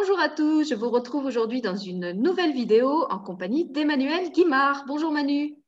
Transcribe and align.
Bonjour 0.00 0.18
à 0.18 0.30
tous, 0.30 0.66
je 0.66 0.74
vous 0.74 0.88
retrouve 0.88 1.26
aujourd'hui 1.26 1.60
dans 1.60 1.76
une 1.76 2.12
nouvelle 2.12 2.52
vidéo 2.52 3.04
en 3.10 3.18
compagnie 3.18 3.66
d'Emmanuel 3.66 4.32
Guimard. 4.32 4.86
Bonjour 4.86 5.12
Manu. 5.12 5.58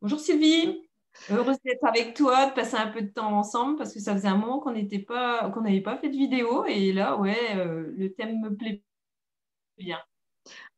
Bonjour 0.00 0.18
Sylvie. 0.18 0.88
Heureuse 1.30 1.58
d'être 1.62 1.84
avec 1.84 2.14
toi, 2.14 2.46
de 2.46 2.54
passer 2.54 2.76
un 2.76 2.86
peu 2.86 3.02
de 3.02 3.10
temps 3.10 3.30
ensemble 3.36 3.76
parce 3.76 3.92
que 3.92 4.00
ça 4.00 4.14
faisait 4.14 4.28
un 4.28 4.38
moment 4.38 4.58
qu'on 4.58 4.72
n'était 4.72 5.00
pas, 5.00 5.50
qu'on 5.50 5.60
n'avait 5.60 5.82
pas 5.82 5.98
fait 5.98 6.08
de 6.08 6.16
vidéo 6.16 6.64
et 6.64 6.94
là, 6.94 7.18
ouais, 7.18 7.56
euh, 7.56 7.92
le 7.94 8.10
thème 8.14 8.40
me 8.40 8.56
plaît 8.56 8.82
bien. 9.76 9.98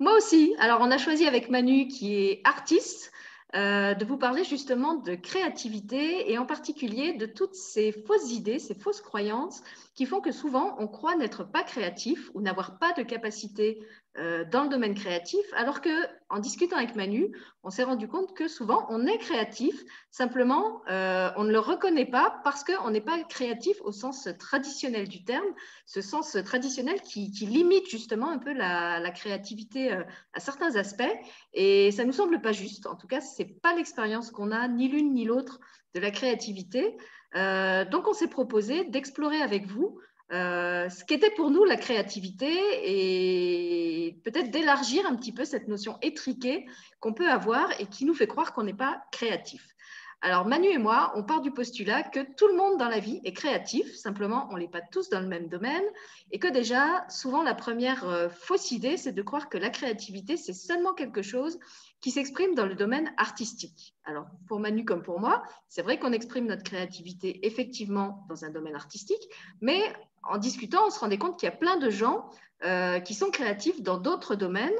Moi 0.00 0.16
aussi. 0.16 0.56
Alors, 0.58 0.80
on 0.80 0.90
a 0.90 0.98
choisi 0.98 1.28
avec 1.28 1.48
Manu 1.48 1.86
qui 1.86 2.16
est 2.16 2.40
artiste. 2.42 3.12
Euh, 3.56 3.94
de 3.94 4.04
vous 4.04 4.16
parler 4.16 4.44
justement 4.44 4.94
de 4.94 5.16
créativité 5.16 6.30
et 6.30 6.38
en 6.38 6.46
particulier 6.46 7.14
de 7.14 7.26
toutes 7.26 7.56
ces 7.56 7.90
fausses 7.90 8.30
idées, 8.30 8.60
ces 8.60 8.76
fausses 8.76 9.00
croyances 9.00 9.64
qui 10.00 10.06
font 10.06 10.22
que 10.22 10.32
souvent 10.32 10.76
on 10.78 10.88
croit 10.88 11.14
n'être 11.14 11.44
pas 11.44 11.62
créatif 11.62 12.30
ou 12.32 12.40
n'avoir 12.40 12.78
pas 12.78 12.94
de 12.94 13.02
capacité 13.02 13.86
euh, 14.16 14.46
dans 14.50 14.62
le 14.62 14.70
domaine 14.70 14.94
créatif, 14.94 15.44
alors 15.54 15.82
que 15.82 15.90
en 16.30 16.38
discutant 16.38 16.78
avec 16.78 16.96
Manu, 16.96 17.36
on 17.64 17.68
s'est 17.68 17.82
rendu 17.82 18.08
compte 18.08 18.34
que 18.34 18.48
souvent 18.48 18.86
on 18.88 19.06
est 19.06 19.18
créatif, 19.18 19.78
simplement 20.10 20.80
euh, 20.88 21.30
on 21.36 21.44
ne 21.44 21.52
le 21.52 21.58
reconnaît 21.58 22.06
pas 22.06 22.40
parce 22.44 22.64
qu'on 22.64 22.88
n'est 22.88 23.02
pas 23.02 23.22
créatif 23.24 23.76
au 23.82 23.92
sens 23.92 24.26
traditionnel 24.38 25.06
du 25.06 25.22
terme, 25.22 25.52
ce 25.84 26.00
sens 26.00 26.34
traditionnel 26.46 27.02
qui, 27.02 27.28
limite 27.42 27.86
justement 27.90 28.30
un 28.30 28.38
peu 28.38 28.54
la, 28.54 29.10
créativité 29.10 29.92
euh, 29.92 30.02
à 30.32 30.40
certains 30.40 30.76
aspects, 30.76 31.14
et 31.52 31.92
ça 31.92 32.04
nous 32.04 32.14
semble 32.14 32.40
pas 32.40 32.52
juste. 32.52 32.86
En 32.86 32.96
tout 32.96 33.06
cas, 33.06 33.20
c'est 33.20 33.60
pas 33.60 33.74
l'expérience 33.74 34.30
qu'on 34.30 34.50
a 34.50 34.66
ni 34.66 34.88
l'une 34.88 35.12
ni 35.12 35.26
l'autre 35.26 35.60
de 35.94 36.00
la 36.00 36.10
créativité. 36.10 36.96
Donc 37.34 38.08
on 38.08 38.12
s'est 38.12 38.28
proposé 38.28 38.84
d'explorer 38.84 39.40
avec 39.40 39.66
vous 39.66 40.00
euh, 40.32 40.88
ce 40.88 41.04
qu'était 41.04 41.30
pour 41.30 41.50
nous 41.50 41.64
la 41.64 41.76
créativité 41.76 42.46
et 42.84 44.12
peut-être 44.22 44.50
d'élargir 44.50 45.04
un 45.06 45.16
petit 45.16 45.32
peu 45.32 45.44
cette 45.44 45.66
notion 45.66 45.98
étriquée 46.02 46.66
qu'on 47.00 47.12
peut 47.12 47.28
avoir 47.28 47.68
et 47.80 47.86
qui 47.86 48.04
nous 48.04 48.14
fait 48.14 48.28
croire 48.28 48.52
qu'on 48.52 48.62
n'est 48.62 48.72
pas 48.72 49.02
créatif. 49.10 49.74
Alors 50.22 50.46
Manu 50.46 50.68
et 50.68 50.76
moi, 50.76 51.12
on 51.16 51.22
part 51.22 51.40
du 51.40 51.50
postulat 51.50 52.02
que 52.02 52.20
tout 52.20 52.46
le 52.46 52.54
monde 52.54 52.78
dans 52.78 52.90
la 52.90 52.98
vie 52.98 53.22
est 53.24 53.32
créatif, 53.32 53.94
simplement 53.94 54.48
on 54.50 54.58
n'est 54.58 54.68
pas 54.68 54.82
tous 54.82 55.08
dans 55.08 55.20
le 55.20 55.26
même 55.26 55.48
domaine. 55.48 55.82
Et 56.30 56.38
que 56.38 56.48
déjà, 56.48 57.06
souvent 57.08 57.42
la 57.42 57.54
première 57.54 58.06
euh, 58.06 58.28
fausse 58.28 58.70
idée, 58.70 58.98
c'est 58.98 59.12
de 59.12 59.22
croire 59.22 59.48
que 59.48 59.56
la 59.56 59.70
créativité, 59.70 60.36
c'est 60.36 60.52
seulement 60.52 60.92
quelque 60.92 61.22
chose 61.22 61.58
qui 62.02 62.10
s'exprime 62.10 62.54
dans 62.54 62.66
le 62.66 62.74
domaine 62.74 63.10
artistique. 63.16 63.94
Alors 64.04 64.26
pour 64.46 64.60
Manu 64.60 64.84
comme 64.84 65.02
pour 65.02 65.20
moi, 65.20 65.42
c'est 65.68 65.82
vrai 65.82 65.98
qu'on 65.98 66.12
exprime 66.12 66.46
notre 66.46 66.64
créativité 66.64 67.46
effectivement 67.46 68.26
dans 68.28 68.44
un 68.44 68.50
domaine 68.50 68.74
artistique, 68.74 69.26
mais 69.62 69.80
en 70.22 70.36
discutant, 70.36 70.86
on 70.86 70.90
se 70.90 71.00
rendait 71.00 71.18
compte 71.18 71.38
qu'il 71.38 71.48
y 71.48 71.52
a 71.52 71.56
plein 71.56 71.78
de 71.78 71.88
gens 71.88 72.28
euh, 72.62 73.00
qui 73.00 73.14
sont 73.14 73.30
créatifs 73.30 73.80
dans 73.80 73.96
d'autres 73.96 74.34
domaines 74.34 74.70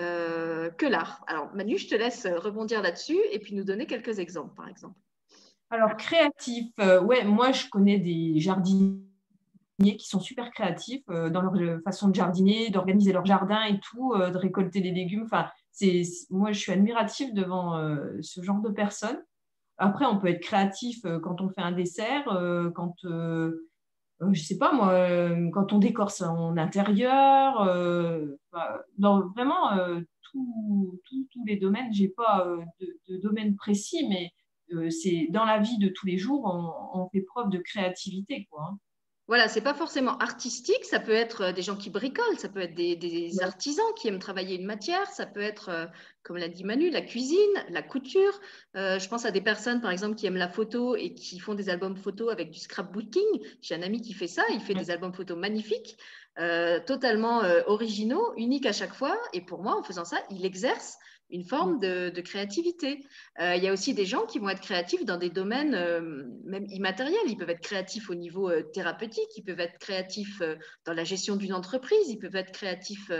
euh, 0.00 0.70
que 0.70 0.86
l'art. 0.86 1.24
Alors, 1.26 1.54
Manu, 1.54 1.78
je 1.78 1.88
te 1.88 1.94
laisse 1.94 2.26
rebondir 2.26 2.82
là-dessus 2.82 3.18
et 3.30 3.38
puis 3.38 3.54
nous 3.54 3.64
donner 3.64 3.86
quelques 3.86 4.18
exemples, 4.18 4.54
par 4.54 4.68
exemple. 4.68 4.98
Alors, 5.70 5.96
créatif, 5.96 6.72
euh, 6.80 7.00
ouais, 7.00 7.24
moi, 7.24 7.52
je 7.52 7.68
connais 7.68 7.98
des 7.98 8.40
jardiniers 8.40 9.00
qui 9.80 10.06
sont 10.06 10.20
super 10.20 10.50
créatifs 10.50 11.04
dans 11.06 11.42
leur 11.42 11.82
façon 11.82 12.08
de 12.08 12.14
jardiner, 12.14 12.70
d'organiser 12.70 13.12
leur 13.12 13.26
jardin 13.26 13.64
et 13.64 13.80
tout, 13.80 14.14
de 14.16 14.36
récolter 14.36 14.80
des 14.80 14.92
légumes. 14.92 15.24
Enfin, 15.24 15.48
c'est, 15.72 16.02
moi, 16.30 16.52
je 16.52 16.60
suis 16.60 16.72
admirative 16.72 17.34
devant 17.34 17.76
ce 18.20 18.42
genre 18.42 18.60
de 18.60 18.70
personnes. 18.70 19.20
Après, 19.76 20.06
on 20.06 20.18
peut 20.18 20.28
être 20.28 20.42
créatif 20.42 21.02
quand 21.22 21.40
on 21.40 21.48
fait 21.48 21.60
un 21.60 21.72
dessert, 21.72 22.24
quand 22.76 22.94
euh, 24.22 24.32
je 24.32 24.42
sais 24.42 24.58
pas 24.58 24.72
moi, 24.72 24.90
euh, 24.92 25.50
quand 25.52 25.72
on 25.72 25.78
décore 25.78 26.10
son 26.10 26.56
intérieur, 26.56 27.62
euh, 27.62 28.26
dans 28.98 29.28
vraiment 29.28 29.70
tous 30.32 31.44
les 31.46 31.56
domaines, 31.56 31.92
j'ai 31.92 32.08
pas 32.08 32.46
de, 32.80 33.16
domaine 33.18 33.56
précis, 33.56 34.06
mais 34.08 34.32
c'est 34.90 35.28
dans 35.30 35.44
la 35.44 35.58
vie 35.60 35.78
de 35.78 35.88
tous 35.88 36.06
les 36.06 36.18
jours, 36.18 36.44
on, 36.94 37.08
fait 37.10 37.22
preuve 37.22 37.50
de 37.50 37.58
créativité. 37.58 38.46
Quoi, 38.50 38.70
hein. 38.70 38.78
Voilà, 39.26 39.48
c'est 39.48 39.62
pas 39.62 39.72
forcément 39.72 40.18
artistique, 40.18 40.84
ça 40.84 41.00
peut 41.00 41.12
être 41.12 41.44
euh, 41.44 41.52
des 41.52 41.62
gens 41.62 41.76
qui 41.76 41.88
bricolent, 41.88 42.38
ça 42.38 42.50
peut 42.50 42.60
être 42.60 42.74
des, 42.74 43.40
artisans 43.40 43.84
qui 43.96 44.08
aiment 44.08 44.18
travailler 44.18 44.56
une 44.56 44.66
matière, 44.66 45.06
ça 45.06 45.24
peut 45.24 45.40
être, 45.40 45.70
euh, 45.70 45.86
comme 46.22 46.36
l'a 46.36 46.48
dit 46.48 46.62
Manu, 46.62 46.90
la 46.90 47.00
cuisine, 47.00 47.38
la 47.70 47.80
couture. 47.80 48.38
Euh, 48.76 48.98
je 48.98 49.08
pense 49.08 49.24
à 49.24 49.30
des 49.30 49.40
personnes, 49.40 49.80
par 49.80 49.90
exemple, 49.90 50.16
qui 50.16 50.26
aiment 50.26 50.36
la 50.36 50.50
photo 50.50 50.94
et 50.94 51.14
qui 51.14 51.38
font 51.38 51.54
des 51.54 51.70
albums 51.70 51.96
photos 51.96 52.30
avec 52.32 52.50
du 52.50 52.58
scrapbooking. 52.58 53.24
J'ai 53.62 53.74
un 53.74 53.82
ami 53.82 54.02
qui 54.02 54.12
fait 54.12 54.28
ça, 54.28 54.42
il 54.52 54.60
fait 54.60 54.74
des 54.74 54.90
albums 54.90 55.14
photos 55.14 55.38
magnifiques, 55.38 55.96
totalement 56.86 57.42
originaux, 57.66 58.34
uniques 58.36 58.66
à 58.66 58.72
chaque 58.72 58.94
fois. 58.94 59.18
Et 59.32 59.40
pour 59.40 59.62
moi, 59.62 59.78
en 59.78 59.82
faisant 59.82 60.04
ça, 60.04 60.18
il 60.30 60.44
exerce 60.44 60.98
une 61.34 61.44
forme 61.44 61.80
de, 61.80 62.20
créativité. 62.20 63.04
Euh, 63.40 63.56
il 63.56 63.64
y 63.64 63.68
a 63.68 63.72
aussi 63.72 63.92
des 63.92 64.06
gens 64.06 64.24
qui 64.24 64.38
vont 64.38 64.48
être 64.48 64.60
créatifs 64.60 65.04
dans 65.04 65.16
des 65.16 65.30
domaines 65.30 65.74
euh, 65.74 66.24
même 66.44 66.64
immatériels. 66.70 67.26
Ils 67.26 67.36
peuvent 67.36 67.50
être 67.50 67.60
créatifs 67.60 68.08
au 68.08 68.14
niveau 68.14 68.48
euh, 68.48 68.62
thérapeutique, 68.62 69.28
ils 69.36 69.42
peuvent 69.42 69.60
être 69.60 69.78
créatifs 69.78 70.40
dans 70.84 70.92
la 70.92 71.02
gestion 71.02 71.34
d'une 71.34 71.52
entreprise, 71.52 72.08
ils 72.08 72.18
peuvent 72.18 72.36
être 72.36 72.52
créatifs 72.52 73.10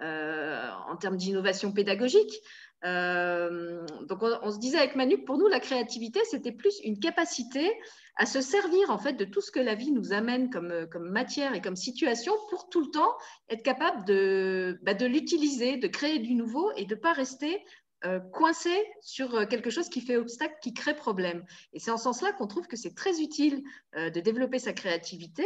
en 0.00 0.96
termes 0.96 1.16
d'innovation 1.16 1.72
pédagogique. 1.72 2.34
donc 2.82 4.22
on, 4.22 4.50
se 4.50 4.58
disait 4.58 4.78
avec 4.78 4.94
Manu, 4.94 5.24
pour 5.24 5.38
nous, 5.38 5.48
la 5.48 5.60
créativité, 5.60 6.20
c'était 6.30 6.52
plus 6.52 6.80
une 6.84 6.98
capacité 6.98 7.72
à 8.16 8.26
se 8.26 8.40
servir 8.40 8.90
en 8.90 8.98
fait 8.98 9.14
de 9.14 9.24
tout 9.24 9.40
ce 9.40 9.50
que 9.50 9.60
la 9.60 9.74
vie 9.74 9.90
nous 9.90 10.12
amène 10.12 10.50
comme, 10.50 10.86
comme 10.90 11.10
matière 11.10 11.54
et 11.54 11.60
comme 11.60 11.76
situation 11.76 12.32
pour 12.48 12.68
tout 12.68 12.80
le 12.80 12.90
temps 12.90 13.12
être 13.48 13.62
capable 13.62 14.04
de, 14.04 14.78
bah, 14.82 14.94
de 14.94 15.06
l'utiliser, 15.06 15.76
de 15.76 15.88
créer 15.88 16.20
du 16.20 16.34
nouveau 16.34 16.70
et 16.76 16.84
de 16.84 16.94
ne 16.94 17.00
pas 17.00 17.12
rester 17.12 17.64
euh, 18.04 18.20
coincé 18.20 18.70
sur 19.00 19.34
euh, 19.34 19.46
quelque 19.46 19.70
chose 19.70 19.88
qui 19.88 20.02
fait 20.02 20.18
obstacle, 20.18 20.54
qui 20.60 20.74
crée 20.74 20.94
problème. 20.94 21.42
Et 21.72 21.78
c'est 21.78 21.90
en 21.90 21.96
ce 21.96 22.02
sens-là 22.04 22.32
qu'on 22.32 22.46
trouve 22.46 22.66
que 22.66 22.76
c'est 22.76 22.94
très 22.94 23.22
utile 23.22 23.62
euh, 23.96 24.10
de 24.10 24.20
développer 24.20 24.58
sa 24.58 24.72
créativité. 24.72 25.44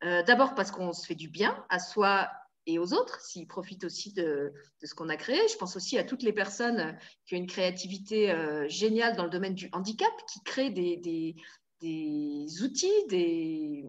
D'abord 0.00 0.54
parce 0.54 0.70
qu'on 0.70 0.92
se 0.92 1.04
fait 1.04 1.16
du 1.16 1.28
bien 1.28 1.66
à 1.70 1.80
soi 1.80 2.30
et 2.66 2.78
aux 2.78 2.92
autres, 2.92 3.20
s'ils 3.20 3.48
profitent 3.48 3.82
aussi 3.82 4.12
de, 4.12 4.52
de 4.80 4.86
ce 4.86 4.94
qu'on 4.94 5.08
a 5.08 5.16
créé. 5.16 5.40
Je 5.50 5.56
pense 5.56 5.74
aussi 5.74 5.98
à 5.98 6.04
toutes 6.04 6.22
les 6.22 6.32
personnes 6.32 6.96
qui 7.26 7.34
ont 7.34 7.38
une 7.38 7.48
créativité 7.48 8.32
géniale 8.68 9.16
dans 9.16 9.24
le 9.24 9.30
domaine 9.30 9.56
du 9.56 9.68
handicap, 9.72 10.12
qui 10.32 10.40
créent 10.44 10.70
des, 10.70 11.34
des 11.80 12.62
outils, 12.62 13.86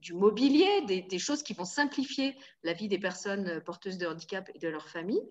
du 0.00 0.14
mobilier, 0.14 0.82
des, 0.86 1.18
choses 1.18 1.42
qui 1.42 1.54
vont 1.54 1.64
simplifier 1.64 2.36
la 2.62 2.72
vie 2.72 2.88
des 2.88 2.98
personnes 2.98 3.60
porteuses 3.64 3.98
de 3.98 4.06
handicap 4.06 4.50
et 4.54 4.58
de 4.58 4.68
leurs 4.68 4.88
familles. 4.88 5.22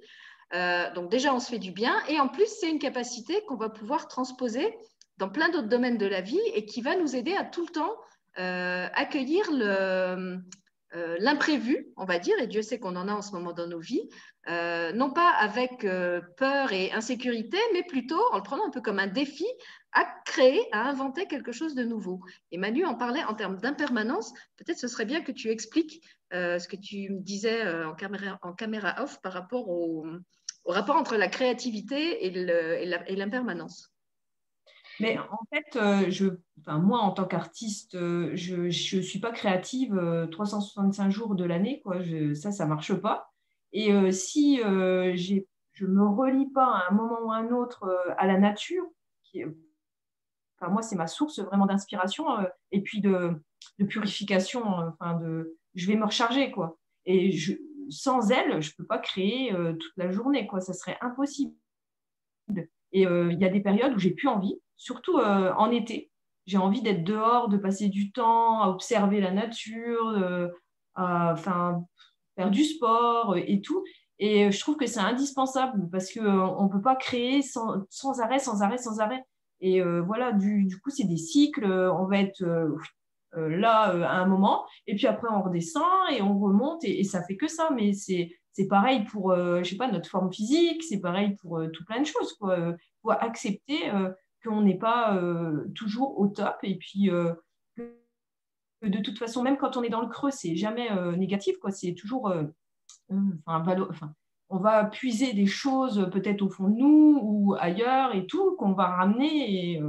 Euh, 0.54 0.92
donc 0.94 1.10
déjà, 1.10 1.34
on 1.34 1.40
se 1.40 1.50
fait 1.50 1.60
du 1.60 1.72
bien. 1.72 1.96
Et 2.08 2.20
en 2.20 2.28
plus, 2.28 2.48
c'est 2.48 2.70
une 2.70 2.80
capacité 2.80 3.42
qu'on 3.48 3.56
va 3.56 3.70
pouvoir 3.70 4.08
transposer 4.08 4.78
dans 5.18 5.30
plein 5.30 5.50
d'autres 5.50 5.68
domaines 5.68 5.98
de 5.98 6.06
la 6.06 6.22
vie 6.22 6.40
et 6.54 6.66
qui 6.66 6.82
va 6.82 6.96
nous 6.96 7.16
aider 7.16 7.34
à 7.34 7.44
tout 7.44 7.66
le 7.66 7.72
temps 7.72 7.96
euh, 8.40 8.88
accueillir 8.94 9.50
euh, 9.52 10.38
l'imprévu, 11.20 11.88
on 11.98 12.06
va 12.06 12.20
dire, 12.20 12.36
et 12.40 12.48
Dieu 12.48 12.62
sait 12.62 12.80
qu'on 12.80 12.96
en 12.96 13.08
a 13.08 13.14
en 13.14 13.22
ce 13.22 13.32
moment 13.32 13.52
dans 13.52 13.68
nos 13.68 13.80
vies, 13.80 14.10
non 14.48 15.12
pas 15.12 15.30
avec 15.30 15.86
peur 16.38 16.72
et 16.72 16.92
insécurité, 16.92 17.58
mais 17.74 17.84
plutôt 17.84 18.22
en 18.32 18.38
le 18.38 18.44
prenant 18.44 18.66
un 18.66 18.72
peu 18.72 18.82
comme 18.82 19.00
un 19.00 19.08
défi 19.08 19.46
à 19.98 20.06
créer, 20.26 20.62
à 20.72 20.88
inventer 20.90 21.26
quelque 21.28 21.52
chose 21.52 21.76
de 21.76 21.84
nouveau. 21.84 22.22
Et 22.52 22.58
Manu 22.58 22.86
en 22.86 22.96
parlait 22.96 23.24
en 23.24 23.34
termes 23.34 23.58
d'impermanence. 23.58 24.34
Peut-être 24.58 24.80
ce 24.80 24.88
serait 24.88 25.06
bien 25.06 25.22
que 25.22 25.32
tu 25.32 25.50
expliques 25.50 26.04
ce 26.32 26.68
que 26.68 26.76
tu 26.76 27.10
me 27.10 27.20
disais 27.22 27.84
en, 27.86 27.96
caméra, 27.96 28.38
en 28.42 28.54
caméra 28.54 29.02
off 29.02 29.22
par 29.22 29.34
rapport 29.34 29.70
au, 29.70 30.06
rapport 30.66 30.98
entre 30.98 31.16
la 31.16 31.30
créativité 31.30 32.26
et 32.26 33.16
l'impermanence. 33.16 33.92
Mais 35.00 35.18
en 35.18 35.40
fait, 35.54 35.76
euh, 35.76 36.10
je, 36.10 36.28
enfin, 36.60 36.80
moi, 36.80 37.00
en 37.00 37.12
tant 37.12 37.26
qu'artiste, 37.26 37.96
euh, 37.96 38.32
je 38.34 38.56
ne 38.98 39.02
suis 39.02 39.20
pas 39.20 39.32
créative 39.32 40.28
365 40.32 41.06
euh, 41.06 41.10
jours 41.10 41.36
de 41.36 41.46
l'année. 41.46 41.84
Ça, 42.34 42.52
ça 42.52 42.66
ne 42.66 42.70
marche 42.70 42.94
pas. 42.96 43.32
Et 43.74 44.12
si 44.12 44.58
je 44.58 45.86
ne 45.86 45.92
me 45.92 46.08
relie 46.08 46.50
pas 46.50 46.66
à 46.66 46.88
un 46.90 46.96
moment 46.96 47.20
ou 47.26 47.32
à 47.32 47.36
un 47.36 47.52
autre 47.52 47.86
à 48.18 48.26
la 48.26 48.40
nature, 48.40 48.86
enfin, 50.60 50.72
moi, 50.72 50.82
c'est 50.82 50.96
ma 50.96 51.08
source 51.08 51.40
vraiment 51.40 51.66
d'inspiration 51.66 52.26
et 52.72 52.82
puis 52.82 53.02
de, 53.02 53.32
purification. 53.88 54.64
Enfin, 54.66 55.20
de, 55.20 55.58
je 55.76 55.88
vais 55.88 55.96
me 55.96 56.06
recharger. 56.06 56.52
Quoi. 56.52 56.78
Et 57.06 57.38
sans 57.90 58.32
elle, 58.32 58.62
je 58.62 58.72
ne 58.72 58.76
peux 58.78 58.86
pas 58.86 59.00
créer 59.00 59.54
toute 59.80 59.94
la 59.98 60.12
journée. 60.12 60.48
Quoi. 60.48 60.62
Ça 60.62 60.74
serait 60.74 60.98
impossible. 61.02 61.54
Et 62.94 63.04
il 63.04 63.38
y 63.40 63.46
a 63.46 63.50
des 63.50 63.62
périodes 63.62 63.94
où 63.94 64.00
j'ai 64.00 64.12
plus 64.12 64.28
envie 64.28 64.60
surtout 64.78 65.18
euh, 65.18 65.54
en 65.56 65.72
été. 65.72 66.12
J'ai 66.46 66.58
envie 66.58 66.82
d'être 66.82 67.04
dehors, 67.04 67.50
de 67.50 67.58
passer 67.58 67.90
du 67.90 68.12
temps 68.12 68.62
à 68.62 68.70
observer 68.70 69.20
la 69.20 69.32
nature, 69.32 70.08
euh, 70.10 70.48
enfin, 70.96 71.84
faire 72.38 72.52
du 72.52 72.64
sport 72.64 73.34
euh, 73.34 73.44
et 73.46 73.60
tout. 73.60 73.84
Et 74.20 74.52
je 74.52 74.60
trouve 74.60 74.78
que 74.78 74.88
c'est 74.88 75.00
indispensable 75.00 75.90
parce 75.92 76.12
qu'on 76.12 76.64
ne 76.64 76.72
peut 76.72 76.82
pas 76.82 76.96
créer 76.96 77.42
sans, 77.42 77.86
arrêt, 78.20 78.40
sans 78.40 78.62
arrêt, 78.62 78.78
sans 78.78 79.00
arrêt. 79.00 79.24
Et 79.62 79.82
voilà, 79.82 80.32
du, 80.32 80.66
du 80.66 80.80
coup, 80.80 80.90
c'est 80.90 81.08
des 81.08 81.18
cycles. 81.18 81.66
On 81.66 82.06
va 82.06 82.20
être 82.20 82.44
là 83.36 83.82
à 84.08 84.18
un 84.18 84.26
moment, 84.26 84.66
et 84.88 84.96
puis 84.96 85.06
après 85.06 85.28
on 85.30 85.44
redescend 85.44 85.84
et 86.12 86.22
on 86.22 86.40
remonte 86.40 86.84
et, 86.84 87.04
ça 87.04 87.24
fait 87.24 87.36
que 87.36 87.48
ça. 87.48 87.70
Mais 87.76 87.94
c'est 87.94 88.68
pareil 88.70 89.04
pour, 89.06 89.36
je 89.36 89.64
sais 89.64 89.78
pas, 89.78 89.92
notre 89.92 90.10
forme 90.10 90.32
physique, 90.32 90.84
c'est 90.84 91.00
pareil 91.00 91.36
pour 91.42 91.62
tout 91.74 91.86
plein 91.86 92.00
de 92.00 92.06
choses. 92.06 92.34
Quoi. 92.34 92.74
faut 93.02 93.12
accepter 93.12 93.92
qu'on 94.44 94.62
n'est 94.62 94.78
pas 94.78 95.20
toujours 95.76 96.20
au 96.20 96.28
top 96.28 96.58
et 96.64 96.78
puis 96.78 97.10
de 98.84 99.00
toute 99.00 99.18
façon, 99.18 99.44
même 99.44 99.58
quand 99.58 99.78
on 99.78 99.84
est 99.84 99.90
dans 99.90 100.02
le 100.02 100.10
creux, 100.10 100.32
c'est 100.32 100.56
jamais 100.56 100.90
négatif, 101.18 101.58
quoi. 101.58 101.72
C'est 101.72 101.94
toujours, 101.94 102.34
enfin, 103.46 104.14
on 104.50 104.60
va 104.60 104.86
puiser 104.86 105.34
des 105.34 105.46
choses 105.46 106.10
peut-être 106.12 106.42
au 106.42 106.50
fond 106.50 106.70
de 106.70 106.76
nous 106.76 107.20
ou 107.22 107.56
ailleurs 107.60 108.16
et 108.16 108.26
tout 108.28 108.56
qu'on 108.56 108.74
va 108.74 108.88
ramener 108.88 109.82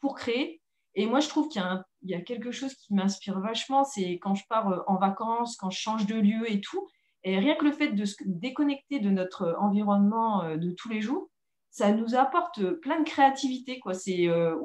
pour 0.00 0.14
créer. 0.14 0.60
Et 0.96 1.06
moi, 1.06 1.20
je 1.20 1.28
trouve 1.28 1.48
qu'il 1.48 1.62
y, 2.04 2.14
a 2.14 2.20
quelque 2.22 2.50
chose 2.50 2.74
qui 2.74 2.94
m'inspire 2.94 3.38
vachement, 3.38 3.84
c'est 3.84 4.14
quand 4.14 4.34
je 4.34 4.44
pars 4.48 4.68
euh, 4.72 4.80
en 4.86 4.96
vacances, 4.96 5.56
quand 5.56 5.70
je 5.70 5.78
change 5.78 6.06
de 6.06 6.14
lieu 6.14 6.50
et 6.50 6.62
tout. 6.62 6.88
Et 7.22 7.38
rien 7.38 7.54
que 7.54 7.66
le 7.66 7.72
fait 7.72 7.88
de 7.88 8.04
se 8.06 8.16
déconnecter 8.24 8.98
de 8.98 9.10
notre 9.10 9.56
environnement 9.60 10.42
euh, 10.42 10.56
de 10.56 10.70
tous 10.70 10.88
les 10.88 11.02
jours, 11.02 11.28
ça 11.70 11.92
nous 11.92 12.14
apporte 12.14 12.64
plein 12.80 12.98
de 13.00 13.04
créativité. 13.04 13.78
Quoi. 13.78 13.92
C'est, 13.92 14.26
euh, 14.26 14.56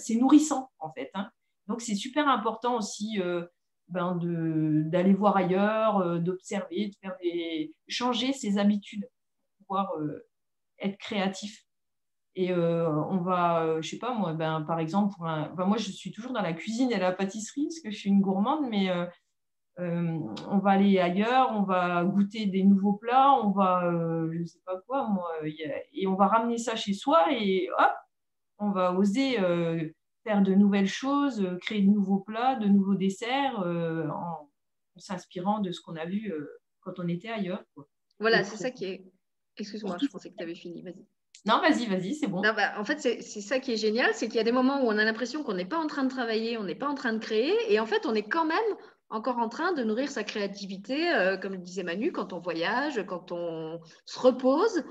c'est 0.00 0.16
nourrissant, 0.16 0.70
en 0.80 0.90
fait. 0.92 1.10
Hein. 1.14 1.30
Donc, 1.68 1.80
c'est 1.80 1.94
super 1.94 2.28
important 2.28 2.76
aussi 2.76 3.20
ben 3.88 4.18
d'aller 4.90 5.14
voir 5.14 5.36
ailleurs, 5.36 6.20
d'observer, 6.20 6.88
de 6.88 6.94
faire 7.00 7.16
des... 7.22 7.74
changer 7.88 8.32
ses 8.32 8.58
habitudes 8.58 9.08
pour 9.58 9.66
pouvoir 9.66 9.92
être 10.80 10.98
créatif. 10.98 11.66
Et 12.36 12.52
euh, 12.52 12.90
on 12.90 13.16
va, 13.18 13.62
euh, 13.62 13.82
je 13.82 13.88
sais 13.88 13.98
pas 13.98 14.12
moi, 14.12 14.34
ben, 14.34 14.60
par 14.62 14.78
exemple, 14.78 15.14
un... 15.20 15.48
moi 15.56 15.78
je 15.78 15.90
suis 15.90 16.12
toujours 16.12 16.32
dans 16.32 16.42
la 16.42 16.52
cuisine 16.52 16.92
et 16.92 16.98
la 16.98 17.12
pâtisserie 17.12 17.64
parce 17.64 17.80
que 17.80 17.90
je 17.90 17.96
suis 17.96 18.10
une 18.10 18.20
gourmande, 18.20 18.68
mais 18.68 18.90
euh, 18.90 19.06
on 19.78 20.58
va 20.58 20.72
aller 20.72 20.98
ailleurs, 20.98 21.52
on 21.52 21.62
va 21.62 22.04
goûter 22.04 22.44
des 22.44 22.62
nouveaux 22.62 22.92
plats, 22.92 23.32
on 23.42 23.52
va, 23.52 23.90
je 24.32 24.44
sais 24.44 24.60
pas 24.66 24.78
quoi, 24.86 25.08
moi, 25.08 25.30
et 25.92 26.06
on 26.06 26.14
va 26.14 26.26
ramener 26.26 26.58
ça 26.58 26.76
chez 26.76 26.92
soi 26.92 27.24
et 27.32 27.70
hop, 27.78 27.92
on 28.58 28.70
va 28.70 28.92
oser 28.92 29.38
faire 30.26 30.42
de 30.42 30.54
nouvelles 30.54 30.88
choses, 30.88 31.46
créer 31.60 31.82
de 31.82 31.88
nouveaux 31.88 32.18
plats, 32.18 32.56
de 32.56 32.66
nouveaux 32.66 32.96
desserts 32.96 33.60
en, 33.60 34.50
s'inspirant 34.96 35.60
de 35.60 35.70
ce 35.70 35.80
qu'on 35.80 35.94
a 35.94 36.04
vu 36.04 36.32
quand 36.80 36.98
on 36.98 37.06
était 37.06 37.28
ailleurs. 37.28 37.62
Voilà, 38.18 38.42
c'est 38.42 38.56
ça 38.56 38.70
qui 38.70 38.86
est. 38.86 39.04
Excuse-moi, 39.56 39.96
je 40.02 40.08
pensais 40.08 40.30
que 40.30 40.36
tu 40.36 40.42
avais 40.42 40.54
fini, 40.54 40.82
vas-y. 40.82 41.06
Non, 41.46 41.60
vas-y, 41.60 41.86
vas-y, 41.86 42.14
c'est 42.14 42.26
bon. 42.26 42.40
bah, 42.40 42.74
en 42.76 42.84
fait, 42.84 42.98
c'est 42.98 43.22
ça 43.22 43.60
qui 43.60 43.72
est 43.72 43.76
génial, 43.76 44.12
c'est 44.14 44.26
qu'il 44.26 44.36
y 44.36 44.40
a 44.40 44.44
des 44.44 44.52
moments 44.52 44.82
où 44.82 44.88
on 44.88 44.98
a 44.98 45.04
l'impression 45.04 45.44
qu'on 45.44 45.54
n'est 45.54 45.64
pas 45.64 45.78
en 45.78 45.86
train 45.86 46.02
de 46.02 46.10
travailler, 46.10 46.58
on 46.58 46.64
n'est 46.64 46.74
pas 46.74 46.88
en 46.88 46.94
train 46.94 47.12
de 47.12 47.18
créer, 47.18 47.54
et 47.68 47.78
en 47.78 47.86
fait, 47.86 48.04
on 48.04 48.14
est 48.14 48.28
quand 48.28 48.46
même 48.46 48.58
encore 49.10 49.38
en 49.38 49.48
train 49.48 49.72
de 49.72 49.84
nourrir 49.84 50.10
sa 50.10 50.24
créativité, 50.24 51.14
euh, 51.14 51.36
comme 51.36 51.52
le 51.52 51.58
disait 51.58 51.84
Manu, 51.84 52.10
quand 52.10 52.32
on 52.32 52.40
voyage, 52.40 53.04
quand 53.06 53.30
on 53.30 53.80
se 54.04 54.18
repose. 54.18 54.82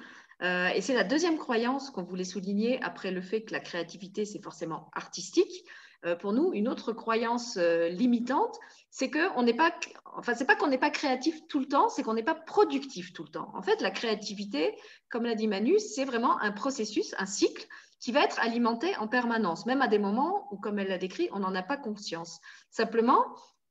Euh, 0.42 0.68
et 0.70 0.82
c'est 0.82 0.94
la 0.94 1.04
deuxième 1.04 1.38
croyance 1.38 1.90
qu'on 1.90 2.04
voulait 2.04 2.24
souligner 2.26 2.82
après 2.84 3.12
le 3.12 3.22
fait 3.22 3.44
que 3.44 3.54
la 3.54 3.60
créativité, 3.60 4.26
c'est 4.26 4.42
forcément 4.42 4.90
artistique. 4.94 5.66
Euh, 6.06 6.16
pour 6.16 6.34
nous, 6.34 6.52
une 6.54 6.68
autre 6.68 6.92
croyance 6.94 7.58
limitante, 7.58 8.60
c'est 8.90 9.10
qu'on 9.10 9.44
n'est 9.44 9.56
pas, 9.56 9.74
enfin, 10.18 10.34
c'est 10.36 10.46
pas 10.46 10.56
qu'on 10.56 10.68
n'est 10.68 10.78
pas 10.78 10.90
créatif 10.90 11.48
tout 11.48 11.60
le 11.60 11.68
temps, 11.68 11.90
c'est 11.90 12.04
qu'on 12.04 12.14
n'est 12.14 12.24
pas 12.24 12.36
productif 12.36 13.14
tout 13.14 13.24
le 13.24 13.30
temps. 13.30 13.50
En 13.54 13.62
fait, 13.62 13.82
la 13.82 13.92
créativité, 13.92 14.76
comme 15.10 15.24
l'a 15.24 15.36
dit 15.36 15.48
Manu, 15.48 15.80
c'est 15.80 16.06
vraiment 16.06 16.40
un 16.42 16.52
processus, 16.52 17.16
un 17.18 17.26
cycle 17.26 17.68
qui 18.00 18.12
va 18.12 18.24
être 18.24 18.40
alimenté 18.40 18.96
en 18.98 19.08
permanence, 19.08 19.66
même 19.66 19.82
à 19.82 19.88
des 19.88 20.00
moments 20.00 20.48
où, 20.52 20.58
comme 20.58 20.80
elle 20.80 20.90
l'a 20.90 20.98
décrit, 20.98 21.30
on 21.32 21.40
n'en 21.40 21.56
a 21.56 21.64
pas 21.64 21.78
conscience. 21.78 22.40
Simplement, 22.70 23.26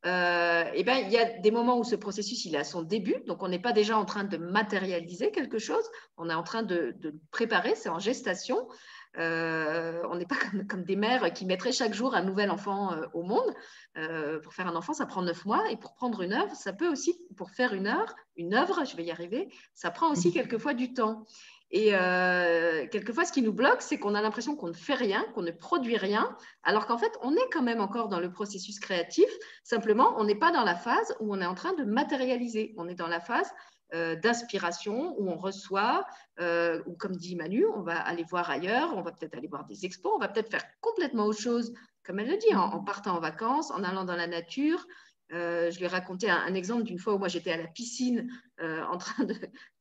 euh, 0.07 0.65
eh 0.75 0.85
ben, 0.85 0.99
il 0.99 1.11
y 1.11 1.17
a 1.17 1.25
des 1.25 1.51
moments 1.51 1.79
où 1.79 1.85
ce 1.85 1.97
processus 1.97 2.45
il 2.45 2.55
est 2.55 2.59
à 2.59 2.65
son 2.65 2.83
début, 2.83 3.23
donc 3.27 3.43
on 3.43 3.49
n'est 3.49 3.59
pas 3.59 3.73
déjà 3.73 3.97
en 3.97 4.05
train 4.05 4.25
de 4.25 4.37
matérialiser 4.37 5.31
quelque 5.31 5.59
chose, 5.59 5.85
on 6.17 6.29
est 6.29 6.35
en 6.35 6.43
train 6.43 6.63
de, 6.63 6.95
de 6.99 7.15
préparer, 7.31 7.75
c'est 7.75 7.89
en 7.89 7.99
gestation. 7.99 8.69
Euh, 9.19 10.03
on 10.11 10.17
n'est 10.17 10.27
pas 10.27 10.37
comme, 10.69 10.85
des 10.85 10.97
mères 10.97 11.33
qui 11.33 11.47
mettraient 11.47 11.73
chaque 11.73 11.95
jour 11.95 12.15
un 12.15 12.23
nouvel 12.23 12.51
enfant 12.51 12.93
euh, 12.93 13.07
au 13.13 13.23
monde. 13.23 13.55
Euh, 13.97 14.41
pour 14.41 14.55
faire 14.55 14.67
un 14.67 14.75
enfant, 14.75 14.93
ça 14.93 15.07
prend 15.07 15.23
neuf 15.23 15.45
mois. 15.45 15.71
Et 15.71 15.77
pour 15.77 15.95
prendre 15.95 16.23
une 16.23 16.33
œuvre, 16.33 16.55
ça 16.55 16.73
peut 16.73 16.89
aussi, 16.89 17.17
pour 17.37 17.51
faire 17.51 17.75
une 17.75 17.87
œuvre, 17.87 18.15
une 18.37 18.55
œuvre, 18.55 18.85
je 18.85 18.97
vais 18.97 19.05
y 19.05 19.11
arriver, 19.11 19.49
ça 19.75 19.91
prend 19.91 20.11
aussi 20.11 20.29
mhm. 20.29 20.35
quelquefois 20.35 20.75
du 20.75 20.93
temps. 20.93 21.25
Et 21.71 21.91
quelquefois, 22.93 23.25
ce 23.25 23.33
qui 23.33 23.43
nous 23.43 23.53
bloque, 23.53 23.83
c'est 23.83 23.99
qu'on 23.99 24.15
a 24.15 24.23
l'impression 24.23 24.55
qu'on 24.55 24.69
ne 24.69 24.75
fait 24.75 24.95
rien, 24.95 25.25
qu'on 25.35 25.43
ne 25.43 25.51
produit 25.51 25.97
rien, 25.97 26.37
alors 26.63 26.87
qu'en 26.87 26.99
fait, 26.99 27.13
on 27.23 27.33
est 27.33 27.51
quand 27.53 27.63
même 27.63 27.81
encore 27.81 28.09
dans 28.09 28.21
le 28.21 28.31
processus 28.31 28.79
créatif. 28.79 29.27
Simplement, 29.65 30.15
on 30.19 30.25
n'est 30.25 30.37
pas 30.37 30.53
dans 30.53 30.63
la 30.63 30.77
phase 30.77 31.17
où 31.19 31.35
on 31.35 31.41
est 31.41 31.47
en 31.47 31.55
train 31.55 31.73
de 31.73 31.83
matérialiser. 31.83 32.75
On 32.77 32.87
est 32.87 32.95
dans 32.95 33.09
la 33.09 33.19
phase 33.19 33.51
euh, 33.95 34.17
d'inspiration 34.17 35.15
où 35.21 35.31
on 35.31 35.37
reçoit, 35.37 36.05
euh, 36.41 36.83
ou 36.87 36.95
comme 36.95 37.15
dit 37.17 37.37
Manu, 37.37 37.65
on 37.67 37.83
va 37.83 38.01
aller 38.01 38.25
voir 38.25 38.51
ailleurs, 38.51 38.93
on 38.97 39.03
va 39.03 39.13
peut-être 39.13 39.37
aller 39.37 39.47
voir 39.47 39.67
des 39.67 39.85
expos, 39.85 40.11
on 40.13 40.19
va 40.19 40.27
peut-être 40.27 40.51
faire 40.51 40.65
complètement 40.81 41.27
autre 41.27 41.39
chose, 41.39 41.73
comme 42.03 42.19
elle 42.19 42.29
le 42.29 42.37
dit, 42.37 42.53
en, 42.57 42.83
partant 42.83 43.17
en 43.17 43.21
vacances, 43.21 43.71
en 43.71 43.85
allant 43.85 44.05
dans 44.05 44.17
la 44.17 44.27
nature. 44.27 44.85
Euh, 45.35 45.71
je 45.71 45.79
lui 45.79 45.85
ai 45.85 45.89
raconté 45.89 46.31
un, 46.31 46.55
exemple 46.55 46.85
d'une 46.85 46.99
fois 46.99 47.15
où 47.15 47.19
moi 47.19 47.29
j'étais 47.29 47.53
à 47.53 47.57
la 47.57 47.67
piscine 47.67 48.31
en 48.61 48.97
train 48.97 49.25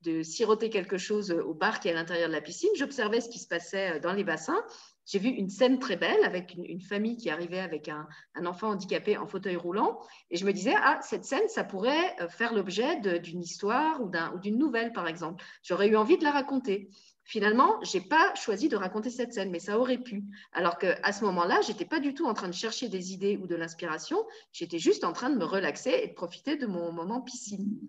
de, 0.02 0.24
siroter 0.24 0.70
quelque 0.70 0.98
chose 0.98 1.32
au 1.32 1.54
bar 1.54 1.80
qui 1.80 1.88
est 1.88 1.92
à 1.92 1.94
l'intérieur 1.94 2.28
de 2.28 2.34
la 2.34 2.42
piscine. 2.42 2.70
J'observais 2.76 3.22
ce 3.22 3.30
qui 3.30 3.40
se 3.40 3.48
passait 3.48 4.00
dans 4.00 4.14
les 4.14 4.24
bassins 4.24 4.62
j'ai 5.06 5.20
vu 5.20 5.30
une 5.30 5.50
scène 5.50 5.80
très 5.80 5.98
belle 5.98 6.24
avec 6.24 6.56
une, 6.56 6.82
famille 6.82 7.18
qui 7.18 7.30
arrivait 7.30 7.60
avec 7.60 7.90
un, 7.90 8.08
enfant 8.46 8.70
handicapé 8.70 9.18
en 9.18 9.28
fauteuil 9.28 9.56
roulant. 9.56 10.00
Et 10.30 10.38
je 10.38 10.46
me 10.46 10.54
disais, 10.54 10.74
ah, 10.76 11.00
cette 11.02 11.26
scène, 11.26 11.48
ça 11.50 11.64
pourrait 11.64 12.16
euh, 12.22 12.30
faire 12.30 12.54
l'objet 12.54 13.00
d'une 13.20 13.42
histoire 13.42 14.02
ou 14.02 14.10
d'une 14.40 14.58
nouvelle, 14.58 14.94
par 14.94 15.08
exemple. 15.08 15.44
J'aurais 15.62 15.88
eu 15.88 15.98
envie 15.98 16.18
de 16.18 16.24
la 16.24 16.32
raconter. 16.32 16.90
Finalement, 17.26 17.82
je 17.84 17.98
n'ai 17.98 18.04
pas 18.04 18.36
choisi 18.36 18.68
de 18.68 18.76
raconter 18.76 19.10
cette 19.10 19.34
scène, 19.34 19.50
mais 19.50 19.60
ça 19.60 19.80
aurait 19.80 19.98
pu. 19.98 20.24
Alors 20.52 20.78
qu'à 20.78 21.12
ce 21.14 21.24
moment-là, 21.24 21.62
je 21.62 21.72
n'étais 21.72 21.86
pas 21.86 22.00
du 22.00 22.14
tout 22.14 22.26
en 22.26 22.34
train 22.34 22.50
de 22.50 22.54
chercher 22.54 22.90
des 22.90 23.14
idées 23.14 23.38
ou 23.38 23.48
de 23.48 23.56
l'inspiration. 23.56 24.26
J'étais 24.52 24.80
juste 24.80 25.04
en 25.04 25.14
train 25.14 25.30
de 25.30 25.38
me 25.38 25.46
relaxer 25.46 26.02
et 26.04 26.08
de 26.08 26.14
profiter 26.14 26.58
de 26.58 26.66
mon 26.66 26.92
moment 26.92 27.22
piscine. 27.22 27.80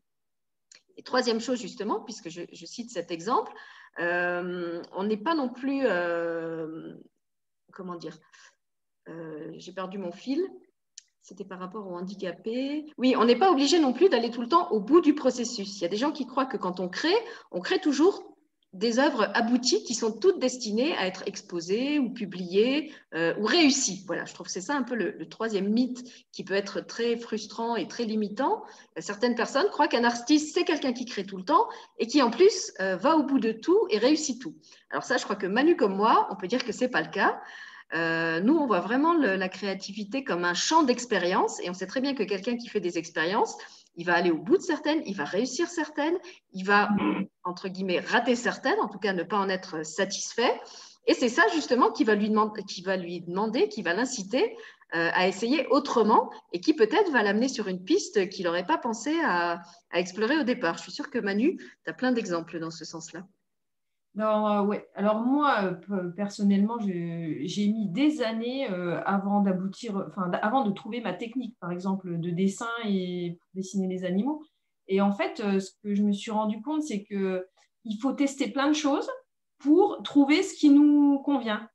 Et 0.97 1.03
troisième 1.03 1.41
chose, 1.41 1.61
justement, 1.61 2.01
puisque 2.01 2.29
je 2.29 2.67
cite 2.67 2.91
cet 2.91 3.11
exemple, 3.11 3.53
euh, 4.01 4.83
on 4.93 5.05
n'est 5.05 5.17
pas 5.17 5.35
non 5.35 5.49
plus, 5.49 5.83
euh, 5.85 6.95
comment 7.73 7.97
dire, 7.97 8.19
euh, 9.09 9.53
j'ai 9.57 9.73
perdu 9.73 9.99
mon 9.99 10.13
fil. 10.13 10.43
C'était 11.23 11.45
par 11.45 11.59
rapport 11.59 11.87
aux 11.87 11.97
handicapés. 11.97 12.85
Oui, 12.99 13.15
on 13.17 13.25
n'est 13.25 13.39
pas 13.39 13.51
obligé 13.51 13.79
non 13.79 13.95
plus 13.95 14.11
d'aller 14.11 14.31
tout 14.31 14.43
le 14.43 14.49
temps 14.49 14.71
au 14.73 14.81
bout 14.81 15.01
du 15.01 15.15
processus. 15.15 15.79
Il 15.79 15.83
y 15.83 15.87
a 15.87 15.89
des 15.89 15.97
gens 15.97 16.13
qui 16.13 16.27
croient 16.27 16.45
que 16.45 16.59
quand 16.59 16.81
on 16.81 16.89
crée, 16.89 17.17
on 17.51 17.61
crée 17.61 17.81
toujours 17.81 18.34
des 18.75 18.99
œuvres 18.99 19.31
abouties 19.35 19.85
qui 19.85 19.95
sont 19.95 20.13
toutes 20.13 20.41
destinées 20.41 20.97
à 20.97 21.07
être 21.07 21.23
exposées 21.27 21.99
ou 21.99 22.11
publiées 22.11 22.93
euh, 23.15 23.35
ou 23.39 23.47
réussies. 23.47 24.03
Voilà, 24.07 24.25
je 24.25 24.35
trouve 24.35 24.47
que 24.47 24.53
c'est 24.53 24.61
ça 24.61 24.75
un 24.75 24.83
peu 24.83 24.95
le, 24.95 25.29
troisième 25.29 25.69
mythe 25.69 26.05
qui 26.33 26.45
peut 26.45 26.55
être 26.55 26.81
très 26.81 27.17
frustrant 27.17 27.77
et 27.77 27.89
très 27.89 28.05
limitant. 28.05 28.65
Certaines 28.99 29.37
personnes 29.37 29.69
croient 29.71 29.89
qu'un 29.89 30.05
artiste, 30.05 30.55
c'est 30.55 30.65
quelqu'un 30.65 30.93
qui 30.93 31.07
crée 31.07 31.25
tout 31.25 31.37
le 31.37 31.45
temps 31.45 31.69
et 31.99 32.07
qui 32.07 32.21
en 32.21 32.31
plus 32.31 32.73
euh, 32.81 32.97
va 32.97 33.17
au 33.17 33.23
bout 33.23 33.39
de 33.39 33.53
tout 33.53 33.87
et 33.91 33.99
réussit 33.99 34.41
tout. 34.41 34.55
Alors 34.91 35.05
ça, 35.05 35.17
je 35.17 35.25
crois 35.25 35.37
que 35.37 35.47
Manu 35.47 35.77
comme 35.77 35.97
moi, 35.97 36.29
on 36.31 36.37
peut 36.37 36.49
dire 36.49 36.65
que 36.65 36.73
ce 36.73 36.81
n'est 36.81 36.91
pas 36.91 37.03
le 37.03 37.11
cas. 37.11 37.41
Euh, 37.95 38.41
nous, 38.41 38.57
on 38.57 38.67
voit 38.67 38.81
vraiment 38.81 39.15
la 39.15 39.49
créativité 39.49 40.25
comme 40.25 40.45
un 40.45 40.55
champ 40.55 40.83
d'expérience 40.83 41.61
et 41.61 41.71
on 41.71 41.75
sait 41.75 41.87
très 41.87 42.01
bien 42.01 42.15
que 42.15 42.25
quelqu'un 42.25 42.57
qui 42.57 42.69
fait 42.69 42.81
des 42.81 42.99
expériences, 42.99 43.57
il 43.97 44.07
va 44.07 44.15
aller 44.15 44.31
au 44.31 44.39
bout 44.39 44.57
de 44.57 44.63
certaines, 44.63 45.03
il 45.07 45.17
va 45.17 45.25
réussir 45.25 45.69
certaines, 45.69 46.19
il 46.53 46.65
va, 46.65 46.89
entre 47.45 47.69
guillemets, 47.69 48.01
rater 48.01 48.37
certaines, 48.37 48.81
en 48.81 48.89
tout 48.89 48.99
cas 48.99 49.13
ne 49.13 49.23
pas 49.23 49.39
en 49.39 49.49
être 49.49 49.85
satisfait. 49.85 50.61
Et 51.07 51.15
c'est 51.15 51.29
ça 51.29 51.43
justement 51.55 51.91
qui 51.93 52.05
va 52.05 52.15
lui, 52.15 52.31
demander, 52.31 52.63
qui 52.65 52.83
va 52.83 52.97
lui 52.97 53.21
demander, 53.21 53.69
qui 53.69 53.83
va 53.83 53.93
l'inciter 53.95 54.57
euh, 54.95 55.11
à 55.13 55.27
essayer 55.27 55.67
autrement 55.69 56.31
et 56.53 56.61
qui 56.61 56.73
peut-être 56.73 57.11
va 57.11 57.23
l'amener 57.23 57.49
sur 57.49 57.69
une 57.69 57.83
piste 57.83 58.29
qu'il 58.29 58.45
n'aurait 58.45 58.67
pas 58.67 58.79
pensé 58.79 59.13
à, 59.25 59.61
explorer 59.93 60.39
au 60.39 60.45
départ. 60.45 60.79
Je 60.79 60.85
suis 60.85 60.93
sûre 60.93 61.11
que 61.11 61.19
Manu, 61.19 61.57
tu 61.57 61.91
as 61.91 61.93
plein 61.93 62.13
d'exemples 62.13 62.59
dans 62.59 62.71
ce 62.71 62.85
sens-là. 62.85 63.27
Non, 64.15 64.49
euh, 64.49 64.63
ouais. 64.63 64.89
Alors 64.95 65.21
moi, 65.21 65.75
euh, 65.91 66.11
personnellement, 66.11 66.79
j'ai 66.79 67.69
mis 67.69 67.89
des 67.89 68.23
années 68.23 68.71
euh, 68.71 69.01
avant 69.05 69.41
d'aboutir, 69.41 70.05
enfin, 70.09 70.31
avant 70.41 70.65
de 70.65 70.71
trouver 70.71 71.01
ma 71.01 71.13
technique, 71.13 71.57
par 71.61 71.73
exemple, 71.73 72.19
de 72.19 72.31
dessin 72.31 72.69
et 72.85 73.37
pour 73.41 73.51
dessiner 73.55 73.89
les 73.89 74.05
animaux. 74.05 74.45
Et 74.87 75.01
en 75.01 75.13
fait, 75.13 75.39
ce 75.39 75.71
que 75.83 75.95
je 75.95 76.03
me 76.03 76.13
suis 76.13 76.31
rendu 76.31 76.63
compte, 76.63 76.83
c'est 76.83 77.03
que 77.03 77.47
il 77.85 77.99
faut 77.99 78.13
tester 78.13 78.51
plein 78.51 78.69
de 78.69 78.75
choses 78.75 79.09
pour 79.59 80.01
trouver 80.05 80.43
ce 80.43 80.55
qui 80.55 80.71
nous 80.71 81.19
convient. 81.25 81.69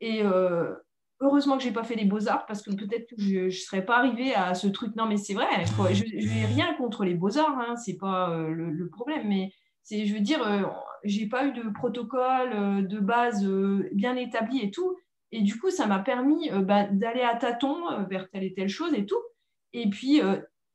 Et 0.00 0.22
heureusement 1.20 1.56
que 1.56 1.62
j'ai 1.62 1.72
pas 1.72 1.84
fait 1.84 1.94
les 1.94 2.04
beaux 2.04 2.28
arts 2.28 2.46
parce 2.46 2.62
que 2.62 2.70
peut-être 2.70 3.08
que 3.08 3.16
je 3.18 3.38
ne 3.44 3.50
serais 3.50 3.84
pas 3.84 3.96
arrivée 3.96 4.34
à 4.34 4.54
ce 4.54 4.68
truc. 4.68 4.94
Non, 4.96 5.06
mais 5.06 5.16
c'est 5.16 5.34
vrai. 5.34 5.46
je 5.92 6.04
n'ai 6.04 6.44
rien 6.44 6.74
contre 6.74 7.04
les 7.04 7.14
beaux 7.14 7.38
arts, 7.38 7.58
hein, 7.58 7.76
c'est 7.76 7.96
pas 7.96 8.36
le, 8.36 8.70
le, 8.70 8.88
problème, 8.88 9.28
mais 9.28 9.50
c'est, 9.82 10.06
je 10.06 10.14
veux 10.14 10.20
dire, 10.20 10.42
euh, 10.42 10.62
j'ai 11.04 11.26
pas 11.26 11.46
eu 11.46 11.52
de 11.52 11.68
protocole 11.70 12.52
euh, 12.52 12.82
de 12.82 13.00
base 13.00 13.44
euh, 13.44 13.88
bien 13.92 14.16
établi 14.16 14.60
et 14.60 14.70
tout. 14.70 14.96
Et 15.32 15.42
du 15.42 15.58
coup, 15.58 15.70
ça 15.70 15.86
m'a 15.86 15.98
permis 15.98 16.50
bah, 16.50 16.84
d'aller 16.84 17.22
à 17.22 17.36
tâtons 17.36 18.04
vers 18.10 18.28
telle 18.28 18.44
et 18.44 18.52
telle 18.52 18.68
chose 18.68 18.92
et 18.92 19.06
tout. 19.06 19.20
Et 19.72 19.88
puis, 19.88 20.20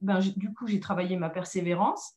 ben, 0.01 0.19
du 0.35 0.51
coup, 0.51 0.65
j'ai 0.65 0.79
travaillé 0.79 1.15
ma 1.15 1.29
persévérance. 1.29 2.15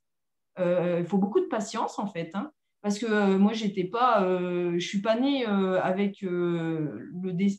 Il 0.56 1.04
faut 1.06 1.18
beaucoup 1.18 1.40
de 1.40 1.48
patience, 1.48 1.98
en 1.98 2.06
fait. 2.06 2.30
Hein. 2.32 2.50
parce 2.80 2.98
que 2.98 3.36
moi, 3.36 3.52
j'étais 3.52 3.84
pas, 3.84 4.26
je 4.26 4.78
suis 4.78 5.02
pas 5.02 5.20
née 5.20 5.44
avec 5.44 6.22
le 6.22 7.12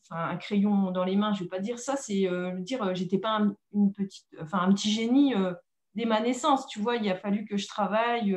un 0.10 0.38
crayon 0.38 0.90
dans 0.90 1.04
les 1.04 1.16
mains. 1.16 1.34
Je 1.34 1.44
vais 1.44 1.50
pas 1.50 1.60
dire 1.60 1.78
ça. 1.78 1.96
C'est 1.96 2.28
dire, 2.62 2.96
j'étais 2.96 3.20
pas 3.20 3.38
un, 3.38 3.56
une 3.76 3.94
petite, 3.94 4.26
enfin 4.42 4.62
un 4.62 4.74
petit 4.74 4.90
génie 4.90 5.36
dès 5.94 6.06
ma 6.06 6.22
naissance. 6.22 6.66
Tu 6.66 6.80
vois, 6.80 6.96
il 6.96 7.08
a 7.08 7.16
fallu 7.16 7.46
que 7.46 7.56
je 7.56 7.68
travaille, 7.68 8.36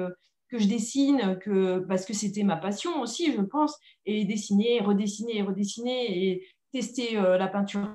que 0.54 0.62
je 0.62 0.68
dessine, 0.68 1.36
que, 1.40 1.80
parce 1.80 2.06
que 2.06 2.12
c'était 2.12 2.44
ma 2.44 2.56
passion 2.56 3.00
aussi, 3.00 3.32
je 3.32 3.40
pense, 3.40 3.76
et 4.06 4.24
dessiner, 4.24 4.80
redessiner, 4.80 5.42
redessiner, 5.42 6.28
et 6.28 6.46
tester 6.70 7.18
euh, 7.18 7.36
la 7.36 7.48
peinture 7.48 7.88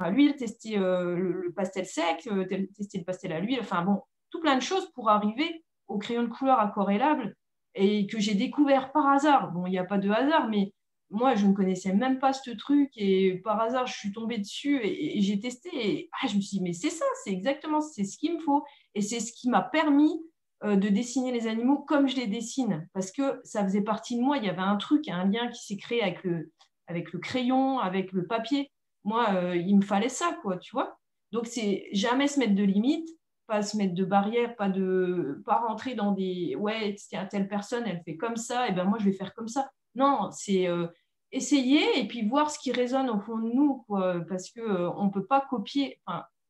à 0.00 0.10
l'huile, 0.10 0.34
tester 0.34 0.78
euh, 0.78 1.14
le, 1.14 1.52
pastel 1.52 1.86
sec, 1.86 2.26
euh, 2.26 2.44
tester 2.76 2.98
le 2.98 3.04
pastel 3.04 3.32
à 3.32 3.38
l'huile, 3.38 3.60
enfin 3.60 3.84
bon, 3.84 4.02
tout 4.30 4.40
plein 4.40 4.56
de 4.56 4.62
choses 4.62 4.90
pour 4.94 5.10
arriver 5.10 5.64
au 5.86 5.98
crayon 5.98 6.24
de 6.24 6.28
couleur 6.28 6.58
aquarellable 6.58 7.36
et 7.76 8.08
que 8.08 8.18
j'ai 8.18 8.34
découvert 8.34 8.90
par 8.90 9.06
hasard. 9.06 9.52
Bon, 9.52 9.64
il 9.66 9.70
n'y 9.70 9.78
a 9.78 9.84
pas 9.84 9.98
de 9.98 10.10
hasard, 10.10 10.48
mais 10.48 10.72
moi, 11.08 11.36
je 11.36 11.46
ne 11.46 11.52
connaissais 11.52 11.94
même 11.94 12.18
pas 12.18 12.32
ce 12.32 12.50
truc 12.50 12.90
et 12.96 13.40
par 13.44 13.60
hasard, 13.60 13.86
je 13.86 13.94
suis 13.94 14.10
tombée 14.10 14.38
dessus 14.38 14.80
et, 14.82 15.20
j'ai 15.20 15.38
testé 15.38 15.70
et 15.72 16.10
ah, 16.20 16.26
je 16.26 16.34
me 16.34 16.40
suis 16.40 16.58
dit, 16.58 16.64
mais 16.64 16.72
c'est 16.72 16.90
ça, 16.90 17.04
c'est 17.22 17.30
exactement, 17.30 17.80
c'est 17.80 18.04
ce 18.04 18.18
qu'il 18.18 18.34
me 18.34 18.40
faut 18.40 18.64
et 18.96 19.02
c'est 19.02 19.20
ce 19.20 19.32
qui 19.32 19.48
m'a 19.48 19.62
permis 19.62 20.20
de 20.62 20.88
dessiner 20.88 21.32
les 21.32 21.46
animaux 21.46 21.78
comme 21.78 22.06
je 22.06 22.16
les 22.16 22.26
dessine, 22.26 22.86
parce 22.92 23.10
que 23.10 23.40
ça 23.44 23.64
faisait 23.64 23.80
partie 23.82 24.16
de 24.16 24.22
moi. 24.22 24.36
Il 24.36 24.44
y 24.44 24.48
avait 24.48 24.60
un 24.60 24.76
truc, 24.76 25.08
un 25.08 25.24
lien 25.24 25.48
qui 25.48 25.64
s'est 25.64 25.76
créé 25.76 26.02
avec 26.02 26.22
le, 26.22 26.50
avec 26.86 27.12
le 27.12 27.18
crayon, 27.18 27.78
avec 27.78 28.12
le 28.12 28.26
papier. 28.26 28.70
Moi, 29.04 29.26
euh, 29.34 29.56
il 29.56 29.76
me 29.76 29.82
fallait 29.82 30.10
ça, 30.10 30.36
quoi, 30.42 30.58
tu 30.58 30.72
vois. 30.72 30.98
Donc, 31.32 31.46
c'est 31.46 31.88
jamais 31.92 32.26
se 32.26 32.38
mettre 32.38 32.54
de 32.54 32.64
limites, 32.64 33.08
pas 33.46 33.62
se 33.62 33.76
mettre 33.76 33.94
de 33.94 34.04
barrières, 34.04 34.54
pas 34.56 34.68
de 34.68 35.42
pas 35.44 35.56
rentrer 35.56 35.94
dans 35.94 36.12
des 36.12 36.54
ouais, 36.56 36.96
telle 37.30 37.48
personne, 37.48 37.84
elle 37.86 38.02
fait 38.04 38.16
comme 38.16 38.36
ça, 38.36 38.68
et 38.68 38.72
ben 38.72 38.84
moi 38.84 38.98
je 39.00 39.06
vais 39.06 39.12
faire 39.12 39.34
comme 39.34 39.48
ça. 39.48 39.70
Non, 39.96 40.30
c'est 40.30 40.68
euh, 40.68 40.86
essayer 41.32 41.98
et 41.98 42.06
puis 42.06 42.28
voir 42.28 42.50
ce 42.50 42.58
qui 42.58 42.70
résonne 42.70 43.10
au 43.10 43.18
fond 43.18 43.38
de 43.38 43.50
nous, 43.50 43.84
parce 44.28 44.50
que 44.50 44.88
on 44.96 45.10
peut 45.10 45.26
pas 45.26 45.40
copier. 45.40 46.00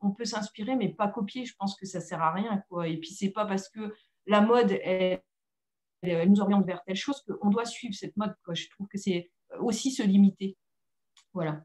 On 0.01 0.11
peut 0.11 0.25
s'inspirer, 0.25 0.77
mais 0.77 0.89
pas 0.89 1.09
copier. 1.09 1.45
Je 1.45 1.55
pense 1.59 1.77
que 1.77 1.87
ça 1.87 2.01
sert 2.01 2.23
à 2.23 2.33
rien. 2.33 2.63
Et 2.85 2.99
puis, 2.99 3.11
c'est 3.11 3.31
pas 3.31 3.47
parce 3.47 3.69
que 3.69 3.95
la 4.27 4.41
mode, 4.41 4.79
nous 6.03 6.41
oriente 6.41 6.67
vers 6.67 6.83
telle 6.85 6.97
chose 6.97 7.23
qu'on 7.23 7.51
doit 7.51 7.65
suivre 7.65 7.95
cette 7.95 8.17
mode. 8.17 8.35
Je 8.53 8.69
trouve 8.71 8.89
que 8.89 8.99
c'est 8.99 9.31
aussi 9.59 9.91
se 9.91 10.03
limiter. 10.03 10.57
Voilà. 11.33 11.63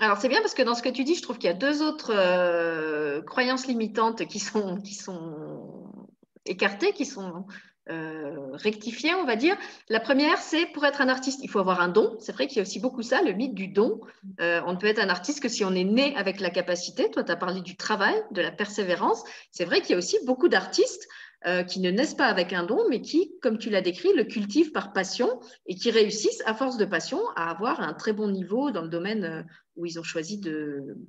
Alors, 0.00 0.18
c'est 0.18 0.28
bien 0.28 0.40
parce 0.40 0.54
que 0.54 0.62
dans 0.62 0.74
ce 0.74 0.82
que 0.82 0.88
tu 0.88 1.02
dis, 1.02 1.16
je 1.16 1.22
trouve 1.22 1.38
qu'il 1.38 1.48
y 1.48 1.52
a 1.52 1.56
deux 1.56 1.82
autres 1.82 2.12
euh, 2.14 3.20
croyances 3.22 3.66
limitantes 3.66 4.26
qui 4.26 4.38
sont, 4.38 4.80
qui 4.80 4.94
sont 4.94 6.06
écartées, 6.44 6.92
qui 6.92 7.04
sont 7.04 7.46
euh, 7.90 8.50
rectifier, 8.52 9.14
on 9.14 9.24
va 9.24 9.36
dire. 9.36 9.56
La 9.88 10.00
première, 10.00 10.38
c'est 10.38 10.66
pour 10.66 10.84
être 10.84 11.00
un 11.00 11.08
artiste, 11.08 11.40
il 11.42 11.50
faut 11.50 11.58
avoir 11.58 11.80
un 11.80 11.88
don. 11.88 12.16
C'est 12.20 12.32
vrai 12.32 12.46
qu'il 12.46 12.56
y 12.56 12.60
a 12.60 12.62
aussi 12.62 12.80
beaucoup 12.80 13.02
ça, 13.02 13.22
le 13.22 13.32
mythe 13.32 13.54
du 13.54 13.68
don. 13.68 14.00
Euh, 14.40 14.60
on 14.66 14.72
ne 14.72 14.76
peut 14.76 14.86
être 14.86 14.98
un 14.98 15.08
artiste 15.08 15.42
que 15.42 15.48
si 15.48 15.64
on 15.64 15.74
est 15.74 15.84
né 15.84 16.14
avec 16.16 16.40
la 16.40 16.50
capacité. 16.50 17.10
Toi, 17.10 17.24
tu 17.24 17.32
as 17.32 17.36
parlé 17.36 17.60
du 17.60 17.76
travail, 17.76 18.14
de 18.30 18.42
la 18.42 18.50
persévérance. 18.50 19.24
C'est 19.52 19.64
vrai 19.64 19.80
qu'il 19.80 19.90
y 19.90 19.94
a 19.94 19.98
aussi 19.98 20.18
beaucoup 20.26 20.48
d'artistes 20.48 21.08
euh, 21.46 21.62
qui 21.62 21.78
ne 21.78 21.92
naissent 21.92 22.16
pas 22.16 22.26
avec 22.26 22.52
un 22.52 22.64
don, 22.64 22.80
mais 22.90 23.00
qui, 23.00 23.38
comme 23.40 23.58
tu 23.58 23.70
l'as 23.70 23.80
décrit, 23.80 24.12
le 24.12 24.24
cultivent 24.24 24.72
par 24.72 24.92
passion 24.92 25.38
et 25.66 25.76
qui 25.76 25.92
réussissent, 25.92 26.42
à 26.46 26.54
force 26.54 26.76
de 26.78 26.84
passion, 26.84 27.20
à 27.36 27.48
avoir 27.48 27.80
un 27.80 27.94
très 27.94 28.12
bon 28.12 28.28
niveau 28.28 28.72
dans 28.72 28.82
le 28.82 28.88
domaine 28.88 29.24
euh, 29.24 29.42
où 29.76 29.86
ils 29.86 30.00
ont 30.00 30.02
choisi 30.02 30.40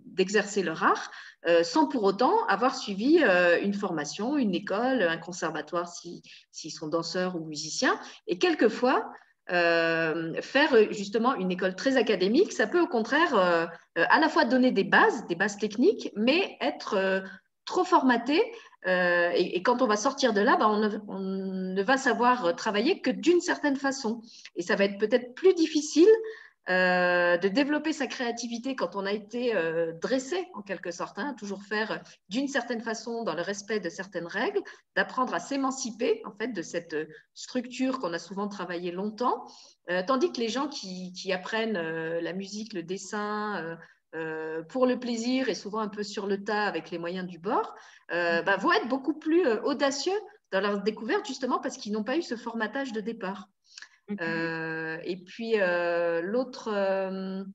d'exercer 0.05 0.62
leur 0.62 0.83
art, 0.83 1.09
euh, 1.48 1.63
sans 1.63 1.88
pour 1.88 2.03
autant 2.03 2.45
avoir 2.45 2.75
suivi 2.75 3.24
une 3.63 3.74
formation, 3.74 4.38
une 4.38 4.53
école, 4.53 5.01
un 5.01 5.17
conservatoire 5.17 5.91
s'ils 5.91 6.71
sont 6.71 6.88
danseurs 6.88 7.36
ou 7.36 7.45
musiciens. 7.45 8.00
Et 8.27 8.38
quelquefois, 8.38 9.12
faire 9.48 10.91
justement 10.91 11.33
une 11.33 11.50
école 11.50 11.75
très 11.75 11.98
académique, 11.98 12.53
ça 12.53 12.67
peut 12.67 12.79
au 12.79 12.86
contraire 12.86 13.36
à 13.95 14.19
la 14.19 14.29
fois 14.29 14.45
donner 14.45 14.69
des 14.71 14.83
bases, 14.83 15.25
des 15.25 15.33
bases 15.33 15.57
techniques, 15.57 16.12
mais 16.15 16.55
être 16.62 17.24
trop 17.65 17.83
formaté 17.83 18.39
euh, 18.88 19.31
et, 19.36 19.62
quand 19.62 19.81
on 19.81 19.88
va 19.88 19.98
sortir 19.98 20.33
de 20.33 20.41
là, 20.41 20.55
bah, 20.57 20.69
on, 20.69 21.19
ne, 21.19 21.83
va 21.83 21.98
savoir 21.98 22.55
travailler 22.55 23.01
que 23.01 23.12
d'une 23.12 23.41
certaine 23.41 23.75
façon. 23.75 24.21
Et 24.55 24.62
ça 24.62 24.75
va 24.75 24.86
être 24.86 24.98
peut-être 24.98 25.33
plus 25.36 25.53
difficile 25.53 26.07
euh, 26.69 27.38
de 27.38 27.48
développer 27.48 27.93
sa 27.93 28.07
créativité 28.07 28.75
quand 28.75 28.95
on 28.95 29.05
a 29.05 29.12
été 29.12 29.55
euh, 29.55 29.91
dressé, 30.01 30.48
en 30.53 30.62
quelque 30.62 30.91
sorte, 30.91 31.17
hein, 31.17 31.36
toujours 31.38 31.63
faire 31.63 32.01
d'une 32.29 32.48
certaine 32.48 32.81
façon, 32.81 33.24
dans 33.24 33.33
le 33.33 33.41
respect 33.41 33.79
de 33.79 33.89
certaines 33.89 34.27
règles, 34.27 34.62
d'apprendre 34.95 35.33
à 35.33 35.39
s'émanciper 35.39 36.21
en 36.25 36.31
fait 36.31 36.50
de 36.50 36.62
cette 36.62 36.95
structure 37.33 38.00
qu'on 38.00 38.13
a 38.13 38.19
souvent 38.19 38.48
travaillé 38.48 38.91
longtemps, 38.91 39.48
tandis 40.05 40.31
que 40.31 40.39
les 40.39 40.50
gens 40.50 40.67
qui, 40.67 41.12
qui 41.13 41.33
apprennent 41.33 41.79
la 42.19 42.33
musique, 42.33 42.74
le 42.74 42.83
dessin, 42.83 43.77
euh, 44.16 44.63
pour 44.63 44.88
le 44.88 45.00
plaisir 45.00 45.50
et 45.50 45.54
souvent 45.54 45.80
un 45.80 45.88
peu 45.88 46.01
sur 46.01 46.25
le 46.25 46.44
tas 46.44 46.63
avec 46.63 46.89
les 46.89 46.98
moyens 46.98 47.28
du 47.28 47.38
bord, 47.38 47.75
euh, 48.12 48.42
bah, 48.42 48.58
vont 48.58 48.72
être 48.72 48.88
beaucoup 48.88 49.13
plus 49.13 49.46
euh, 49.46 49.62
audacieux 49.62 50.20
dans 50.51 50.62
leur 50.62 50.82
découverte 50.82 51.28
justement 51.28 51.60
parce 51.60 51.78
qu'ils 51.78 51.92
n'ont 51.92 52.04
pas 52.04 52.18
eu 52.18 52.24
ce 52.24 52.36
formatage 52.36 52.92
de 52.92 53.01
départ. 53.01 53.50
et 54.10 55.24
puis 55.28 55.58
l'autre 56.24 57.46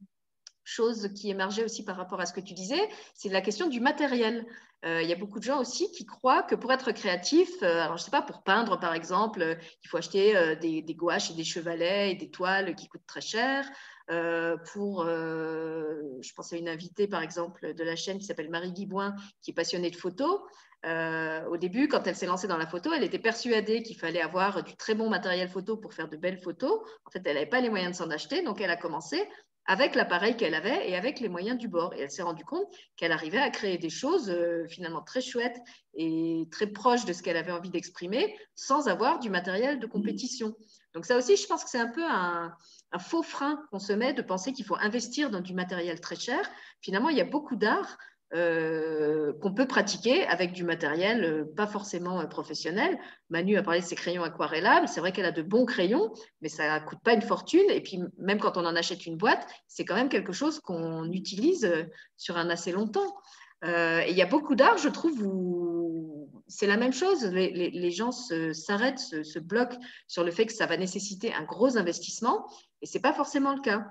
chose 0.62 1.10
qui 1.16 1.28
émergeait 1.28 1.64
aussi 1.64 1.84
par 1.84 1.96
rapport 1.96 2.20
à 2.20 2.26
ce 2.26 2.32
que 2.32 2.40
tu 2.40 2.54
disais, 2.54 2.88
c'est 3.14 3.30
la 3.30 3.40
question 3.40 3.66
du 3.66 3.80
matériel. 3.80 4.46
Il 4.84 5.08
y 5.08 5.12
a 5.12 5.16
beaucoup 5.16 5.40
de 5.40 5.44
gens 5.44 5.60
aussi 5.60 5.90
qui 5.90 6.06
croient 6.06 6.44
que 6.44 6.54
pour 6.54 6.72
être 6.72 6.92
créatif, 6.92 7.50
alors 7.62 7.96
je 7.96 8.02
ne 8.02 8.04
sais 8.04 8.10
pas, 8.12 8.22
pour 8.22 8.44
peindre 8.44 8.78
par 8.78 8.94
exemple, 8.94 9.58
il 9.82 9.88
faut 9.88 9.96
acheter 9.96 10.54
des, 10.60 10.82
des, 10.82 10.94
gouaches 10.94 11.32
et 11.32 11.34
des 11.34 11.42
chevalets 11.42 12.12
et 12.12 12.14
des 12.14 12.30
toiles 12.30 12.76
qui 12.76 12.86
coûtent 12.86 13.06
très 13.08 13.22
cher. 13.22 13.68
Euh, 14.10 14.58
pour, 14.72 15.02
euh, 15.02 16.02
je 16.20 16.32
pense 16.34 16.52
à 16.52 16.56
une 16.56 16.68
invitée 16.68 17.08
par 17.08 17.22
exemple 17.22 17.72
de 17.72 17.84
la 17.84 17.96
chaîne 17.96 18.18
qui 18.18 18.26
s'appelle 18.26 18.50
Marie 18.50 18.72
Guibouin, 18.72 19.14
qui 19.42 19.52
est 19.52 19.54
passionnée 19.54 19.90
de 19.90 19.96
photos. 19.96 20.40
Euh, 20.84 21.42
au 21.46 21.56
début, 21.56 21.88
quand 21.88 22.06
elle 22.06 22.14
s'est 22.14 22.26
lancée 22.26 22.46
dans 22.46 22.58
la 22.58 22.66
photo, 22.66 22.92
elle 22.92 23.04
était 23.04 23.18
persuadée 23.18 23.82
qu'il 23.82 23.96
fallait 23.96 24.20
avoir 24.20 24.62
du 24.62 24.76
très 24.76 24.94
bon 24.94 25.08
matériel 25.08 25.48
photo 25.48 25.78
pour 25.78 25.94
faire 25.94 26.08
de 26.08 26.18
belles 26.18 26.40
photos. 26.42 26.80
En 27.06 27.10
fait, 27.10 27.22
elle 27.24 27.34
n'avait 27.34 27.46
pas 27.46 27.62
les 27.62 27.70
moyens 27.70 27.92
de 27.92 27.96
s'en 27.96 28.10
acheter, 28.10 28.42
donc 28.42 28.60
elle 28.60 28.70
a 28.70 28.76
commencé 28.76 29.26
avec 29.66 29.94
l'appareil 29.94 30.36
qu'elle 30.36 30.54
avait 30.54 30.90
et 30.90 30.94
avec 30.94 31.20
les 31.20 31.30
moyens 31.30 31.56
du 31.56 31.68
bord. 31.68 31.94
Et 31.94 32.00
elle 32.00 32.10
s'est 32.10 32.22
rendue 32.22 32.44
compte 32.44 32.66
qu'elle 32.96 33.12
arrivait 33.12 33.38
à 33.38 33.48
créer 33.48 33.78
des 33.78 33.88
choses 33.88 34.30
finalement 34.68 35.00
très 35.00 35.22
chouettes 35.22 35.56
et 35.94 36.46
très 36.50 36.66
proches 36.66 37.06
de 37.06 37.14
ce 37.14 37.22
qu'elle 37.22 37.38
avait 37.38 37.50
envie 37.50 37.70
d'exprimer 37.70 38.36
sans 38.54 38.88
avoir 38.88 39.20
du 39.20 39.30
matériel 39.30 39.80
de 39.80 39.86
compétition. 39.86 40.54
Donc 40.92 41.06
ça 41.06 41.16
aussi, 41.16 41.36
je 41.36 41.46
pense 41.46 41.64
que 41.64 41.70
c'est 41.70 41.78
un 41.78 41.90
peu 41.90 42.04
un, 42.04 42.54
faux 42.98 43.22
frein 43.22 43.62
qu'on 43.70 43.78
se 43.78 43.92
met 43.92 44.12
de 44.12 44.22
penser 44.22 44.52
qu'il 44.52 44.64
faut 44.64 44.76
investir 44.76 45.30
dans 45.30 45.40
du 45.40 45.54
matériel 45.54 46.00
très 46.00 46.16
cher. 46.16 46.40
Finalement, 46.80 47.08
il 47.08 47.16
y 47.16 47.20
a 47.20 47.24
beaucoup 47.24 47.56
d'art 47.56 47.96
euh, 48.34 49.32
qu'on 49.40 49.54
peut 49.54 49.68
pratiquer 49.68 50.26
avec 50.26 50.52
du 50.52 50.64
matériel 50.64 51.22
euh, 51.22 51.44
pas 51.56 51.68
forcément 51.68 52.20
euh, 52.20 52.26
professionnel. 52.26 52.98
Manu 53.30 53.56
a 53.56 53.62
parlé 53.62 53.80
de 53.80 53.84
ses 53.84 53.94
crayons 53.94 54.24
aquarellables. 54.24 54.88
C'est 54.88 54.98
vrai 54.98 55.12
qu'elle 55.12 55.26
a 55.26 55.30
de 55.30 55.42
bons 55.42 55.66
crayons, 55.66 56.12
mais 56.40 56.48
ça 56.48 56.80
ne 56.80 56.84
coûte 56.84 56.98
pas 57.04 57.12
une 57.12 57.22
fortune. 57.22 57.70
Et 57.70 57.80
puis, 57.80 58.00
même 58.18 58.40
quand 58.40 58.56
on 58.56 58.64
en 58.64 58.74
achète 58.74 59.06
une 59.06 59.16
boîte, 59.16 59.46
c'est 59.68 59.84
quand 59.84 59.94
même 59.94 60.08
quelque 60.08 60.32
chose 60.32 60.58
qu'on 60.58 61.12
utilise 61.12 61.70
sur 62.16 62.36
un 62.36 62.50
assez 62.50 62.72
long 62.72 62.88
temps. 62.88 63.14
et 63.62 64.10
il 64.10 64.16
y 64.16 64.22
a 64.22 64.26
beaucoup 64.26 64.56
d'art, 64.56 64.78
je 64.78 64.88
trouve, 64.88 65.22
où 65.22 65.83
c'est 66.46 66.66
la 66.66 66.76
même 66.76 66.92
chose. 66.92 67.24
Les, 67.24 67.90
gens 67.90 68.12
s'arrêtent, 68.12 68.98
se, 68.98 69.38
bloquent 69.38 69.78
sur 70.06 70.24
le 70.24 70.30
fait 70.30 70.46
que 70.46 70.52
ça 70.52 70.66
va 70.66 70.76
nécessiter 70.76 71.32
un 71.32 71.44
gros 71.44 71.76
investissement, 71.76 72.46
et 72.82 72.86
ce 72.86 72.96
n'est 72.96 73.02
pas 73.02 73.14
forcément 73.14 73.54
le 73.54 73.60
cas. 73.60 73.84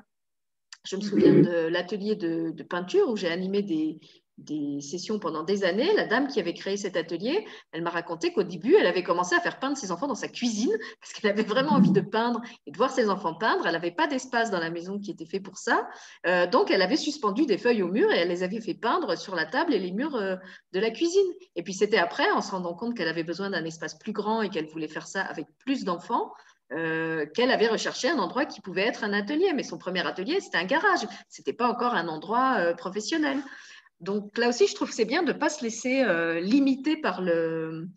Je 0.86 0.96
me 0.98 1.02
souviens 1.02 1.34
de 1.34 1.68
l'atelier 1.68 2.16
de, 2.16 2.64
peinture 2.64 3.10
où 3.10 3.16
j'ai 3.16 3.32
animé 3.32 3.62
des, 3.62 4.00
des 4.38 4.82
sessions 4.82 5.20
pendant 5.20 5.44
des 5.44 5.64
années. 5.64 5.94
La 5.96 6.06
dame 6.06 6.28
qui 6.28 6.40
avait 6.40 6.54
créé 6.54 6.78
cet 6.78 6.98
atelier, 6.98 7.46
elle 7.72 7.82
m'a 7.82 7.90
raconté 7.92 8.34
qu'au 8.34 8.44
début, 8.44 8.76
elle 8.76 8.88
avait 8.88 9.04
commencé 9.04 9.36
à 9.36 9.40
faire 9.40 9.60
peindre 9.60 9.78
ses 9.78 9.92
enfants 9.92 10.08
dans 10.08 10.16
sa 10.16 10.28
cuisine 10.28 10.76
parce 11.00 11.14
qu'elle 11.14 11.32
avait 11.32 11.44
vraiment 11.44 11.74
envie 11.74 11.92
de 11.92 12.02
peindre 12.02 12.42
et 12.66 12.72
de 12.72 12.78
voir 12.78 12.92
ses 12.92 13.10
enfants 13.10 13.36
peindre. 13.36 13.66
Elle 13.68 13.74
n'avait 13.74 13.92
pas 13.92 14.08
d'espace 14.08 14.50
dans 14.50 14.60
la 14.60 14.72
maison 14.72 15.00
qui 15.00 15.12
était 15.12 15.26
fait 15.26 15.40
pour 15.40 15.58
ça. 15.58 15.88
Euh, 16.26 16.48
donc, 16.48 16.72
elle 16.72 16.82
avait 16.82 16.98
suspendu 16.98 17.46
des 17.46 17.58
feuilles 17.58 17.84
au 17.84 17.88
mur 17.88 18.12
et 18.12 18.18
elle 18.18 18.30
les 18.30 18.44
avait 18.44 18.62
fait 18.62 18.74
peindre 18.74 19.18
sur 19.18 19.36
la 19.36 19.46
table 19.46 19.74
et 19.74 19.80
les 19.80 19.92
murs 19.92 20.16
euh, 20.16 20.36
de 20.72 20.80
la 20.80 20.90
cuisine. 20.90 21.22
Et 21.56 21.64
puis, 21.64 21.74
c'était 21.74 21.98
après, 21.98 22.30
en 22.32 22.42
se 22.42 22.52
rendant 22.52 22.74
compte 22.74 22.98
qu'elle 22.98 23.08
avait 23.08 23.24
besoin 23.24 23.50
d'un 23.52 23.66
espace 23.66 23.98
plus 23.98 24.14
grand 24.14 24.42
et 24.42 24.50
qu'elle 24.50 24.68
voulait 24.68 24.88
faire 24.88 25.08
ça 25.08 25.22
avec 25.22 25.46
plus 25.60 25.84
d'enfants, 25.84 26.34
euh, 26.72 27.28
qu'elle 27.36 27.52
avait 27.52 27.68
recherché 27.68 28.10
un 28.10 28.18
endroit 28.18 28.46
qui 28.46 28.62
pouvait 28.62 28.88
être 28.88 29.04
un 29.04 29.14
atelier. 29.14 29.54
Mais 29.54 29.64
son 29.64 29.78
premier 29.78 30.06
atelier, 30.08 30.40
c'était 30.42 30.58
un 30.58 30.66
garage. 30.66 31.02
Ce 31.30 31.42
n'était 31.42 31.54
pas 31.54 31.68
encore 31.68 31.94
un 31.94 32.08
endroit 32.08 32.74
professionnel. 32.76 33.38
Donc 34.04 34.38
là 34.38 34.50
aussi, 34.50 34.68
je 34.68 34.76
trouve 34.76 34.90
que 34.90 34.96
c'est 34.96 35.06
bien 35.06 35.24
de 35.24 35.32
ne 35.32 35.38
pas 35.38 35.50
se 35.50 35.64
laisser 35.64 36.02
euh, 36.02 36.40
limiter 36.40 36.98
par 36.98 37.22
le, 37.22 37.88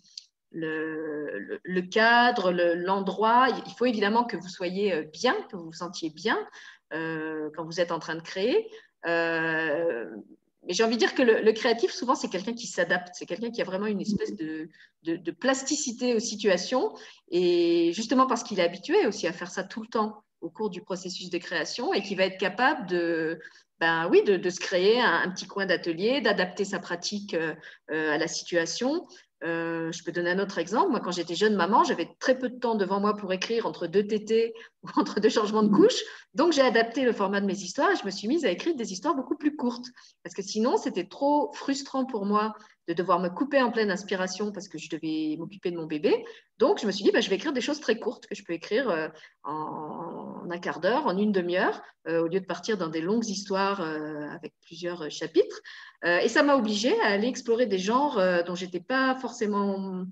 cadre, 1.90 2.52
l'endroit. 2.52 3.48
Il 3.66 3.72
faut 3.72 3.86
évidemment 3.86 4.24
que 4.24 4.36
vous 4.36 4.48
soyez 4.48 4.92
euh, 4.92 5.02
bien, 5.12 5.34
que 5.50 5.56
vous 5.56 5.66
vous 5.66 5.72
sentiez 5.72 6.10
bien. 6.10 6.38
quand 6.90 7.64
vous 7.64 7.80
êtes 7.80 7.90
en 7.90 7.98
train 7.98 8.14
de 8.14 8.22
créer. 8.22 8.70
mais 9.04 10.72
j'ai 10.74 10.84
envie 10.84 10.94
de 10.94 11.00
dire 11.00 11.14
que 11.14 11.22
le, 11.22 11.52
créatif, 11.52 11.90
souvent, 11.90 12.14
c'est 12.14 12.28
quelqu'un 12.28 12.54
qui 12.54 12.68
s'adapte, 12.68 13.10
c'est 13.14 13.26
quelqu'un 13.26 13.50
qui 13.50 13.60
a 13.60 13.64
vraiment 13.64 13.86
une 13.86 14.00
espèce 14.00 14.34
de, 14.36 14.68
de, 15.02 15.30
plasticité 15.32 16.14
aux 16.14 16.20
situations. 16.20 16.94
Et 17.30 17.92
justement 17.92 18.26
parce 18.26 18.44
qu'il 18.44 18.60
est 18.60 18.64
habitué 18.64 19.06
aussi 19.06 19.26
à 19.26 19.32
faire 19.32 19.50
ça 19.50 19.64
tout 19.64 19.82
le 19.82 19.88
temps 19.88 20.22
au 20.40 20.50
cours 20.50 20.70
du 20.70 20.82
processus 20.82 21.30
de 21.30 21.38
création 21.38 21.92
et 21.92 22.02
qui 22.02 22.14
va 22.14 22.24
être 22.24 22.38
capable 22.38 22.86
de, 22.86 23.40
ben 23.78 24.08
oui, 24.10 24.22
de, 24.24 24.50
se 24.50 24.60
créer 24.60 25.00
un, 25.00 25.30
petit 25.30 25.46
coin 25.46 25.66
d'atelier, 25.66 26.20
d'adapter 26.20 26.64
sa 26.64 26.78
pratique 26.78 27.34
euh, 27.34 27.54
euh, 27.90 28.12
à 28.12 28.18
la 28.18 28.28
situation. 28.28 29.06
Euh, 29.44 29.92
je 29.92 30.02
peux 30.02 30.12
donner 30.12 30.30
un 30.30 30.38
autre 30.38 30.56
exemple. 30.56 30.90
Moi, 30.90 31.00
quand 31.00 31.10
j'étais 31.10 31.34
jeune 31.34 31.54
maman, 31.56 31.84
j'avais 31.84 32.08
très 32.18 32.38
peu 32.38 32.48
de 32.48 32.58
temps 32.58 32.74
devant 32.74 33.00
moi 33.00 33.14
pour 33.14 33.32
écrire 33.34 33.66
entre 33.66 33.86
deux 33.86 34.06
tétés 34.06 34.54
ou 34.82 34.88
entre 34.96 35.20
deux 35.20 35.28
changements 35.28 35.62
de 35.62 35.74
couche. 35.74 36.00
Donc, 36.34 36.52
j'ai 36.52 36.62
adapté 36.62 37.04
le 37.04 37.12
format 37.12 37.40
de 37.40 37.46
mes 37.46 37.58
histoires 37.58 37.90
et 37.92 37.96
je 37.96 38.06
me 38.06 38.10
suis 38.10 38.28
mise 38.28 38.46
à 38.46 38.50
écrire 38.50 38.74
des 38.74 38.92
histoires 38.92 39.14
beaucoup 39.14 39.36
plus 39.36 39.56
courtes. 39.56 39.86
Parce 40.22 40.34
que 40.34 40.42
sinon, 40.42 40.78
c'était 40.78 41.06
trop 41.06 41.52
frustrant 41.52 42.06
pour 42.06 42.24
moi 42.24 42.54
de 42.88 42.94
devoir 42.94 43.18
me 43.18 43.28
couper 43.28 43.60
en 43.62 43.70
pleine 43.70 43.90
inspiration 43.90 44.52
parce 44.52 44.68
que 44.68 44.78
je 44.78 44.88
devais 44.88 45.36
m'occuper 45.38 45.70
de 45.70 45.76
mon 45.76 45.86
bébé. 45.86 46.24
Donc, 46.58 46.80
je 46.80 46.86
me 46.86 46.92
suis 46.92 47.04
dit, 47.04 47.10
bah, 47.10 47.20
je 47.20 47.28
vais 47.28 47.36
écrire 47.36 47.52
des 47.52 47.60
choses 47.60 47.80
très 47.80 47.98
courtes 47.98 48.26
que 48.26 48.34
je 48.34 48.44
peux 48.44 48.52
écrire 48.52 48.88
euh, 48.88 49.08
en, 49.42 50.46
un 50.48 50.58
quart 50.58 50.80
d'heure, 50.80 51.06
en 51.06 51.16
une 51.16 51.32
demi-heure, 51.32 51.82
euh, 52.08 52.22
au 52.22 52.28
lieu 52.28 52.40
de 52.40 52.46
partir 52.46 52.78
dans 52.78 52.88
des 52.88 53.00
longues 53.00 53.26
histoires 53.26 53.80
euh, 53.80 54.28
avec 54.30 54.54
plusieurs 54.62 55.10
chapitres. 55.10 55.60
et 56.04 56.28
ça 56.28 56.42
m'a 56.42 56.54
obligée 56.54 56.98
à 57.00 57.06
aller 57.06 57.26
explorer 57.26 57.66
des 57.66 57.78
genres 57.78 58.20
dont 58.46 58.54
je 58.54 58.64
n'étais 58.64 58.80
pas 58.80 59.16
forcément 59.16 60.04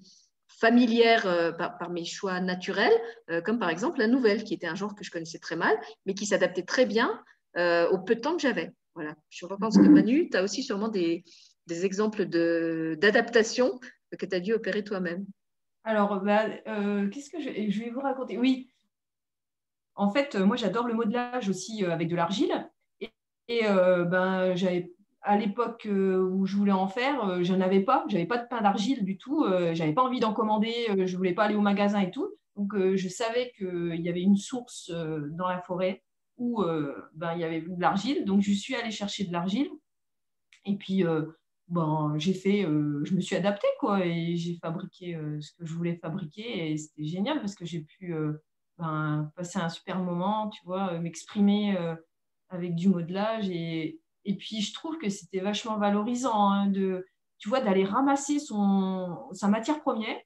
familière 0.49 1.23
par, 1.57 1.78
par, 1.78 1.90
mes 1.90 2.04
choix 2.04 2.40
naturels, 2.40 2.99
comme 3.45 3.59
par 3.59 3.69
exemple 3.69 4.00
la 4.00 4.09
nouvelle, 4.09 4.43
qui 4.45 4.54
était 4.54 4.66
un 4.66 4.75
genre 4.75 4.95
que 4.95 5.04
je 5.04 5.11
connaissais 5.11 5.38
très 5.38 5.57
mal, 5.57 5.76
mais 6.07 6.14
qui 6.14 6.26
s'adaptait 6.26 6.64
très 6.64 6.87
bien 6.87 7.23
au 7.57 7.99
peu 7.99 8.16
de 8.16 8.21
temps 8.21 8.35
que 8.35 8.43
j'avais. 8.43 8.73
Voilà. 8.95 9.14
Je 9.28 9.47
pense 9.47 9.76
que 9.76 9.83
Manu, 9.83 10.28
tu 10.31 10.37
as 10.37 10.43
aussi 10.43 10.62
sûrement 10.62 10.88
des, 10.88 11.25
des 11.66 11.85
exemples 11.85 12.26
d'adaptation 12.26 13.78
que 14.16 14.26
tu 14.26 14.35
as 14.35 14.40
dû 14.40 14.52
opérer 14.52 14.85
toi-même 14.85 15.25
Alors, 15.85 16.21
bah, 16.21 16.47
euh, 16.66 17.09
qu'est-ce 17.09 17.30
que 17.30 17.40
je, 17.40 17.80
vais 17.80 17.90
vous 17.90 18.00
raconter 18.00 18.38
Oui, 18.38 18.71
en 19.94 20.11
fait, 20.11 20.35
moi 20.37 20.56
j'adore 20.56 20.87
le 20.87 20.94
modelage 20.94 21.49
aussi 21.49 21.85
euh, 21.85 21.90
avec 21.92 22.09
de 22.09 22.16
l'argile. 22.16 22.71
Et, 23.49 23.66
euh, 23.66 24.04
ben, 24.04 24.54
à 25.23 25.37
l'époque 25.37 25.87
où 25.90 26.47
je 26.47 26.56
voulais 26.56 26.73
en 26.73 26.88
faire, 26.88 27.42
je 27.42 27.54
n'avais 27.54 27.80
pas, 27.80 28.04
j'avais 28.09 28.26
pas 28.26 28.38
de 28.38 28.47
pain 28.47 28.61
d'argile 28.61 29.04
du 29.04 29.16
tout, 29.16 29.47
j'avais 29.73 29.94
pas 29.94 30.02
envie 30.02 30.21
d'en 30.21 30.35
commander, 30.35 31.06
je 31.06 31.16
voulais 31.16 31.33
pas 31.33 31.44
aller 31.44 31.54
au 31.54 31.62
magasin 31.62 32.00
et 32.00 32.11
tout. 32.11 32.30
Donc 32.56 32.75
je 32.76 33.09
savais 33.09 33.52
qu'il 33.56 34.00
y 34.00 34.09
avait 34.11 34.21
une 34.21 34.37
source 34.37 34.90
dans 34.90 35.49
la 35.49 35.61
forêt 35.61 36.02
où 36.37 36.62
ben, 37.14 37.33
il 37.35 37.40
y 37.40 37.44
avait 37.44 37.62
de 37.62 37.80
l'argile. 37.80 38.26
Donc 38.26 38.42
je 38.42 38.52
suis 38.52 38.75
allée 38.75 38.90
chercher 38.90 39.25
de 39.25 39.33
l'argile. 39.33 39.71
Et 40.66 40.76
puis 40.76 41.04
bon, 41.75 42.16
j'ai 42.19 42.35
fait, 42.35 42.64
euh, 42.64 43.04
je 43.04 43.14
me 43.14 43.21
suis 43.21 43.35
adaptée 43.35 43.66
quoi, 43.81 44.07
et 44.07 44.37
j'ai 44.37 44.54
fabriqué 44.54 45.16
euh, 45.16 45.40
ce 45.40 45.52
que 45.52 45.66
je 45.66 45.75
voulais 45.75 45.97
fabriquer 45.97 46.71
et 46.71 46.76
c'était 46.76 47.04
génial 47.04 47.40
parce 47.40 47.57
que 47.57 47.66
j'ai 47.66 47.81
pu 47.81 48.14
euh, 48.14 48.33
ben, 48.78 49.31
passer 49.35 49.59
un 49.59 49.69
super 49.69 49.99
moment, 49.99 50.49
tu 50.50 50.64
vois, 50.64 50.99
m'exprimer 51.00 51.76
avec 52.49 52.75
du 52.76 52.88
modelage 52.88 53.50
et, 53.50 54.00
et 54.25 54.37
puis 54.37 54.61
je 54.61 54.73
trouve 54.73 54.99
que 54.99 55.09
c'était 55.09 55.40
vachement 55.40 55.76
valorisant 55.76 56.50
hein, 56.50 56.69
de, 56.69 57.04
tu 57.38 57.49
vois, 57.49 57.61
d'aller 57.61 57.85
ramasser 57.85 58.38
son, 58.38 59.28
sa 59.33 59.49
matière 59.49 59.81
première 59.83 60.16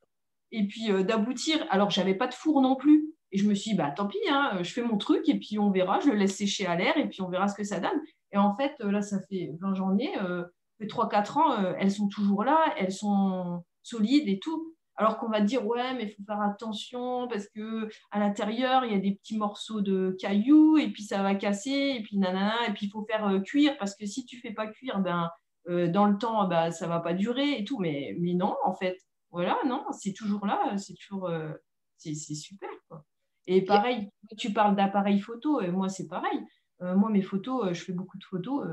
et 0.53 0.67
puis 0.67 0.89
d'aboutir. 1.05 1.67
Alors 1.71 1.91
j'avais 1.91 2.15
pas 2.15 2.27
de 2.27 2.35
four 2.35 2.61
non 2.61 2.77
plus. 2.77 3.15
Et 3.31 3.37
je 3.37 3.47
me 3.47 3.55
suis 3.55 3.73
dit, 3.73 3.77
bah, 3.77 3.91
tant 3.91 4.07
pis, 4.07 4.17
hein, 4.31 4.59
je 4.63 4.73
fais 4.73 4.81
mon 4.81 4.97
truc 4.97 5.29
et 5.29 5.39
puis 5.39 5.59
on 5.59 5.71
verra, 5.71 6.01
je 6.01 6.09
le 6.09 6.17
laisse 6.17 6.37
sécher 6.37 6.65
à 6.65 6.77
l'air 6.77 6.97
et 6.97 7.07
puis 7.11 7.21
on 7.21 7.29
verra 7.29 7.47
ce 7.47 7.55
que 7.55 7.65
ça 7.65 7.79
donne. 7.79 8.01
Et 8.33 8.39
en 8.39 8.57
fait, 8.57 8.75
là, 8.81 9.03
ça 9.03 9.19
fait 9.29 9.51
20 9.61 9.75
janvier, 9.75 10.09
3-4 10.87 11.39
ans, 11.39 11.53
euh, 11.61 11.75
elles 11.79 11.91
sont 11.91 12.09
toujours 12.09 12.45
là, 12.45 12.73
elles 12.77 12.93
sont 12.93 13.65
solides 13.83 14.29
et 14.29 14.39
tout. 14.39 14.75
Alors 14.97 15.19
qu'on 15.19 15.29
va 15.29 15.41
dire, 15.41 15.65
ouais, 15.65 15.95
mais 15.95 16.05
il 16.05 16.11
faut 16.11 16.25
faire 16.25 16.41
attention 16.41 17.29
parce 17.29 17.49
que 17.49 17.89
à 18.11 18.19
l'intérieur, 18.19 18.85
il 18.85 18.93
y 18.93 18.97
a 18.97 18.99
des 18.99 19.15
petits 19.15 19.37
morceaux 19.37 19.81
de 19.81 20.17
cailloux 20.21 20.77
et 20.77 20.89
puis 20.89 21.05
ça 21.05 21.23
va 21.23 21.37
casser 21.37 21.97
et 21.99 22.03
puis 22.03 22.19
nanana, 22.19 22.69
et 22.69 22.73
puis 22.73 22.87
il 22.87 22.91
faut 22.91 23.05
faire 23.05 23.27
euh, 23.29 23.41
cuire 23.41 23.77
parce 23.79 23.95
que 23.95 24.07
si 24.07 24.25
tu 24.25 24.41
fais 24.41 24.53
pas 24.53 24.67
cuire, 24.67 24.99
ben, 25.01 25.31
euh, 25.69 25.89
dans 25.89 26.07
le 26.07 26.19
temps, 26.19 26.49
ben, 26.49 26.73
ça 26.73 26.89
va 26.89 26.99
pas 27.01 27.15
durer 27.15 27.59
et 27.59 27.65
tout. 27.65 27.79
Mais, 27.79 28.17
mais 28.19 28.35
non, 28.35 28.57
en 28.65 28.75
fait, 28.75 28.99
voilà, 29.31 29.57
non, 29.67 29.85
c'est 29.93 30.13
toujours 30.13 30.47
là, 30.47 30.77
c'est 30.79 30.95
toujours, 30.95 31.31
c'est 31.97 32.15
super. 32.15 32.71
Quoi. 32.89 33.05
Et 33.47 33.63
pareil, 33.63 34.11
tu 34.39 34.53
parles 34.53 34.75
d'appareil 34.75 35.21
photo, 35.21 35.61
et 35.61 35.71
moi 35.71 35.89
c'est 35.89 36.09
pareil. 36.09 36.41
moi, 36.81 37.11
mes 37.11 37.23
photos, 37.23 37.73
je 37.73 37.85
fais 37.85 37.93
beaucoup 37.93 38.17
de 38.17 38.25
photos 38.25 38.67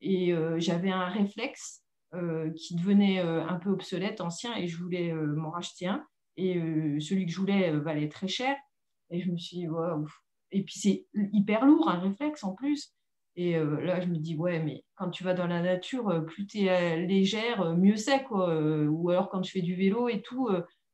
et 0.00 0.32
euh, 0.32 0.58
j'avais 0.58 0.90
un 0.90 1.06
réflexe 1.06 1.82
euh, 2.14 2.50
qui 2.52 2.74
devenait 2.76 3.20
euh, 3.20 3.44
un 3.46 3.56
peu 3.56 3.70
obsolète, 3.70 4.20
ancien, 4.20 4.56
et 4.56 4.66
je 4.66 4.82
voulais 4.82 5.12
m'en 5.12 5.50
racheter 5.50 5.86
un. 5.86 6.04
Et 6.36 6.54
celui 7.00 7.26
que 7.26 7.32
je 7.32 7.40
voulais 7.40 7.72
valait 7.72 8.08
très 8.08 8.28
cher. 8.28 8.54
Et 9.10 9.20
je 9.20 9.28
me 9.28 9.36
suis 9.36 9.56
dit, 9.56 9.66
Et 10.52 10.62
puis 10.62 10.78
c'est 10.78 11.06
hyper 11.32 11.66
lourd, 11.66 11.90
un 11.90 11.98
réflexe 11.98 12.44
en 12.44 12.54
plus. 12.54 12.94
Et 13.34 13.58
là, 13.58 14.00
je 14.00 14.06
me 14.06 14.18
dis, 14.18 14.36
ouais, 14.36 14.62
mais 14.62 14.84
quand 14.94 15.10
tu 15.10 15.24
vas 15.24 15.34
dans 15.34 15.48
la 15.48 15.62
nature, 15.62 16.24
plus 16.28 16.46
tu 16.46 16.58
es 16.66 17.04
légère, 17.06 17.74
mieux 17.76 17.96
c'est. 17.96 18.22
Quoi. 18.22 18.56
ou 18.86 19.10
alors 19.10 19.30
quand 19.30 19.42
je 19.42 19.50
fais 19.50 19.62
du 19.62 19.74
vélo 19.74 20.08
et 20.08 20.22
tout, 20.22 20.48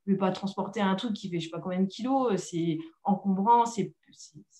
je 0.07 0.13
vais 0.13 0.19
pas 0.19 0.31
transporter 0.33 0.81
un 0.81 0.95
truc 0.95 1.15
qui 1.15 1.31
fait 1.31 1.41
je 1.41 1.47
sais 1.47 1.51
pas 1.51 1.61
combien 1.61 1.81
de 1.81 1.87
kilos, 1.87 2.37
c'est 2.37 2.79
encombrant, 3.05 3.65
c'est 3.65 3.95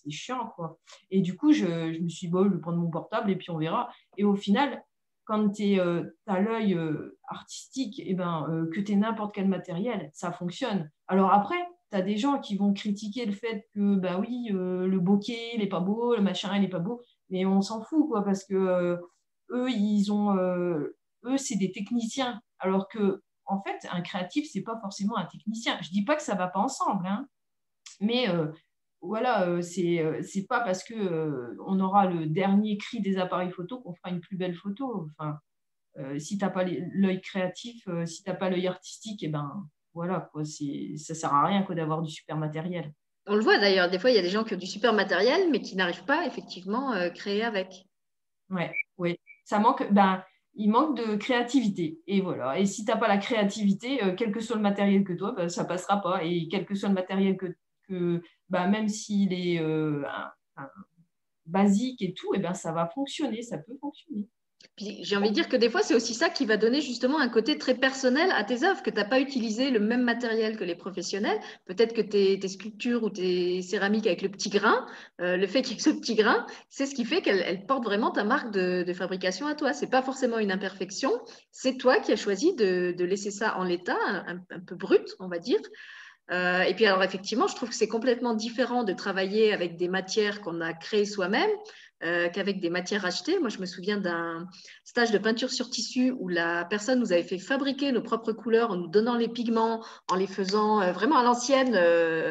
chiant. 0.09 0.53
Quoi. 0.55 0.79
Et 1.11 1.21
du 1.21 1.37
coup, 1.37 1.53
je, 1.53 1.67
me 2.01 2.09
suis 2.09 2.27
dit, 2.27 2.33
bon, 2.33 2.45
je 2.45 2.55
vais 2.55 2.61
prendre 2.61 2.79
mon 2.79 2.91
portable 2.91 3.31
et 3.31 3.37
puis 3.37 3.51
on 3.51 3.59
verra. 3.59 3.89
Et 4.17 4.25
au 4.25 4.35
final, 4.35 4.83
quand 5.25 5.51
tu 5.51 5.81
euh, 5.81 6.05
as 6.27 6.41
l'œil 6.41 6.75
euh, 6.75 7.19
artistique, 7.29 7.99
et 8.01 8.11
eh 8.11 8.15
ben, 8.15 8.47
euh, 8.51 8.69
que 8.71 8.81
tu 8.81 8.93
aies 8.93 8.97
n'importe 8.97 9.35
quel 9.35 9.49
matériel, 9.49 10.11
ça 10.13 10.33
fonctionne. 10.33 10.91
Alors 11.09 11.33
après, 11.33 11.57
tu 11.91 11.97
as 11.97 12.03
des 12.03 12.17
gens 12.17 12.39
qui 12.41 12.57
vont 12.57 12.73
critiquer 12.73 13.25
le 13.25 13.33
fait 13.33 13.67
que, 13.75 13.97
bah 13.97 14.19
oui, 14.19 14.49
le 14.51 14.99
bokeh, 14.99 15.55
il 15.55 15.61
n'est 15.61 15.69
pas 15.69 15.81
beau, 15.81 16.15
le 16.15 16.23
machin, 16.23 16.55
il 16.57 16.63
n'est 16.63 16.69
pas 16.69 16.79
beau, 16.79 17.01
mais 17.31 17.47
on 17.47 17.61
s'en 17.63 17.83
fout, 17.83 18.09
quoi, 18.09 18.25
parce 18.25 18.45
que 18.45 18.99
eux, 19.51 19.71
ils 19.71 20.11
ont, 20.11 20.35
eux, 20.37 21.37
c'est 21.37 21.57
des 21.57 21.73
techniciens, 21.73 22.41
alors 22.59 22.89
que 22.89 23.23
en 23.47 23.61
fait, 23.63 23.87
un 23.91 24.01
créatif, 24.01 24.49
c'est 24.51 24.63
pas 24.63 24.79
forcément 24.81 25.17
un 25.17 25.27
technicien. 25.27 25.79
Je 25.83 25.91
dis 25.91 26.05
pas 26.05 26.17
que 26.17 26.23
ça 26.23 26.35
va 26.35 26.49
pas 26.49 26.61
ensemble, 26.61 27.07
hein, 27.07 27.27
mais 28.01 28.29
voilà, 29.05 29.47
euh, 29.49 29.61
c'est 29.61 30.01
euh, 30.01 30.23
c'est 30.23 30.47
pas 30.47 30.61
parce 30.61 30.83
que 30.83 30.95
euh, 30.95 31.57
on 31.67 31.79
aura 31.79 32.07
le 32.07 32.27
dernier 32.27 32.79
cri 32.79 33.01
des 33.01 33.19
appareils 33.19 33.51
photo 33.51 33.81
qu'on 33.81 33.95
fera 33.95 34.11
une 34.11 34.21
plus 34.21 34.37
belle 34.37 34.55
photo. 34.55 35.09
Enfin, 35.11 35.39
si 36.19 36.39
tu 36.39 36.45
n'as 36.45 36.51
pas 36.51 36.65
l'œil 36.65 37.21
créatif, 37.21 37.87
si 38.07 38.25
tu 38.25 38.29
n'as 38.29 38.35
pas 38.35 38.51
l'œil 38.51 38.67
artistique, 38.67 39.23
et 39.23 39.27
eh 39.27 39.29
ben 39.29 39.65
voilà, 39.93 40.29
quoi, 40.33 40.43
ça 40.45 41.15
sert 41.15 41.33
à 41.33 41.47
rien 41.47 41.63
quoi 41.63 41.77
d'avoir 41.77 42.03
du 42.03 42.11
super 42.11 42.37
matériel. 42.37 42.93
On 43.27 43.37
le 43.37 43.43
voit 43.43 43.59
d'ailleurs, 43.59 43.89
des 43.89 44.01
fois 44.01 44.11
il 44.11 44.17
y 44.17 44.19
a 44.19 44.23
des 44.23 44.29
gens 44.29 44.43
qui 44.43 44.55
ont 44.55 44.59
du 44.59 44.67
super 44.67 44.93
matériel, 44.93 45.51
mais 45.53 45.61
qui 45.61 45.77
n'arrivent 45.77 46.05
pas 46.05 46.27
effectivement 46.27 46.91
à 46.91 47.11
créer 47.11 47.45
avec. 47.45 47.87
Ouais, 48.51 48.73
oui, 48.99 49.17
ça 49.45 49.61
manque. 49.61 49.87
Ben, 49.93 50.25
il 50.57 50.71
manque 50.71 50.97
de 50.97 51.17
créativité. 51.17 52.01
Et 52.07 52.21
voilà. 52.21 52.59
Et 52.59 52.67
si 52.67 52.85
tu 52.85 52.91
n'as 52.91 52.97
pas 52.97 53.09
la 53.09 53.19
créativité, 53.19 54.01
quel 54.17 54.33
que 54.33 54.41
soit 54.41 54.57
le 54.57 54.63
matériel 54.63 55.05
que 55.05 55.13
toi, 55.13 55.33
ben, 55.33 55.49
ça 55.49 55.65
passera 55.65 56.01
pas. 56.01 56.25
Et 56.25 56.49
quel 56.49 56.65
que 56.67 56.75
soit 56.75 56.89
le 56.89 56.95
matériel 56.95 57.37
que 57.37 57.55
que 57.89 58.23
bah, 58.49 58.67
même 58.67 58.89
s'il 58.89 59.33
est 59.33 59.61
euh, 59.61 60.03
basique 61.47 62.03
et 62.03 62.15
tout, 62.15 62.35
et 62.35 62.39
eh 62.39 62.41
ben, 62.41 62.55
ça 62.55 62.73
va 62.73 62.87
fonctionner, 62.89 63.43
ça 63.43 63.59
peut 63.59 63.77
fonctionner. 63.81 64.29
J'ai 64.77 65.17
envie 65.17 65.29
de 65.29 65.35
dire 65.35 65.49
que 65.49 65.57
des 65.57 65.71
fois, 65.71 65.83
c'est 65.83 65.95
aussi 65.95 66.15
ça 66.15 66.29
qui 66.29 66.47
va 66.47 66.57
donner 66.57 66.81
justement 66.81 67.21
un 67.21 67.29
côté 67.29 67.59
très 67.59 67.77
personnel 67.77 68.29
à 68.33 68.43
tes 68.43 68.65
œuvres, 68.65 68.83
que 68.83 68.91
tu 68.91 68.97
n'as 68.97 69.05
pas 69.05 69.21
utilisé 69.21 69.71
le 69.71 69.79
même 69.79 70.03
matériel 70.03 70.57
que 70.57 70.65
les 70.65 70.75
professionnels. 70.75 71.39
Peut-être 71.67 71.95
que 71.95 72.01
tes, 72.01 72.49
sculptures 72.49 73.05
ou 73.05 73.11
tes 73.11 73.63
céramiques 73.63 74.09
avec 74.09 74.23
le 74.23 74.29
petit 74.29 74.51
grain, 74.51 74.85
euh, 75.21 75.37
le 75.37 75.47
fait 75.47 75.63
qu'il 75.63 75.77
y 75.77 75.79
ait 75.79 75.83
ce 75.83 75.91
petit 75.91 76.17
grain, 76.17 76.45
c'est 76.71 76.87
ce 76.87 76.95
qui 76.97 77.05
fait 77.05 77.23
qu'elle 77.23 77.65
porte 77.67 77.85
vraiment 77.85 78.11
ta 78.11 78.25
marque 78.25 78.51
de, 78.51 78.93
fabrication 78.95 79.47
à 79.47 79.55
toi. 79.55 79.73
Ce 79.73 79.85
n'est 79.85 79.91
pas 79.91 80.03
forcément 80.03 80.39
une 80.39 80.51
imperfection, 80.51 81.13
c'est 81.53 81.77
toi 81.77 82.01
qui 82.01 82.11
as 82.11 82.17
choisi 82.17 82.55
de, 82.57 82.95
laisser 82.99 83.31
ça 83.31 83.57
en 83.59 83.63
l'état, 83.63 83.99
un, 84.27 84.39
peu 84.67 84.75
brut, 84.75 85.15
on 85.21 85.29
va 85.29 85.39
dire, 85.39 85.61
euh, 86.31 86.63
et 86.63 86.75
puis 86.75 86.87
alors 86.87 87.03
effectivement, 87.03 87.47
je 87.47 87.55
trouve 87.55 87.69
que 87.69 87.75
c'est 87.75 87.89
complètement 87.89 88.35
différent 88.35 88.83
de 88.83 88.93
travailler 88.93 89.53
avec 89.53 89.77
des 89.77 89.89
matières 89.89 90.41
qu'on 90.41 90.61
a 90.61 90.73
créées 90.73 91.05
soi-même 91.05 91.51
euh, 92.03 92.29
qu'avec 92.29 92.61
des 92.61 92.71
matières 92.71 93.05
achetées. 93.05 93.39
Moi, 93.39 93.49
je 93.49 93.59
me 93.59 93.67
souviens 93.67 93.99
d'un 93.99 94.47
stage 94.85 95.11
de 95.11 95.19
peinture 95.19 95.51
sur 95.51 95.71
tissu 95.71 96.13
où 96.19 96.29
la 96.29 96.65
personne 96.65 97.01
nous 97.01 97.13
avait 97.13 97.23
fait 97.23 97.39
fabriquer 97.39 97.93
nos 97.93 98.03
propres 98.03 98.33
couleurs 98.33 98.71
en 98.71 98.77
nous 98.77 98.89
donnant 98.89 99.17
les 99.17 99.29
pigments, 99.29 99.85
en 100.11 100.17
les 100.17 100.27
faisant 100.27 100.81
euh, 100.81 100.93
vraiment 100.93 101.17
à 101.17 101.23
l'ancienne, 101.23 101.79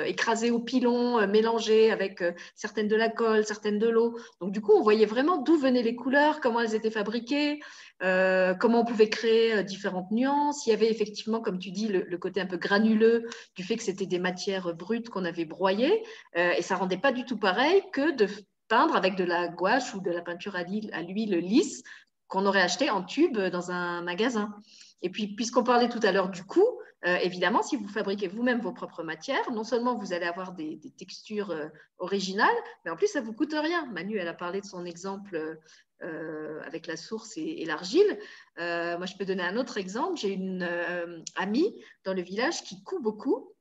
écraser 0.05 0.51
au 0.51 0.59
pilon, 0.59 1.25
mélanger 1.27 1.91
avec 1.91 2.23
certaines 2.55 2.87
de 2.87 2.95
la 2.95 3.09
colle, 3.09 3.45
certaines 3.45 3.79
de 3.79 3.87
l'eau. 3.87 4.17
Donc 4.41 4.51
du 4.51 4.61
coup, 4.61 4.73
on 4.73 4.81
voyait 4.81 5.05
vraiment 5.05 5.37
d'où 5.37 5.57
venaient 5.57 5.81
les 5.81 5.95
couleurs, 5.95 6.39
comment 6.39 6.59
elles 6.59 6.75
étaient 6.75 6.91
fabriquées. 6.91 7.59
Euh, 8.03 8.53
comment 8.53 8.81
on 8.81 8.85
pouvait 8.85 9.09
créer 9.09 9.53
euh, 9.53 9.63
différentes 9.63 10.11
nuances. 10.11 10.65
Il 10.65 10.71
y 10.71 10.73
avait 10.73 10.91
effectivement, 10.91 11.39
comme 11.39 11.57
tu 11.57 11.71
dis, 11.71 11.87
le, 11.87 12.17
côté 12.17 12.41
un 12.41 12.45
peu 12.45 12.57
granuleux 12.57 13.29
du 13.55 13.63
fait 13.63 13.77
que 13.77 13.83
c'était 13.83 14.05
des 14.05 14.19
matières 14.19 14.73
brutes 14.75 15.09
qu'on 15.09 15.25
avait 15.25 15.45
broyées, 15.45 16.03
euh, 16.37 16.51
et 16.57 16.61
ça 16.61 16.75
rendait 16.75 16.97
pas 16.97 17.11
du 17.11 17.25
tout 17.25 17.37
pareil 17.37 17.81
que 17.93 18.15
de 18.15 18.27
peindre 18.67 18.95
avec 18.95 19.15
de 19.15 19.23
la 19.23 19.47
gouache 19.47 19.93
ou 19.93 20.01
de 20.01 20.11
la 20.11 20.21
peinture 20.21 20.55
à 20.55 20.63
l'huile 20.63 21.37
lisse 21.37 21.83
qu'on 22.27 22.45
aurait 22.45 22.61
acheté 22.61 22.89
en 22.89 23.03
tube 23.03 23.37
dans 23.37 23.71
un 23.71 24.01
magasin. 24.01 24.53
Et 25.01 25.09
puis, 25.09 25.27
puisqu'on 25.35 25.63
parlait 25.63 25.89
tout 25.89 25.99
à 26.01 26.11
l'heure 26.11 26.29
du 26.29 26.43
coût, 26.43 26.79
euh, 27.05 27.17
évidemment, 27.17 27.61
si 27.61 27.75
vous 27.75 27.87
fabriquez 27.87 28.27
vous-même 28.27 28.61
vos 28.61 28.71
propres 28.71 29.03
matières, 29.03 29.51
non 29.51 29.63
seulement 29.63 29.95
vous 29.95 30.13
allez 30.13 30.25
avoir 30.25 30.53
des, 30.53 30.79
textures 30.97 31.51
euh, 31.51 31.67
originales, 31.97 32.55
mais 32.85 32.91
en 32.91 32.95
plus, 32.95 33.07
ça 33.07 33.19
ne 33.19 33.25
vous 33.25 33.33
coûte 33.33 33.53
rien. 33.53 33.85
Manu, 33.87 34.17
elle 34.17 34.27
a 34.29 34.33
parlé 34.33 34.61
de 34.61 34.65
son 34.65 34.85
exemple 34.85 35.59
euh, 36.01 36.61
avec 36.63 36.87
la 36.87 36.95
source 36.95 37.33
et, 37.35 37.65
l'argile. 37.65 38.17
moi, 38.57 39.05
je 39.05 39.15
peux 39.17 39.25
donner 39.25 39.43
un 39.43 39.57
autre 39.57 39.77
exemple. 39.77 40.17
J'ai 40.17 40.31
une 40.31 40.67
amie 41.35 41.75
dans 42.05 42.13
le 42.13 42.21
village 42.21 42.63
qui 42.63 42.81
coud 42.83 43.01
beaucoup 43.01 43.52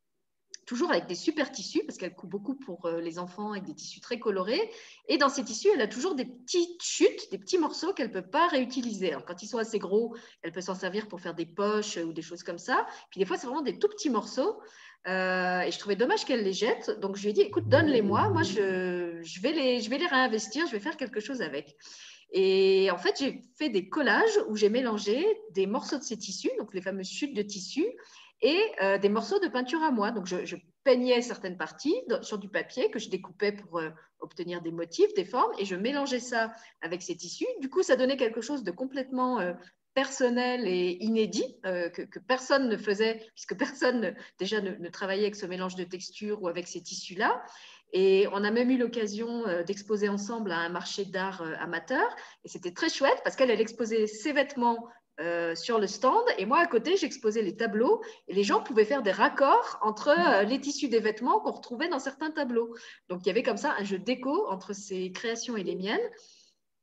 toujours 0.66 0.90
avec 0.90 1.07
des 1.07 1.14
super 1.14 1.51
tissus, 1.51 1.83
parce 1.87 1.98
qu'elle 1.98 2.14
coud 2.14 2.31
beaucoup 2.31 2.55
pour 2.55 2.87
euh, 2.87 3.01
les 3.01 3.18
enfants 3.18 3.53
avec 3.53 3.64
des 3.64 3.75
tissus 3.75 4.01
très 4.01 4.18
colorés. 4.18 4.70
Et 5.09 5.18
dans 5.18 5.29
ces 5.29 5.44
tissus, 5.44 5.68
elle 5.75 5.81
a 5.81 5.87
toujours 5.87 6.14
des 6.14 6.25
petites 6.25 6.83
chutes, 6.83 7.31
des 7.31 7.38
petits 7.38 7.59
morceaux 7.59 7.92
qu'elle 7.92 8.09
ne 8.09 8.12
peut 8.12 8.27
pas 8.27 8.46
réutiliser. 8.48 9.14
quand 9.27 9.42
ils 9.42 9.48
sont 9.48 9.59
assez 9.59 9.79
gros, 9.79 10.14
elle 10.42 10.53
peut 10.53 10.61
s'en 10.61 10.75
servir 10.75 11.09
pour 11.09 11.20
faire 11.20 11.35
des 11.35 11.46
poches 11.46 11.96
ou 11.96 12.12
des 12.12 12.22
choses 12.22 12.42
comme 12.42 12.59
ça. 12.59 12.87
Puis 13.11 13.18
des 13.18 13.25
fois, 13.25 13.37
c'est 13.37 13.46
vraiment 13.46 13.62
des 13.62 13.79
tout 13.79 13.88
petits 13.88 14.11
morceaux. 14.11 14.61
Euh, 15.09 15.62
et 15.62 15.72
je 15.72 15.79
trouvais 15.79 15.96
dommage 15.96 16.25
qu'elle 16.25 16.44
les 16.44 16.53
jette. 16.53 16.90
Donc 17.01 17.16
je 17.16 17.22
lui 17.22 17.31
ai 17.31 17.33
dit, 17.33 17.40
écoute, 17.40 17.68
donne-les-moi. 17.68 18.29
Moi, 18.31 18.42
je 18.42 19.40
vais 19.40 19.53
les 19.53 20.07
réinvestir, 20.07 20.66
je 20.66 20.72
vais 20.72 20.81
faire 20.81 20.96
quelque 20.96 21.20
chose 21.20 21.42
avec. 21.42 21.77
Et 22.33 22.90
en 22.90 22.96
fait, 22.96 23.16
j'ai 23.18 23.42
fait 23.57 23.68
des 23.68 23.88
collages 23.88 24.40
où 24.48 24.57
j'ai 24.57 24.70
mélangé 24.70 25.25
des 25.51 25.66
morceaux 25.66 25.98
de 25.98 26.03
ces 26.03 26.16
tissus, 26.16 26.51
donc 26.59 26.72
les 26.72 26.81
fameuses 26.81 27.11
chutes 27.11 27.35
de 27.35 27.42
tissus, 27.42 27.87
et 28.42 28.61
euh, 28.83 28.98
des 28.98 29.09
morceaux 29.09 29.38
de 29.38 29.48
peinture 29.48 29.83
à 29.83 29.90
moi. 29.90 30.11
Donc, 30.11 30.26
je, 30.26 30.57
peignais 30.85 31.22
certaines 31.22 31.57
parties 31.57 31.94
sur 32.22 32.38
du 32.38 32.48
papier 32.48 32.90
que 32.90 32.98
je 32.98 33.09
découpais 33.09 33.52
pour 33.52 33.78
euh, 33.78 33.90
obtenir 34.18 34.62
des 34.62 34.72
motifs, 34.72 35.14
des 35.14 35.24
formes, 35.24 35.52
et 35.61 35.64
je 35.64 35.76
mélangeais 35.76 36.18
ça 36.18 36.52
avec 36.81 37.02
ces 37.02 37.16
tissus. 37.16 37.46
Du 37.61 37.70
coup, 37.70 37.85
ça 37.85 37.94
donnait 37.94 38.16
quelque 38.16 38.40
chose 38.40 38.64
de 38.64 38.72
complètement 38.72 39.38
euh, 39.38 39.52
personnel 39.94 40.66
et 40.66 40.96
inédit 41.00 41.61
que, 41.62 42.18
personne 42.26 42.68
ne 42.68 42.76
faisait, 42.76 43.24
puisque 43.37 43.57
personne 43.57 44.16
déjà 44.40 44.61
ne, 44.61 44.88
travaillait 44.88 45.22
avec 45.22 45.37
ce 45.37 45.46
mélange 45.46 45.76
de 45.76 45.85
textures 45.85 46.42
ou 46.42 46.48
avec 46.48 46.66
ces 46.66 46.83
tissus-là. 46.83 47.44
Et 47.92 48.26
on 48.33 48.42
a 48.42 48.50
même 48.50 48.70
eu 48.70 48.78
l'occasion 48.78 49.44
d'exposer 49.64 50.09
ensemble 50.09 50.50
à 50.50 50.59
un 50.59 50.68
marché 50.70 51.05
d'art 51.05 51.42
amateur. 51.61 52.09
Et 52.42 52.48
c'était 52.48 52.72
très 52.72 52.88
chouette 52.88 53.20
parce 53.22 53.37
qu'elle, 53.37 53.50
elle 53.50 53.61
exposait 53.61 54.09
ses 54.09 54.33
vêtements 54.33 54.88
euh, 55.20 55.55
sur 55.55 55.79
le 55.79 55.87
stand 55.87 56.25
et 56.38 56.46
moi 56.46 56.59
à 56.59 56.66
côté 56.66 56.96
j'exposais 56.96 57.42
les 57.42 57.55
tableaux 57.55 58.03
et 58.29 58.35
les 58.35 58.44
gens 58.44 58.62
pouvaient 58.62 58.87
faire 58.87 59.03
des 59.03 59.11
raccords 59.11 59.79
entre 59.83 60.09
euh, 60.09 60.42
les 60.44 60.59
tissus 60.59 60.88
des 60.88 61.01
vêtements 61.01 61.38
qu'on 61.40 61.53
retrouvait 61.53 61.88
dans 61.88 61.98
certains 61.98 62.31
tableaux. 62.31 62.75
Donc 63.11 63.20
il 63.22 63.27
y 63.27 63.31
avait 63.31 63.42
comme 63.42 63.59
ça 63.59 63.75
un 63.79 63.85
jeu 63.85 63.98
d'écho 63.98 64.48
entre 64.48 64.72
ces 64.72 65.12
créations 65.12 65.55
et 65.59 65.64
les 65.64 65.77
miennes. 65.77 66.01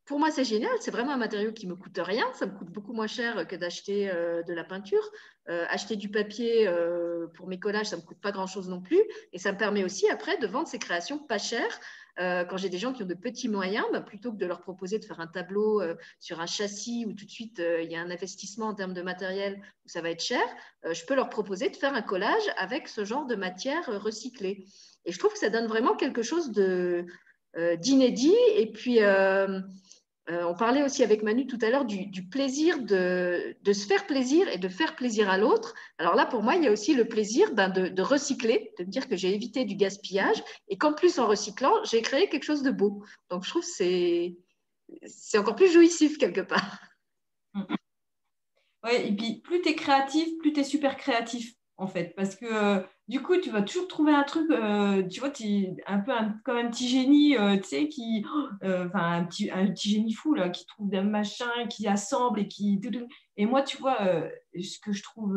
Pour 0.06 0.20
moi 0.20 0.30
c'est 0.30 0.44
génial, 0.44 0.72
c'est 0.80 0.92
vraiment 0.92 1.14
un 1.14 1.18
matériau 1.18 1.52
qui 1.52 1.66
me 1.66 1.76
coûte 1.76 2.00
rien, 2.00 2.26
ça 2.34 2.46
me 2.46 2.56
coûte 2.56 2.70
beaucoup 2.70 2.94
moins 2.94 3.08
cher 3.08 3.48
que 3.48 3.56
d'acheter 3.56 4.12
euh, 4.12 4.44
de 4.44 4.54
la 4.54 4.64
peinture. 4.64 5.10
acheter 5.48 5.96
du 5.96 6.10
papier 6.12 6.70
pour 7.34 7.48
mes 7.48 7.60
collages 7.60 7.88
ça 7.88 7.98
me 7.98 8.04
coûte 8.04 8.22
pas 8.22 8.32
grand 8.32 8.46
chose 8.46 8.70
non 8.70 8.82
plus 8.82 9.02
et 9.34 9.40
ça 9.40 9.52
me 9.52 9.58
permet 9.58 9.84
aussi 9.84 10.08
après 10.08 10.38
de 10.38 10.46
vendre 10.46 10.68
ces 10.68 10.78
créations 10.78 11.18
pas 11.18 11.40
chères 11.40 11.80
euh, 12.20 12.44
quand 12.44 12.58
j'ai 12.58 12.70
des 12.70 12.78
gens 12.78 12.94
qui 12.94 13.04
ont 13.04 13.06
de 13.08 13.14
petits 13.14 13.48
moyens, 13.48 13.86
bah, 13.92 14.02
plutôt 14.02 14.32
que 14.32 14.38
de 14.38 14.46
leur 14.46 14.62
proposer 14.62 15.00
de 15.00 15.06
faire 15.06 15.20
un 15.20 15.28
tableau 15.28 15.82
euh, 15.82 15.96
sur 16.20 16.40
un 16.40 16.46
châssis 16.46 17.06
où 17.06 17.14
tout 17.14 17.26
de 17.26 17.32
suite 17.32 17.60
euh, 17.60 17.82
il 17.82 17.92
y 17.92 17.96
a 17.96 18.02
un 18.02 18.12
investissement 18.12 18.68
en 18.68 18.76
termes 18.76 18.94
de 18.94 19.02
matériel 19.02 19.62
où 19.86 19.90
ça 19.90 20.02
va 20.02 20.10
être 20.10 20.24
cher, 20.24 20.42
je 20.90 21.06
peux 21.06 21.16
leur 21.16 21.30
proposer 21.30 21.70
de 21.70 21.76
faire 21.76 21.94
un 21.94 22.02
collage 22.02 22.44
avec 22.58 22.88
ce 22.88 23.06
genre 23.06 23.26
de 23.26 23.36
matière 23.36 23.86
recyclée. 24.02 24.66
Et 25.06 25.12
je 25.12 25.20
trouve 25.20 25.34
que 25.34 25.40
ça 25.40 25.50
donne 25.50 25.68
vraiment 25.68 25.96
quelque 25.96 26.24
chose 26.24 26.52
d'inédit. 26.52 28.36
Et 28.56 28.72
puis, 28.72 29.00
euh, 30.30 30.44
on 30.44 30.54
parlait 30.54 30.84
aussi 30.84 31.04
avec 31.04 31.24
Manu 31.24 31.48
tout 31.48 31.58
à 31.62 31.70
l'heure 31.70 31.86
du, 31.86 32.28
plaisir 32.30 32.80
de, 32.84 33.56
se 33.66 33.88
faire 33.88 34.06
plaisir 34.06 34.48
et 34.50 34.58
de 34.58 34.70
faire 34.70 34.96
plaisir 34.96 35.30
à 35.30 35.38
l'autre. 35.38 35.74
Alors 35.98 36.16
là, 36.16 36.28
pour 36.28 36.44
moi, 36.44 36.56
il 36.56 36.64
y 36.64 36.68
a 36.68 36.72
aussi 36.72 36.94
le 36.94 37.08
plaisir 37.08 37.54
ben, 37.54 37.70
de, 37.70 38.02
recycler, 38.02 38.72
de 38.78 38.84
me 38.84 38.90
dire 38.90 39.08
que 39.08 39.16
j'ai 39.16 39.34
évité 39.34 39.66
du 39.66 39.76
gaspillage 39.76 40.44
et 40.68 40.78
qu'en 40.78 40.94
plus, 40.94 41.18
en 41.18 41.28
recyclant, 41.28 41.74
j'ai 41.84 42.02
créé 42.02 42.30
quelque 42.30 42.44
chose 42.44 42.62
de 42.62 42.70
beau. 42.70 43.04
Donc, 43.30 43.44
je 43.44 43.50
trouve 43.50 43.64
que 43.64 43.68
c'est, 43.68 45.38
encore 45.38 45.56
plus 45.56 45.72
jouissif 45.72 46.18
quelque 46.18 46.42
part. 46.42 46.80
Ouais, 48.82 49.10
et 49.10 49.14
puis 49.14 49.42
plus 49.42 49.62
tu 49.62 49.68
es 49.68 49.76
créatif, 49.76 50.38
plus 50.38 50.54
tu 50.54 50.62
es 50.62 50.64
super 50.64 50.96
créatif 50.96 51.54
en 51.80 51.88
fait. 51.88 52.14
Parce 52.16 52.36
que 52.36 52.46
euh, 52.46 52.82
du 53.08 53.22
coup, 53.22 53.38
tu 53.38 53.50
vas 53.50 53.62
toujours 53.62 53.88
trouver 53.88 54.14
un 54.14 54.24
truc, 54.24 54.50
euh, 54.52 55.02
tu 55.08 55.22
vois, 55.22 55.32
un 55.88 56.00
peu 56.00 56.12
comme 56.44 56.58
un 56.58 56.70
petit 56.70 56.88
génie, 56.88 57.38
euh, 57.38 57.58
tu 57.58 57.64
sais, 57.64 57.88
qui, 57.88 58.24
enfin, 58.62 59.22
un 59.22 59.26
petit, 59.26 59.50
un 59.50 59.68
petit 59.68 59.90
génie 59.90 60.14
fou, 60.14 60.34
là, 60.36 60.50
qui 60.50 60.66
trouve 60.66 60.90
des 60.90 61.02
machins, 61.02 61.68
qui 61.70 61.88
assemble 61.88 62.42
et 62.42 62.48
qui. 62.48 62.80
Et 63.38 63.46
moi, 63.46 63.64
tu 63.64 63.78
vois, 63.78 63.98
ce 64.54 64.80
que 64.80 64.92
je 64.92 65.02
trouve, 65.02 65.36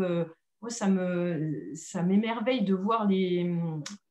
moi, 0.60 0.70
ça 0.70 0.88
me, 0.88 1.72
ça 1.74 2.02
m'émerveille 2.02 2.64
de 2.64 2.74
voir 2.74 3.06
les. 3.06 3.50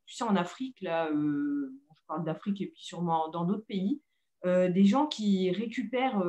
Tu 0.08 0.16
sais, 0.16 0.24
en 0.24 0.36
Afrique, 0.36 0.78
là, 0.82 1.10
je 1.12 2.02
parle 2.08 2.24
d'Afrique 2.24 2.62
et 2.62 2.68
puis 2.68 2.82
sûrement 2.82 3.30
dans 3.30 3.46
d'autres 3.46 3.66
pays, 3.68 4.02
des 4.46 4.86
gens 4.86 5.06
qui 5.08 5.52
récupèrent. 5.52 6.24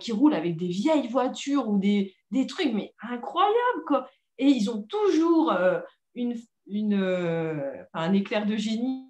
qui 0.00 0.12
roulent 0.12 0.34
avec 0.34 0.56
des 0.56 0.68
vieilles 0.68 1.08
voitures 1.08 1.68
ou 1.68 1.78
des, 1.78 2.14
des 2.30 2.46
trucs, 2.46 2.72
mais 2.72 2.94
incroyables, 3.00 3.84
quoi 3.86 4.08
et 4.38 4.46
ils 4.46 4.70
ont 4.70 4.82
toujours 4.82 5.52
euh, 5.52 5.80
euh, 6.16 7.84
un 7.92 8.12
éclair 8.12 8.46
de 8.46 8.56
génie, 8.56 9.06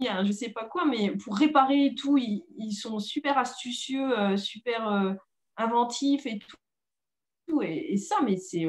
je 0.00 0.26
ne 0.26 0.32
sais 0.32 0.50
pas 0.50 0.64
quoi, 0.64 0.84
mais 0.84 1.10
pour 1.16 1.36
réparer 1.36 1.94
tout, 1.96 2.18
ils, 2.18 2.72
sont 2.72 2.98
super 2.98 3.38
astucieux, 3.38 4.18
euh, 4.18 4.36
super 4.36 5.16
inventifs 5.56 6.26
et 6.26 6.38
tout. 6.38 7.62
Et, 7.62 7.96
ça, 7.96 8.16
mais 8.24 8.36
c'est 8.36 8.68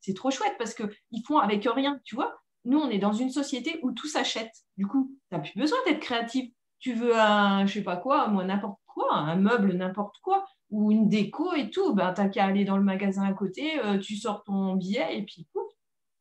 c'est 0.00 0.14
trop 0.14 0.30
chouette 0.30 0.56
parce 0.58 0.74
qu'ils 0.74 1.24
font 1.26 1.38
avec 1.38 1.64
rien, 1.64 2.00
tu 2.04 2.14
vois. 2.14 2.36
Nous, 2.64 2.78
on 2.78 2.90
est 2.90 2.98
dans 2.98 3.12
une 3.12 3.30
société 3.30 3.80
où 3.82 3.92
tout 3.92 4.06
s'achète. 4.06 4.52
Du 4.76 4.86
coup, 4.86 5.16
tu 5.30 5.36
n'as 5.36 5.42
plus 5.42 5.58
besoin 5.58 5.78
d'être 5.86 6.00
créatif. 6.00 6.52
Tu 6.78 6.94
veux 6.94 7.16
un, 7.18 7.64
je 7.66 7.74
sais 7.74 7.82
pas 7.82 7.96
quoi, 7.96 8.28
moi, 8.28 8.44
n'importe 8.44 8.80
un 9.10 9.36
meuble, 9.36 9.72
n'importe 9.72 10.18
quoi 10.22 10.44
ou 10.72 10.90
une 10.90 11.08
déco 11.08 11.52
et 11.54 11.70
tout, 11.70 11.94
ben, 11.94 12.12
t'as 12.12 12.28
qu'à 12.28 12.46
aller 12.46 12.64
dans 12.64 12.78
le 12.78 12.82
magasin 12.82 13.24
à 13.24 13.34
côté, 13.34 13.78
euh, 13.80 13.98
tu 13.98 14.16
sors 14.16 14.42
ton 14.42 14.74
billet 14.74 15.18
et 15.18 15.22
puis 15.22 15.46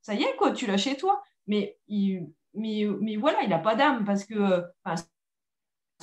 ça 0.02 0.14
y 0.14 0.24
est, 0.24 0.36
quoi, 0.36 0.52
tu 0.52 0.68
l'as 0.68 0.78
chez 0.78 0.98
toi. 0.98 1.24
Mais, 1.48 1.80
mais, 2.54 2.86
mais 3.00 3.16
voilà, 3.16 3.42
il 3.44 3.50
n'a 3.50 3.60
pas 3.60 3.76
d'âme 3.76 4.04
parce 4.04 4.26
que, 4.26 4.64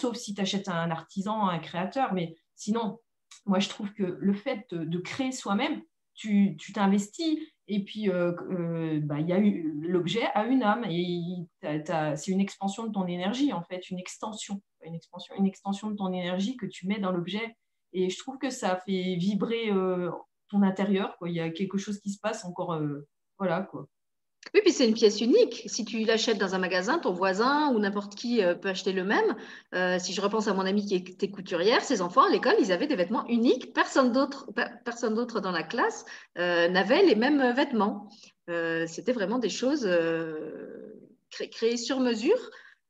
sauf 0.00 0.16
si 0.16 0.34
tu 0.34 0.40
achètes 0.40 0.68
un 0.68 0.90
artisan, 0.90 1.46
un 1.46 1.58
créateur, 1.58 2.14
mais 2.14 2.36
sinon, 2.54 2.98
moi 3.44 3.58
je 3.58 3.68
trouve 3.68 3.92
que 3.92 4.16
le 4.18 4.32
fait 4.32 4.66
de, 4.70 4.98
créer 4.98 5.30
soi-même, 5.30 5.82
tu 6.14 6.56
t'investis 6.72 7.38
et 7.68 7.84
puis 7.84 8.10
euh, 8.10 8.32
euh, 8.50 9.00
bah, 9.02 9.20
y 9.20 9.32
a 9.32 9.38
l'objet 9.38 10.24
a 10.34 10.46
une 10.46 10.62
âme 10.62 10.84
et 10.88 11.20
c'est 11.62 12.28
une 12.28 12.40
expansion 12.40 12.86
de 12.86 12.92
ton 12.92 13.06
énergie 13.06 13.52
en 13.52 13.62
fait, 13.62 13.90
une 13.90 13.98
extension, 13.98 14.62
une 14.84 14.94
expansion, 14.94 15.34
une 15.36 15.46
extension 15.46 15.90
de 15.90 15.96
ton 15.96 16.12
énergie 16.12 16.56
que 16.56 16.66
tu 16.66 16.86
mets 16.86 16.98
dans 16.98 17.12
l'objet 17.12 17.56
et 17.92 18.08
je 18.08 18.18
trouve 18.18 18.38
que 18.38 18.50
ça 18.50 18.76
fait 18.76 19.16
vibrer 19.16 19.70
euh, 19.70 20.10
ton 20.48 20.62
intérieur. 20.62 21.16
Il 21.26 21.32
y 21.32 21.40
a 21.40 21.50
quelque 21.50 21.78
chose 21.78 22.00
qui 22.00 22.10
se 22.10 22.20
passe 22.20 22.44
encore. 22.44 22.78
Voilà, 23.38 23.62
quoi. 23.62 23.86
Oui, 24.54 24.60
puis 24.62 24.72
c'est 24.72 24.86
une 24.86 24.94
pièce 24.94 25.20
unique. 25.20 25.62
Si 25.66 25.84
tu 25.84 26.04
l'achètes 26.04 26.38
dans 26.38 26.54
un 26.54 26.58
magasin, 26.58 26.98
ton 26.98 27.12
voisin 27.12 27.72
ou 27.72 27.78
n'importe 27.78 28.14
qui 28.14 28.42
euh, 28.42 28.54
peut 28.54 28.68
acheter 28.68 28.92
le 28.92 29.04
même. 29.04 29.36
si 29.98 30.12
je 30.12 30.20
repense 30.20 30.48
à 30.48 30.54
mon 30.54 30.66
amie 30.66 30.86
qui 30.86 30.94
était 30.94 31.30
couturière, 31.30 31.82
ses 31.82 32.02
enfants 32.02 32.24
à 32.24 32.30
l'école, 32.30 32.56
ils 32.60 32.72
avaient 32.72 32.86
des 32.86 32.96
vêtements 32.96 33.26
uniques. 33.28 33.72
Personne 33.74 34.12
d'autre, 34.12 34.46
personne 34.84 35.14
d'autre 35.14 35.40
dans 35.40 35.52
la 35.52 35.62
classe 35.62 36.04
n'avait 36.36 37.04
les 37.04 37.14
mêmes 37.14 37.52
vêtements. 37.52 38.08
C'était 38.86 39.12
vraiment 39.12 39.38
des 39.38 39.50
choses 39.50 39.88
créées 41.30 41.76
sur 41.76 42.00
mesure 42.00 42.38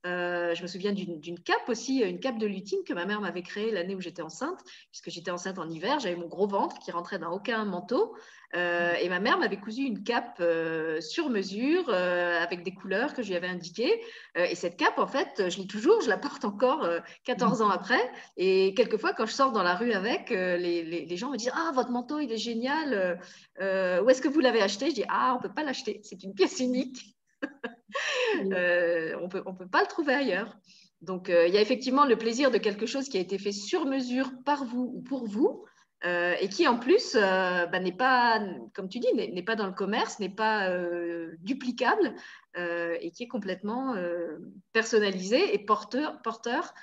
euh, 0.09 0.55
je 0.55 0.62
me 0.62 0.66
souviens 0.66 0.92
d'une 0.92 1.38
cape 1.40 1.68
aussi, 1.68 2.01
une 2.01 2.21
cape 2.21 2.38
de 2.38 2.47
lutin 2.47 2.77
que 2.87 2.94
ma 2.94 3.05
mère 3.05 3.21
m'avait 3.21 3.42
créée 3.42 3.71
l'année 3.71 3.94
où 3.94 4.01
j'étais 4.01 4.23
enceinte, 4.23 4.61
puisque 4.90 5.11
j'étais 5.11 5.31
enceinte 5.31 5.59
en 5.59 5.68
hiver, 5.68 6.01
j'avais 6.01 6.16
mon 6.16 6.29
gros 6.29 6.47
ventre 6.47 6.79
qui 6.79 6.90
rentrait 6.90 7.18
dans 7.18 7.31
aucun 7.31 7.64
manteau. 7.64 8.16
Euh, 8.55 8.94
et 8.94 9.11
ma 9.11 9.21
mère 9.21 9.38
m'avait 9.38 9.59
cousu 9.59 9.83
une 9.83 10.03
cape 10.03 10.38
euh, 10.40 11.03
sur 11.03 11.29
mesure 11.29 11.90
avec 11.90 12.62
des 12.62 12.73
couleurs 12.73 13.12
que 13.12 13.23
je 13.23 13.29
lui 13.29 13.37
avais 13.37 13.49
indiquées. 13.49 14.01
et 14.37 14.55
cette 14.55 14.79
cape, 14.79 14.99
en 14.99 15.07
fait, 15.07 15.51
je 15.51 15.59
l'ai 15.59 15.66
toujours, 15.66 16.01
je 16.01 16.09
la 16.09 16.16
porte 16.16 16.44
encore 16.44 16.88
14 17.25 17.61
ans 17.61 17.68
après. 17.68 18.01
Et 18.37 18.73
quelquefois, 18.75 19.12
quand 19.12 19.27
je 19.27 19.33
sors 19.33 19.53
dans 19.53 19.62
la 19.62 19.75
rue 19.75 19.92
avec, 19.92 20.31
les, 20.31 20.83
les, 20.83 21.16
gens 21.16 21.31
me 21.31 21.37
disent 21.37 21.53
Ah, 21.55 21.73
votre 21.75 21.90
manteau, 21.90 22.21
il 22.21 22.33
est 22.33 22.38
génial. 22.38 23.21
où 23.61 24.11
est-ce 24.11 24.23
que 24.23 24.29
vous 24.29 24.40
l'avez 24.40 24.62
acheté? 24.62 24.90
Je 24.90 24.94
dis 24.94 25.05
Ah, 25.09 25.33
on 25.35 25.37
ne 25.37 25.42
peut 25.42 25.55
pas 25.55 25.62
l'acheter, 25.62 26.01
c'est 26.03 26.23
une 26.23 26.35
pièce 26.35 26.61
unique. 26.61 27.17
Euh, 28.53 29.16
on 29.22 29.29
peut, 29.29 29.42
ne 29.44 29.57
peut 29.57 29.66
pas 29.66 29.81
le 29.81 29.88
trouver 29.88 30.12
ailleurs. 30.12 30.57
Donc, 31.01 31.31
euh, 31.31 31.48
il 31.48 31.55
y 31.55 31.57
a 31.57 31.61
effectivement 31.61 32.05
le 32.05 32.16
plaisir 32.16 32.51
de 32.51 32.59
quelque 32.59 32.87
chose 32.87 33.09
qui 33.09 33.16
a 33.16 33.20
été 33.20 33.38
fait 33.38 33.53
sur 33.53 33.87
mesure 33.87 34.31
par 34.44 34.64
vous 34.64 34.92
ou 34.94 35.03
pour 35.03 35.27
vous. 35.27 35.64
et 36.05 36.48
qui 36.48 36.68
en 36.68 36.79
plus 36.79 37.14
bah, 37.14 37.81
n'est 37.81 37.96
pas, 37.96 38.40
comme 38.74 38.88
tu 38.88 39.01
dis, 39.01 39.12
n'est 39.14 39.42
pas 39.42 39.57
dans 39.57 39.66
le 39.66 39.72
commerce, 39.72 40.20
n'est 40.20 40.29
pas 40.29 40.70
duplicable 41.40 42.14
et 42.55 43.11
qui 43.11 43.24
est 43.24 43.29
complètement 43.29 43.96
personnalisé 44.72 45.55
et 45.55 45.59
porteur, 45.59 46.20
porteur 46.22 46.74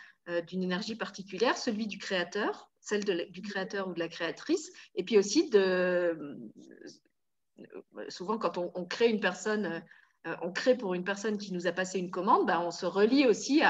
d'une 0.48 0.64
énergie 0.64 0.96
particulière, 0.96 1.58
celui 1.58 1.88
du 1.88 2.00
créateur, 2.00 2.70
celle 2.82 3.04
du 3.32 3.42
créateur 3.42 3.88
ou 3.88 3.94
de 3.94 4.00
la 4.00 4.10
créatrice, 4.10 4.72
et 4.96 5.04
puis 5.04 5.18
aussi 5.18 5.50
de, 5.50 6.38
souvent 8.10 8.38
quand 8.38 8.58
on, 8.58 8.86
crée 8.86 9.10
une 9.10 9.20
personne 9.20 9.84
on 10.42 10.52
crée 10.52 10.76
pour 10.76 10.94
une 10.96 11.04
personne 11.04 11.38
qui 11.38 11.54
nous 11.54 11.68
a 11.68 11.72
passé 11.72 12.00
une 12.00 12.10
commande, 12.10 12.48
bah, 12.48 12.60
on 12.62 12.72
se 12.72 12.86
relie 12.86 13.28
aussi 13.28 13.62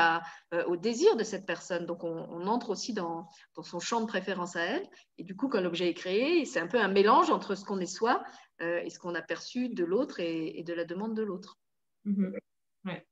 au 0.68 0.78
désir 0.78 1.18
de 1.18 1.24
cette 1.24 1.46
personne. 1.46 1.86
Donc, 1.86 2.04
on, 2.04 2.48
entre 2.48 2.70
aussi 2.70 2.94
dans, 2.94 3.28
son 3.62 3.80
champ 3.80 4.00
de 4.00 4.06
préférence 4.06 4.56
à 4.56 4.62
elle. 4.62 4.88
Et 5.18 5.24
du 5.24 5.36
coup, 5.36 5.50
quand 5.50 5.60
l'objet 5.60 5.89
est 5.89 5.94
créé, 5.94 6.46
c'est 6.46 6.62
un 6.62 6.68
peu 6.68 6.80
un 6.80 6.88
mélange 6.88 7.30
entre 7.30 7.56
ce 7.56 7.65
qu'on 7.65 7.80
est 7.80 7.86
soi 7.86 8.24
et 8.62 8.89
ce 8.89 9.00
qu'on 9.00 9.15
a 9.15 9.22
perçu 9.22 9.68
de 9.68 9.84
l'autre 9.84 10.22
et, 10.22 10.63
de 10.63 10.74
la 10.74 10.86
demande 10.86 11.13
de 11.13 11.24
l'autre. 11.24 11.58
Mhm. 12.06 12.34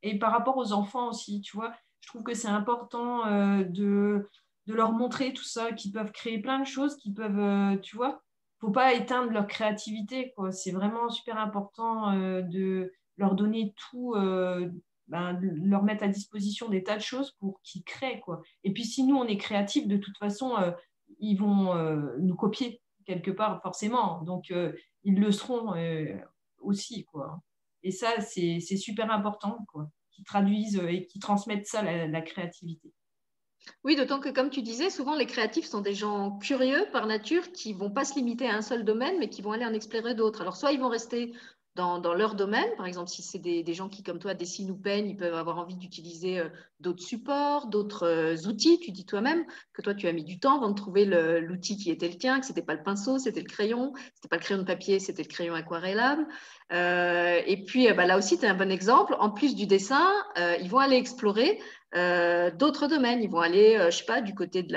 Et 0.01 0.19
par 0.19 0.31
rapport 0.31 0.57
aux 0.57 0.71
enfants 0.73 1.09
aussi, 1.09 1.41
tu 1.41 1.57
vois, 1.57 1.73
je 2.01 2.07
trouve 2.07 2.23
que 2.23 2.33
c'est 2.33 2.47
important 2.47 3.25
euh, 3.25 3.63
de, 3.63 4.29
de, 4.67 4.73
leur 4.73 4.91
montrer 4.91 5.33
tout 5.33 5.43
ça, 5.43 5.71
qu'ils 5.71 5.91
peuvent 5.91 6.11
créer 6.11 6.39
plein 6.39 6.59
de 6.59 6.65
choses, 6.65 6.97
qu'ils 6.97 7.13
peuvent, 7.13 7.39
euh, 7.39 7.77
tu 7.77 7.95
vois, 7.95 8.21
faut 8.59 8.71
pas 8.71 8.93
éteindre 8.93 9.31
leur 9.31 9.47
créativité. 9.47 10.33
C'est 10.51 10.71
vraiment 10.71 11.09
super 11.09 11.37
important 11.37 12.11
euh, 12.11 12.41
de 12.41 12.91
leur 13.17 13.35
donner 13.35 13.73
tout, 13.77 14.13
ben, 15.07 15.39
leur 15.41 15.83
mettre 15.83 16.03
à 16.03 16.07
disposition 16.07 16.69
des 16.69 16.83
tas 16.83 16.97
de 16.97 17.01
choses 17.01 17.31
pour 17.39 17.61
qu'ils 17.61 17.83
créent. 17.83 18.19
Quoi. 18.21 18.41
Et 18.63 18.73
puis 18.73 18.85
si 18.85 19.03
nous, 19.03 19.15
on 19.15 19.25
est 19.25 19.37
créatifs, 19.37 19.87
de 19.87 19.97
toute 19.97 20.17
façon, 20.17 20.53
ils 21.19 21.35
vont 21.35 21.75
nous 22.19 22.35
copier 22.35 22.81
quelque 23.05 23.31
part, 23.31 23.61
forcément. 23.61 24.21
Donc, 24.23 24.51
ils 25.03 25.19
le 25.19 25.31
seront 25.31 25.73
aussi. 26.59 27.05
Quoi. 27.05 27.41
Et 27.83 27.91
ça, 27.91 28.21
c'est 28.21 28.59
super 28.59 29.11
important, 29.11 29.65
qu'ils 30.11 30.25
traduisent 30.25 30.81
et 30.87 31.05
qu'ils 31.05 31.21
transmettent 31.21 31.67
ça, 31.67 31.81
la, 31.81 32.21
créativité. 32.21 32.93
Oui, 33.83 33.95
d'autant 33.95 34.19
que, 34.19 34.29
comme 34.29 34.49
tu 34.49 34.61
disais, 34.61 34.89
souvent 34.89 35.15
les 35.15 35.25
créatifs 35.25 35.65
sont 35.65 35.81
des 35.81 35.93
gens 35.93 36.37
curieux 36.39 36.85
par 36.91 37.07
nature 37.07 37.51
qui 37.51 37.73
ne 37.73 37.79
vont 37.79 37.91
pas 37.91 38.03
se 38.03 38.15
limiter 38.15 38.47
à 38.47 38.55
un 38.55 38.61
seul 38.61 38.83
domaine, 38.83 39.17
mais 39.19 39.29
qui 39.29 39.41
vont 39.41 39.51
aller 39.51 39.65
en 39.65 39.73
explorer 39.73 40.15
d'autres. 40.15 40.41
Alors, 40.41 40.57
soit 40.57 40.71
ils 40.71 40.79
vont 40.79 40.89
rester 40.89 41.33
dans, 41.75 42.13
leur 42.13 42.35
domaine. 42.35 42.69
Par 42.77 42.85
exemple, 42.85 43.09
si 43.09 43.23
c'est 43.23 43.39
des, 43.39 43.73
gens 43.73 43.89
qui, 43.89 44.03
comme 44.03 44.19
toi, 44.19 44.33
dessinent 44.33 44.69
ou 44.69 44.75
peignent, 44.75 45.09
ils 45.09 45.17
peuvent 45.17 45.33
avoir 45.33 45.57
envie 45.57 45.75
d'utiliser 45.75 46.39
euh, 46.39 46.49
d'autres 46.79 47.01
supports, 47.01 47.67
d'autres 47.67 48.07
euh, 48.07 48.47
outils. 48.47 48.79
Tu 48.79 48.91
dis 48.91 49.05
toi-même 49.05 49.43
que 49.73 49.81
toi, 49.81 49.95
tu 49.95 50.07
as 50.07 50.13
mis 50.13 50.23
du 50.23 50.39
temps 50.39 50.57
avant 50.57 50.69
de 50.69 50.75
trouver 50.75 51.05
l'outil 51.05 51.77
qui 51.77 51.89
était 51.89 52.07
le 52.07 52.15
tien, 52.15 52.39
que 52.39 52.45
ce 52.45 52.51
n'était 52.51 52.61
pas 52.61 52.75
le 52.75 52.83
pinceau, 52.83 53.17
c'était 53.17 53.41
le 53.41 53.49
crayon, 53.49 53.93
ce 53.95 54.01
n'était 54.01 54.27
pas 54.29 54.35
le 54.35 54.41
crayon 54.41 54.61
de 54.61 54.67
papier, 54.67 54.99
c'était 54.99 55.23
le 55.23 55.27
crayon 55.27 55.55
aquarellable. 55.55 56.27
Euh, 56.71 57.41
et 57.45 57.63
puis, 57.63 57.91
bah, 57.93 58.05
là 58.05 58.17
aussi, 58.17 58.37
tu 58.37 58.45
as 58.45 58.51
un 58.51 58.55
bon 58.55 58.71
exemple. 58.71 59.15
En 59.19 59.31
plus 59.31 59.55
du 59.55 59.65
dessin, 59.65 60.11
ils 60.61 60.69
vont 60.69 60.79
aller 60.79 60.97
explorer 60.97 61.59
d'autres 61.93 62.87
domaines. 62.87 63.23
Ils 63.23 63.29
vont 63.29 63.39
aller, 63.39 63.79
je 63.89 63.97
sais 63.97 64.05
pas, 64.05 64.21
du 64.21 64.35
côté 64.35 64.61
de 64.61 64.73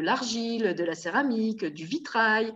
l'argile, 0.00 0.62
de, 0.62 0.72
de, 0.72 0.84
la 0.84 0.94
céramique, 0.94 1.64
du 1.64 1.84
vitrail. 1.84 2.52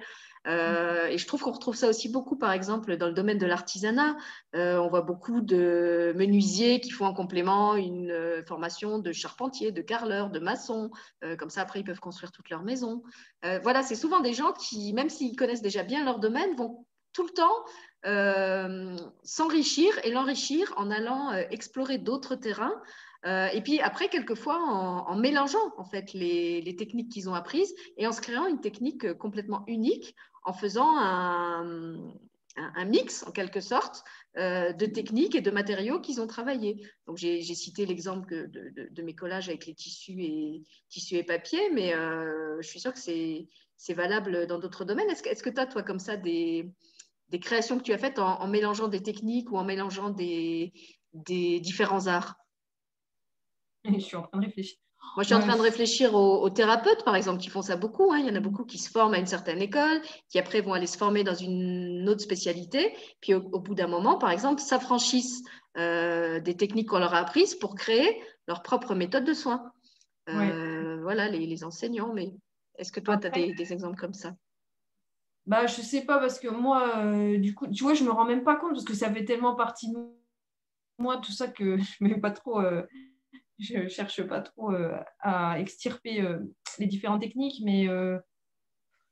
Euh, 0.46 1.06
et 1.06 1.18
je 1.18 1.26
trouve 1.26 1.42
qu'on 1.42 1.52
retrouve 1.52 1.74
ça 1.74 1.88
aussi 1.88 2.08
beaucoup, 2.08 2.36
par 2.36 2.52
exemple, 2.52 2.96
dans 2.96 3.06
le 3.06 3.12
domaine 3.12 3.38
de 3.38 3.46
l'artisanat. 3.46 4.16
Euh, 4.54 4.78
on 4.78 4.88
voit 4.88 5.00
beaucoup 5.00 5.40
de 5.40 6.12
menuisiers 6.16 6.80
qui 6.80 6.90
font 6.90 7.06
en 7.06 7.14
complément 7.14 7.74
une 7.74 8.10
euh, 8.10 8.42
formation 8.44 8.98
de 8.98 9.12
charpentier, 9.12 9.72
de 9.72 9.82
carreleur, 9.82 10.30
de 10.30 10.38
maçon. 10.38 10.90
comme 11.38 11.50
ça, 11.50 11.62
après, 11.62 11.80
ils 11.80 11.84
peuvent 11.84 12.00
construire 12.00 12.32
toute 12.32 12.50
leur 12.50 12.62
maison. 12.62 13.02
voilà, 13.62 13.82
c'est 13.82 13.94
souvent 13.94 14.20
des 14.20 14.32
gens 14.32 14.52
qui, 14.52 14.92
même 14.92 15.08
s'ils 15.08 15.36
connaissent 15.36 15.62
déjà 15.62 15.82
bien 15.82 16.04
leur 16.04 16.18
domaine, 16.18 16.54
vont 16.56 16.86
tout 17.12 17.26
le 17.26 17.32
temps 17.32 17.64
s'enrichir 19.22 19.92
et 20.04 20.10
l'enrichir 20.10 20.72
en 20.76 20.90
allant 20.90 21.32
explorer 21.50 21.98
d'autres 21.98 22.36
terrains 22.36 22.80
et 23.24 23.60
puis 23.62 23.80
après, 23.80 24.08
quelquefois, 24.08 24.58
en, 24.58 25.16
mélangeant 25.16 25.72
en 25.78 25.84
fait 25.84 26.12
les, 26.12 26.76
techniques 26.78 27.10
qu'ils 27.10 27.28
ont 27.28 27.34
apprises 27.34 27.74
et 27.96 28.06
en 28.06 28.12
se 28.12 28.20
créant 28.20 28.46
une 28.46 28.60
technique 28.60 29.12
complètement 29.14 29.64
unique, 29.66 30.14
en 30.46 30.52
faisant 30.52 30.96
un, 30.96 32.84
mix 32.86 33.24
en 33.26 33.32
quelque 33.32 33.60
sorte 33.60 34.02
euh, 34.38 34.72
de 34.72 34.86
techniques 34.86 35.34
et 35.34 35.42
de 35.42 35.50
matériaux 35.50 36.00
qu'ils 36.00 36.20
ont 36.22 36.26
travaillés. 36.26 36.88
Donc 37.06 37.18
j'ai 37.18 37.42
cité 37.42 37.84
l'exemple 37.84 38.48
de, 38.48 39.02
mes 39.02 39.14
collages 39.14 39.48
avec 39.48 39.66
les 39.66 39.74
tissus 39.74 40.22
et 40.22 40.62
tissus 40.88 41.16
et 41.16 41.24
papier, 41.24 41.70
mais 41.72 41.92
euh, 41.92 42.56
je 42.62 42.68
suis 42.68 42.80
sûre 42.80 42.94
que 42.94 42.98
c'est 42.98 43.94
valable 43.94 44.46
dans 44.46 44.58
d'autres 44.58 44.84
domaines. 44.84 45.10
Est-ce 45.10 45.42
que 45.42 45.50
tu 45.50 45.60
as 45.60 45.66
toi 45.66 45.82
comme 45.82 45.98
ça 45.98 46.16
des, 46.16 46.72
créations 47.42 47.76
que 47.76 47.82
tu 47.82 47.92
as 47.92 47.98
faites 47.98 48.18
en, 48.18 48.46
mélangeant 48.46 48.88
des 48.88 49.02
techniques 49.02 49.50
ou 49.50 49.58
en 49.58 49.64
mélangeant 49.64 50.10
des 50.10 50.72
différents 51.12 52.06
arts? 52.06 52.36
Je 53.84 53.98
suis 53.98 54.16
en 54.16 54.22
train 54.22 54.38
de 54.38 54.46
réfléchir. 54.46 54.78
Moi, 55.16 55.22
je 55.22 55.28
suis 55.28 55.34
en 55.34 55.40
train 55.40 55.56
de 55.56 55.62
réfléchir 55.62 56.14
aux, 56.14 56.50
thérapeutes, 56.50 57.02
par 57.02 57.16
exemple, 57.16 57.40
qui 57.40 57.48
font 57.48 57.62
ça 57.62 57.76
beaucoup. 57.76 58.12
Hein. 58.12 58.18
Il 58.18 58.26
y 58.26 58.30
en 58.30 58.34
a 58.34 58.40
beaucoup 58.40 58.66
qui 58.66 58.76
se 58.76 58.90
forment 58.90 59.14
à 59.14 59.18
une 59.18 59.26
certaine 59.26 59.62
école, 59.62 60.02
qui 60.28 60.38
après 60.38 60.60
vont 60.60 60.74
aller 60.74 60.86
se 60.86 60.98
former 60.98 61.24
dans 61.24 61.34
une 61.34 62.06
autre 62.06 62.20
spécialité, 62.20 62.94
puis 63.22 63.32
au, 63.32 63.58
bout 63.58 63.74
d'un 63.74 63.86
moment, 63.86 64.18
par 64.18 64.30
exemple, 64.30 64.60
s'affranchissent 64.60 65.42
euh, 65.78 66.38
des 66.40 66.54
techniques 66.54 66.90
qu'on 66.90 66.98
leur 66.98 67.14
a 67.14 67.20
apprises 67.20 67.54
pour 67.54 67.76
créer 67.76 68.22
leur 68.46 68.62
propre 68.62 68.94
méthode 68.94 69.24
de 69.24 69.32
soins. 69.32 69.72
Euh, 70.28 71.00
voilà, 71.00 71.30
les, 71.30 71.64
enseignants. 71.64 72.12
Mais 72.12 72.34
est-ce 72.76 72.92
que 72.92 73.00
toi, 73.00 73.16
tu 73.16 73.26
as 73.26 73.30
des, 73.30 73.72
exemples 73.72 73.96
comme 73.96 74.12
ça? 74.12 74.34
Bah, 75.46 75.66
Je 75.66 75.80
ne 75.80 75.86
sais 75.86 76.04
pas, 76.04 76.18
parce 76.18 76.38
que 76.38 76.48
moi, 76.48 76.98
euh, 76.98 77.38
du 77.38 77.54
coup, 77.54 77.66
tu 77.68 77.84
vois, 77.84 77.94
je 77.94 78.02
ne 78.02 78.08
me 78.08 78.12
rends 78.12 78.26
même 78.26 78.44
pas 78.44 78.56
compte, 78.56 78.72
parce 78.72 78.84
que 78.84 78.94
ça 78.94 79.10
fait 79.10 79.24
tellement 79.24 79.54
partie 79.54 79.90
de 79.90 79.96
moi, 80.98 81.16
tout 81.16 81.32
ça, 81.32 81.48
que 81.48 81.78
je 81.78 82.04
ne 82.04 82.08
mets 82.10 82.20
pas 82.20 82.32
trop 82.32 82.60
je 83.58 83.78
ne 83.78 83.88
cherche 83.88 84.22
pas 84.22 84.40
trop 84.40 84.72
euh, 84.72 84.92
à 85.20 85.58
extirper 85.58 86.20
euh, 86.20 86.38
les 86.78 86.86
différentes 86.86 87.22
techniques, 87.22 87.62
mais 87.64 87.88
euh, 87.88 88.18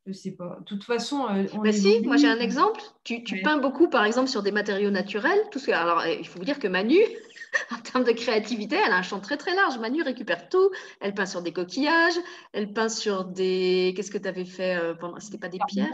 je 0.04 0.10
ne 0.10 0.14
sais 0.14 0.32
pas. 0.32 0.58
De 0.60 0.64
toute 0.64 0.84
façon, 0.84 1.26
on 1.54 1.62
bah 1.62 1.72
si, 1.72 2.00
moi 2.00 2.16
j'ai 2.16 2.28
un 2.28 2.38
exemple. 2.38 2.80
Tu, 3.04 3.22
peins 3.42 3.56
beaucoup, 3.56 3.88
par 3.88 4.04
exemple, 4.04 4.28
sur 4.28 4.42
des 4.42 4.52
matériaux 4.52 4.90
naturels. 4.90 5.40
Tout 5.50 5.58
ce... 5.58 5.70
Alors, 5.70 6.04
il 6.06 6.26
faut 6.26 6.38
vous 6.38 6.44
dire 6.44 6.58
que 6.58 6.68
Manu, 6.68 6.98
en 7.70 7.80
termes 7.80 8.04
de 8.04 8.12
créativité, 8.12 8.76
elle 8.76 8.92
a 8.92 8.98
un 8.98 9.02
champ 9.02 9.20
très 9.20 9.38
très 9.38 9.54
large. 9.54 9.78
Manu 9.78 10.02
récupère 10.02 10.50
tout. 10.50 10.70
Elle 11.00 11.14
peint 11.14 11.26
sur 11.26 11.40
des 11.40 11.52
coquillages, 11.52 12.18
elle 12.52 12.72
peint 12.72 12.90
sur 12.90 13.24
des. 13.24 13.94
Qu'est-ce 13.96 14.10
que 14.10 14.18
tu 14.18 14.28
avais 14.28 14.44
fait 14.44 14.78
pendant 15.00 15.18
C'était 15.20 15.38
pas 15.38 15.48
des 15.48 15.60
pierres? 15.66 15.88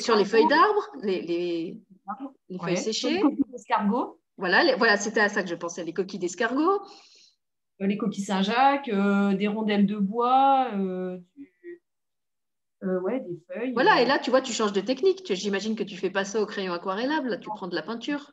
Sur 0.00 0.14
les 0.14 0.24
feuilles 0.24 0.48
d'arbres, 0.48 0.88
les, 1.02 1.20
les... 1.22 1.76
les 2.48 2.58
feuilles 2.58 2.76
séchées. 2.76 3.14
Les 3.14 3.20
coquilles 3.20 3.44
d'escargot. 3.52 4.20
Voilà, 4.36 4.76
voilà 4.76 4.96
c'était 4.96 5.20
à 5.20 5.28
ça 5.28 5.42
que 5.42 5.48
je 5.48 5.54
pensais, 5.54 5.84
les 5.84 5.92
coquilles 5.92 6.20
d'escargot. 6.20 6.80
Euh, 7.80 7.86
les 7.86 7.96
coquilles 7.96 8.24
Saint-Jacques, 8.24 8.88
euh, 8.88 9.34
des 9.34 9.48
rondelles 9.48 9.86
de 9.86 9.96
bois, 9.96 10.68
euh, 10.74 11.18
ouais, 12.82 13.20
des 13.20 13.40
feuilles. 13.48 13.72
Voilà, 13.72 14.02
et 14.02 14.06
là, 14.06 14.18
tu 14.18 14.30
vois, 14.30 14.42
tu 14.42 14.52
changes 14.52 14.72
de 14.72 14.80
technique. 14.80 15.32
J'imagine 15.34 15.76
que 15.76 15.82
tu 15.82 15.96
fais 15.96 16.10
pas 16.10 16.24
ça 16.24 16.42
au 16.42 16.46
crayon 16.46 16.72
aquarellable, 16.72 17.30
là, 17.30 17.38
tu 17.38 17.48
prends 17.48 17.68
de 17.68 17.74
la 17.74 17.82
peinture. 17.82 18.32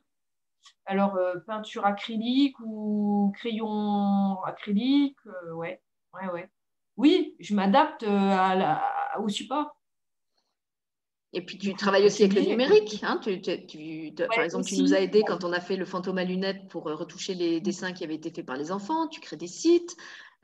Alors, 0.86 1.18
peinture 1.46 1.86
acrylique 1.86 2.60
ou 2.60 3.32
crayon 3.36 4.42
acrylique, 4.44 5.18
ouais, 5.54 5.82
ouais, 6.14 6.30
ouais. 6.34 6.50
Oui, 6.98 7.36
je 7.40 7.54
m'adapte 7.56 8.06
au 9.20 9.30
support. 9.30 9.77
Et 11.38 11.42
puis 11.42 11.60
tu 11.60 11.76
travailles 11.76 12.08
aussi 12.08 12.24
avec 12.24 12.36
le 12.36 12.42
numérique. 12.42 13.00
Hein, 13.04 13.22
par 14.36 14.44
exemple, 14.44 14.66
tu 14.66 14.78
nous 14.78 14.96
as 14.96 15.02
aidé 15.02 15.22
quand 15.22 15.44
on 15.44 15.54
a 15.54 15.60
fait 15.60 15.76
le 15.76 15.86
fantôme 15.86 16.18
à 16.18 16.24
lunettes 16.24 16.68
pour 16.68 16.88
euh, 16.88 16.96
retoucher 16.96 17.36
les 17.36 17.62
dessins 17.62 17.94
qui 17.94 18.04
avaient 18.04 18.16
été 18.16 18.32
faits 18.32 18.44
par 18.44 18.58
les 18.58 18.72
enfants. 18.72 19.08
Tu 19.08 19.20
crées 19.20 19.36
des 19.36 19.46
sites. 19.46 19.96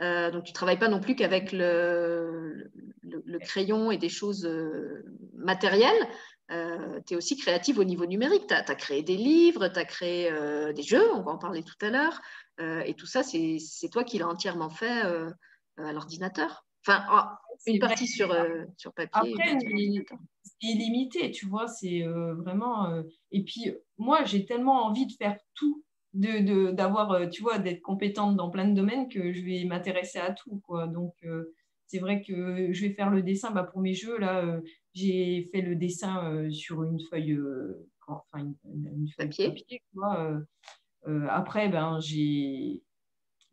Euh, 0.01 0.29
donc 0.29 0.43
tu 0.43 0.51
ne 0.51 0.53
travailles 0.53 0.77
pas 0.77 0.89
non 0.89 0.99
plus 0.99 1.15
qu'avec 1.15 1.51
le, 1.51 2.71
le, 3.01 3.39
crayon 3.39 3.89
et 3.89 3.97
des 3.97 4.09
choses 4.09 4.45
euh, 4.45 5.03
matérielles. 5.33 6.07
tu 6.49 7.15
es 7.15 7.17
aussi 7.17 7.37
créative 7.37 7.79
au 7.79 7.83
niveau 7.85 8.05
numérique. 8.05 8.45
Tu 8.45 8.53
as, 8.53 8.75
créé 8.75 9.01
des 9.01 9.17
livres, 9.17 9.69
tu 9.69 9.79
as 9.79 9.85
créé 9.85 10.31
des 10.75 10.83
jeux, 10.83 11.11
on 11.15 11.23
va 11.23 11.31
en 11.31 11.39
parler 11.39 11.63
tout 11.63 11.83
à 11.83 11.89
l'heure. 11.89 12.21
et 12.85 12.93
tout 12.93 13.07
ça, 13.07 13.23
c'est 13.23 13.89
toi 13.91 14.03
qui 14.03 14.19
l'as 14.19 14.27
entièrement 14.27 14.69
fait 14.69 15.01
à 15.77 15.91
l'ordinateur. 15.91 16.65
Enfin, 16.85 17.03
oh, 17.11 17.55
une 17.65 17.79
partie 17.79 18.07
sur, 18.07 18.35
sur 18.77 18.93
papier. 18.93 19.33
Après, 19.33 19.57
illimité, 20.63 21.31
tu 21.31 21.45
vois, 21.45 21.67
c'est 21.67 22.03
euh, 22.03 22.33
vraiment... 22.35 22.89
Euh, 22.89 23.03
et 23.31 23.43
puis, 23.43 23.73
moi, 23.97 24.23
j'ai 24.23 24.45
tellement 24.45 24.85
envie 24.85 25.05
de 25.05 25.13
faire 25.13 25.37
tout, 25.55 25.83
d'avoir, 26.13 27.19
de, 27.19 27.25
euh, 27.25 27.29
tu 27.29 27.41
vois, 27.41 27.59
d'être 27.59 27.81
compétente 27.81 28.35
dans 28.35 28.49
plein 28.49 28.67
de 28.67 28.75
domaines 28.75 29.09
que 29.09 29.33
je 29.33 29.43
vais 29.43 29.65
m'intéresser 29.65 30.19
à 30.19 30.31
tout, 30.31 30.61
quoi. 30.65 30.87
Donc, 30.87 31.15
c'est 31.87 31.99
vrai 31.99 32.21
que 32.21 32.71
je 32.71 32.81
vais 32.81 32.93
faire 32.93 33.09
le 33.09 33.21
dessin 33.21 33.51
bah, 33.51 33.63
pour 33.63 33.81
mes 33.81 33.93
jeux, 33.93 34.17
là, 34.17 34.59
j'ai 34.93 35.49
fait 35.51 35.61
le 35.61 35.75
dessin 35.75 36.49
sur 36.49 36.83
une 36.83 36.99
feuille, 37.09 37.37
enfin, 38.07 38.53
une, 38.65 39.07
feuille 39.15 39.27
papier, 39.27 39.47
papier 39.49 39.81
quoi. 39.93 40.39
après, 41.29 41.69
ben, 41.69 41.99
j'ai 41.99 42.81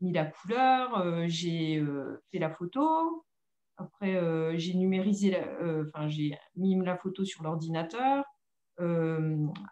mis 0.00 0.12
la 0.12 0.24
couleur, 0.24 1.28
j'ai 1.28 1.84
fait 2.30 2.38
la 2.38 2.50
photo, 2.50 3.24
Après, 3.80 4.58
j'ai 4.58 4.74
numérisé, 4.74 5.36
enfin, 5.86 6.08
j'ai 6.08 6.36
mis 6.56 6.76
la 6.84 6.96
photo 6.96 7.24
sur 7.24 7.42
l'ordinateur. 7.42 8.24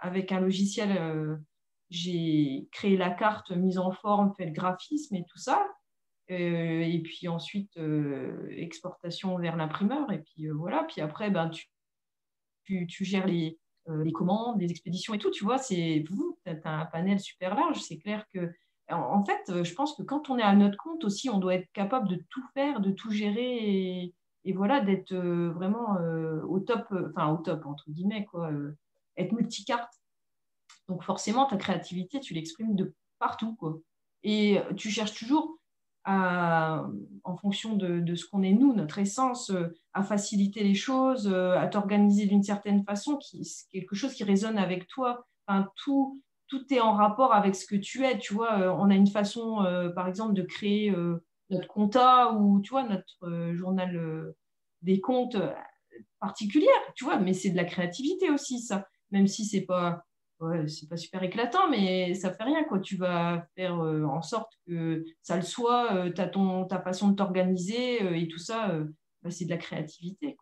avec 0.00 0.32
un 0.32 0.40
logiciel, 0.40 1.38
j'ai 1.90 2.68
créé 2.72 2.96
la 2.96 3.10
carte, 3.10 3.50
mise 3.50 3.78
en 3.78 3.92
forme, 3.92 4.34
fait 4.36 4.46
le 4.46 4.52
graphisme 4.52 5.14
et 5.16 5.24
tout 5.28 5.38
ça. 5.38 5.66
et 6.28 7.00
puis 7.04 7.28
ensuite, 7.28 7.78
exportation 8.50 9.36
vers 9.38 9.56
l'imprimeur. 9.56 10.10
Et 10.12 10.18
puis 10.20 10.48
voilà. 10.48 10.84
Puis 10.84 11.00
après, 11.00 11.30
ben, 11.30 11.50
tu, 11.50 11.66
tu, 12.64 12.86
tu 12.86 13.04
gères 13.04 13.26
les, 13.26 13.58
les 14.04 14.12
commandes, 14.12 14.60
les 14.60 14.70
expéditions 14.70 15.14
et 15.14 15.18
tout. 15.18 15.30
Tu 15.30 15.44
vois, 15.44 15.58
c'est 15.58 16.04
vous, 16.08 16.38
tu 16.44 16.52
as 16.64 16.80
un 16.80 16.86
panel 16.86 17.20
super 17.20 17.54
large. 17.54 17.80
C'est 17.80 17.98
clair 17.98 18.26
que 18.32 18.50
en 18.90 19.24
fait, 19.24 19.50
euh, 19.50 19.64
je 19.64 19.74
pense 19.74 19.94
que 19.94 20.02
quand 20.02 20.30
on 20.30 20.38
est 20.38 20.42
à 20.42 20.54
notre 20.54 20.78
compte 20.78 21.04
aussi, 21.04 21.28
on 21.28 21.38
doit 21.38 21.54
être 21.54 21.70
capable 21.72 22.08
de 22.08 22.24
tout 22.30 22.44
faire, 22.54 22.80
de 22.80 22.90
tout 22.90 23.10
gérer 23.10 24.12
et, 24.44 24.52
voilà, 24.54 24.80
d'être 24.80 25.12
euh, 25.12 25.50
vraiment 25.50 25.96
euh, 25.98 26.40
au 26.44 26.58
top, 26.60 26.86
enfin 27.10 27.30
au 27.32 27.36
top, 27.36 27.66
entre 27.66 27.90
guillemets, 27.90 28.24
quoi, 28.24 28.50
être 29.16 29.32
multicarte. 29.32 29.92
Donc 30.88 31.02
forcément, 31.02 31.44
ta 31.44 31.58
créativité, 31.58 32.18
tu 32.20 32.32
l'exprimes 32.32 32.74
de 32.74 32.94
partout. 33.18 33.56
Quoi. 33.56 33.78
Et 34.22 34.58
tu 34.76 34.88
cherches 34.90 35.14
toujours, 35.14 35.58
en 36.06 37.36
fonction 37.42 37.76
de, 37.76 38.14
ce 38.14 38.24
qu'on 38.24 38.42
est 38.42 38.54
nous, 38.54 38.72
notre 38.72 38.98
essence, 38.98 39.52
à 39.92 40.02
faciliter 40.02 40.64
les 40.64 40.74
choses, 40.74 41.28
à 41.28 41.66
t'organiser 41.66 42.24
d'une 42.24 42.42
certaine 42.42 42.84
façon, 42.84 43.18
quelque 43.70 43.94
chose 43.94 44.14
qui 44.14 44.24
résonne 44.24 44.56
avec 44.56 44.88
toi. 44.88 45.26
Enfin, 45.46 45.68
tout, 45.76 46.22
tout 46.48 46.72
est 46.72 46.80
en 46.80 46.94
rapport 46.94 47.34
avec 47.34 47.54
ce 47.54 47.66
que 47.66 47.76
tu 47.76 48.04
es. 48.04 48.18
Tu 48.18 48.34
vois, 48.34 48.60
euh, 48.60 48.70
on 48.70 48.90
a 48.90 48.94
une 48.94 49.06
façon, 49.06 49.62
euh, 49.64 49.90
par 49.90 50.08
exemple, 50.08 50.34
de 50.34 50.42
créer 50.42 50.90
euh, 50.90 51.22
notre 51.50 51.68
compta 51.68 52.32
ou, 52.32 52.60
tu 52.60 52.70
vois, 52.70 52.84
notre 52.84 53.52
journal 53.54 54.34
des 54.82 55.00
comptes 55.00 55.36
particulière, 56.20 56.70
tu 56.94 57.04
vois, 57.04 57.18
mais 57.18 57.32
c'est 57.32 57.50
de 57.50 57.56
la 57.56 57.64
créativité 57.64 58.30
aussi, 58.30 58.60
ça. 58.60 58.86
Même 59.10 59.26
si 59.26 59.46
c'est 59.46 59.62
pas, 59.64 60.04
pas 60.38 60.96
super 60.96 61.22
éclatant, 61.22 61.70
mais 61.70 62.14
ça 62.14 62.34
fait 62.34 62.44
rien, 62.44 62.64
quoi. 62.64 62.80
Tu 62.80 62.96
vas 62.96 63.46
faire 63.56 63.76
en 63.78 64.20
sorte 64.20 64.52
que 64.66 65.04
ça 65.22 65.36
le 65.36 65.42
soit, 65.42 66.10
tu 66.10 66.22
ta 66.68 66.80
façon 66.82 67.08
de 67.08 67.16
t'organiser 67.16 68.20
et 68.20 68.28
tout 68.28 68.38
ça, 68.38 68.78
bah, 69.22 69.30
c'est 69.30 69.46
de 69.46 69.50
la 69.50 69.56
créativité. 69.56 70.36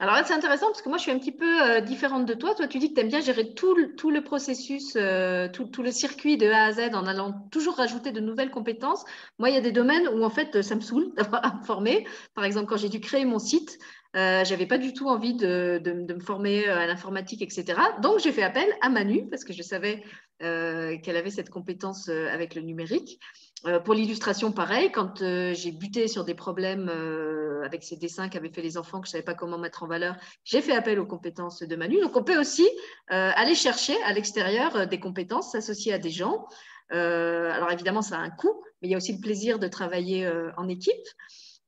Alors 0.00 0.14
là, 0.14 0.22
c'est 0.24 0.34
intéressant 0.34 0.66
parce 0.66 0.80
que 0.80 0.88
moi, 0.88 0.96
je 0.96 1.02
suis 1.02 1.10
un 1.10 1.18
petit 1.18 1.32
peu 1.32 1.62
euh, 1.62 1.80
différente 1.80 2.24
de 2.24 2.34
toi. 2.34 2.54
Toi, 2.54 2.68
tu 2.68 2.78
dis 2.78 2.90
que 2.90 2.94
tu 2.94 3.00
aimes 3.00 3.08
bien 3.08 3.20
gérer 3.20 3.52
tout 3.54 3.74
le, 3.74 3.96
tout 3.96 4.10
le 4.10 4.22
processus, 4.22 4.94
euh, 4.94 5.48
tout, 5.48 5.82
le 5.82 5.90
circuit 5.90 6.36
de 6.36 6.48
A 6.48 6.66
à 6.66 6.72
Z 6.72 6.94
en 6.94 7.04
allant 7.04 7.32
toujours 7.50 7.74
rajouter 7.74 8.12
de 8.12 8.20
nouvelles 8.20 8.52
compétences. 8.52 9.04
Moi, 9.40 9.50
il 9.50 9.56
y 9.56 9.58
a 9.58 9.60
des 9.60 9.72
domaines 9.72 10.06
où, 10.08 10.22
en 10.22 10.30
fait, 10.30 10.62
ça 10.62 10.76
me 10.76 10.80
saoule 10.80 11.12
d'avoir 11.16 11.44
à 11.44 11.56
me 11.58 11.64
former. 11.64 12.06
Par 12.34 12.44
exemple, 12.44 12.66
quand 12.66 12.76
j'ai 12.76 12.88
dû 12.88 13.00
créer 13.00 13.24
mon 13.24 13.40
site, 13.40 13.76
euh, 14.14 14.44
j'avais 14.44 14.66
pas 14.66 14.78
du 14.78 14.92
tout 14.92 15.08
envie 15.08 15.34
de, 15.34 15.82
me 15.84 16.20
former 16.20 16.68
à 16.68 16.86
l'informatique, 16.86 17.42
etc. 17.42 17.80
Donc, 18.00 18.20
j'ai 18.20 18.30
fait 18.30 18.44
appel 18.44 18.68
à 18.80 18.90
Manu 18.90 19.28
parce 19.28 19.42
que 19.42 19.52
je 19.52 19.62
savais 19.62 20.04
euh, 20.44 20.96
qu'elle 20.98 21.16
avait 21.16 21.30
cette 21.30 21.50
compétence 21.50 22.08
avec 22.08 22.54
le 22.54 22.62
numérique. 22.62 23.18
Euh, 23.66 23.80
pour 23.80 23.94
l'illustration, 23.94 24.52
pareil, 24.52 24.92
quand 24.92 25.20
euh, 25.20 25.52
j'ai 25.52 25.72
buté 25.72 26.06
sur 26.06 26.24
des 26.24 26.34
problèmes 26.34 26.88
euh, 26.88 27.64
avec 27.64 27.82
ces 27.82 27.96
dessins 27.96 28.28
qu'avaient 28.28 28.50
fait 28.50 28.62
les 28.62 28.78
enfants 28.78 29.00
que 29.00 29.06
je 29.06 29.10
ne 29.10 29.12
savais 29.12 29.24
pas 29.24 29.34
comment 29.34 29.58
mettre 29.58 29.82
en 29.82 29.88
valeur, 29.88 30.16
j'ai 30.44 30.60
fait 30.60 30.74
appel 30.74 31.00
aux 31.00 31.06
compétences 31.06 31.62
de 31.62 31.76
Manu. 31.76 32.00
Donc, 32.00 32.16
on 32.16 32.22
peut 32.22 32.38
aussi 32.38 32.68
aller 33.08 33.54
chercher 33.54 34.00
à 34.04 34.12
l'extérieur 34.12 34.86
des 34.86 35.00
compétences, 35.00 35.52
s'associer 35.52 35.92
à 35.92 35.98
des 35.98 36.10
gens. 36.10 36.46
alors, 36.90 37.70
évidemment, 37.72 38.02
ça 38.02 38.16
a 38.16 38.20
un 38.20 38.30
coût, 38.30 38.62
mais 38.80 38.88
il 38.88 38.90
y 38.92 38.94
a 38.94 38.96
aussi 38.96 39.12
le 39.12 39.20
plaisir 39.20 39.58
de 39.58 39.66
travailler 39.66 40.30
en 40.56 40.68
équipe. 40.68 40.94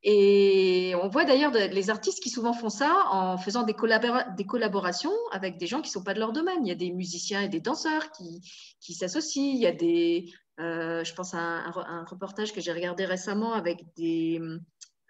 Et 0.02 0.94
on 1.02 1.08
voit 1.08 1.24
d'ailleurs 1.24 1.52
les 1.52 1.90
artistes 1.90 2.22
qui 2.22 2.30
souvent 2.30 2.54
font 2.54 2.70
ça 2.70 3.04
en 3.10 3.36
faisant 3.36 3.64
des, 3.64 3.74
collaborations 3.74 5.12
avec 5.32 5.58
des 5.58 5.66
gens 5.66 5.82
qui 5.82 5.88
ne 5.88 5.92
sont 5.92 6.04
pas 6.04 6.14
de 6.14 6.20
leur 6.20 6.32
domaine. 6.32 6.64
Il 6.64 6.68
y 6.68 6.72
a 6.72 6.76
des 6.76 6.90
musiciens 6.90 7.42
et 7.42 7.48
des 7.48 7.60
danseurs 7.60 8.10
qui, 8.12 8.40
qui 8.80 8.94
s'associent. 8.94 9.52
Il 9.52 9.58
y 9.58 9.66
a 9.66 9.72
des, 9.72 10.32
euh, 10.60 11.04
je 11.04 11.14
pense 11.14 11.34
à 11.34 11.38
un, 11.38 12.04
reportage 12.04 12.52
que 12.52 12.60
j'ai 12.60 12.72
regardé 12.72 13.04
récemment 13.04 13.54
avec 13.54 13.84
des 13.96 14.40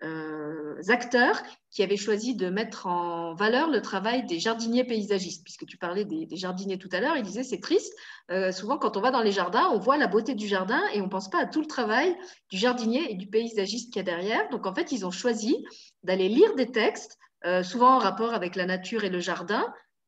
euh, 0.02 0.80
acteurs 0.88 1.42
qui 1.70 1.82
avaient 1.82 1.96
choisi 1.96 2.34
de 2.34 2.48
mettre 2.48 2.86
en 2.86 3.34
valeur 3.34 3.68
le 3.68 3.82
travail 3.82 4.24
des 4.26 4.38
jardiniers 4.38 4.84
paysagistes. 4.84 5.42
Puisque 5.42 5.66
tu 5.66 5.76
parlais 5.76 6.04
des, 6.04 6.28
jardiniers 6.36 6.78
tout 6.78 6.88
à 6.92 7.00
l'heure, 7.00 7.16
ils 7.16 7.24
disaient 7.24 7.42
c'est 7.42 7.60
triste. 7.60 7.92
Euh, 8.30 8.52
souvent, 8.52 8.78
quand 8.78 8.96
on 8.96 9.00
va 9.00 9.10
dans 9.10 9.22
les 9.22 9.32
jardins, 9.32 9.68
on 9.72 9.78
voit 9.78 9.96
la 9.96 10.06
beauté 10.06 10.34
du 10.34 10.46
jardin 10.46 10.80
et 10.94 11.00
on 11.00 11.06
ne 11.06 11.10
pense 11.10 11.28
pas 11.28 11.40
à 11.40 11.46
tout 11.46 11.60
le 11.60 11.66
travail 11.66 12.16
du 12.50 12.56
jardinier 12.56 13.10
et 13.10 13.14
du 13.14 13.26
paysagiste 13.26 13.92
qu'il 13.92 14.00
y 14.00 14.00
a 14.00 14.04
derrière. 14.04 14.48
Donc, 14.50 14.66
en 14.66 14.74
fait, 14.74 14.92
ils 14.92 15.04
ont 15.04 15.10
choisi 15.10 15.64
d'aller 16.04 16.28
lire 16.28 16.54
des 16.54 16.70
textes, 16.70 17.18
souvent 17.62 17.96
en 17.96 17.98
rapport 17.98 18.34
avec 18.34 18.54
la 18.54 18.66
nature 18.66 19.04
et 19.04 19.10
le 19.10 19.18
jardin, 19.18 19.66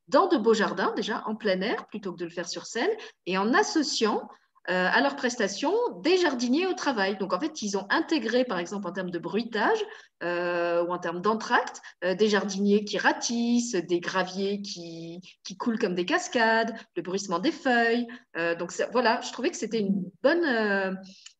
dans 0.08 0.28
de 0.28 0.36
beaux 0.36 0.54
jardins, 0.54 0.92
déjà 0.94 1.22
en 1.26 1.34
plein 1.34 1.60
air, 1.60 1.86
plutôt 1.86 2.12
que 2.12 2.18
de 2.18 2.24
le 2.24 2.30
faire 2.30 2.48
sur 2.48 2.66
scène, 2.66 2.90
et 3.26 3.38
en 3.38 3.54
associant 3.54 4.28
euh, 4.70 4.88
à 4.92 5.00
leurs 5.00 5.16
prestations 5.16 5.74
des 6.04 6.16
jardiniers 6.18 6.68
au 6.68 6.72
travail. 6.72 7.16
Donc 7.18 7.32
en 7.32 7.40
fait, 7.40 7.62
ils 7.62 7.76
ont 7.76 7.84
intégré, 7.90 8.44
par 8.44 8.60
exemple, 8.60 8.86
en 8.86 8.92
termes 8.92 9.10
de 9.10 9.18
bruitage 9.18 9.78
euh, 10.22 10.84
ou 10.84 10.92
en 10.92 10.98
termes 10.98 11.20
d'entracte, 11.20 11.82
euh, 12.04 12.14
des 12.14 12.28
jardiniers 12.28 12.84
qui 12.84 12.96
ratissent, 12.96 13.74
des 13.74 13.98
graviers 13.98 14.62
qui, 14.62 15.20
qui, 15.42 15.56
coulent 15.56 15.80
comme 15.80 15.96
des 15.96 16.04
cascades, 16.04 16.76
le 16.94 17.02
bruissement 17.02 17.40
des 17.40 17.50
feuilles. 17.50 18.06
donc 18.58 18.72
voilà, 18.92 19.20
je 19.22 19.32
trouvais 19.32 19.50
que 19.50 19.56
c'était 19.56 19.80
une 19.80 20.04
bonne, 20.22 20.96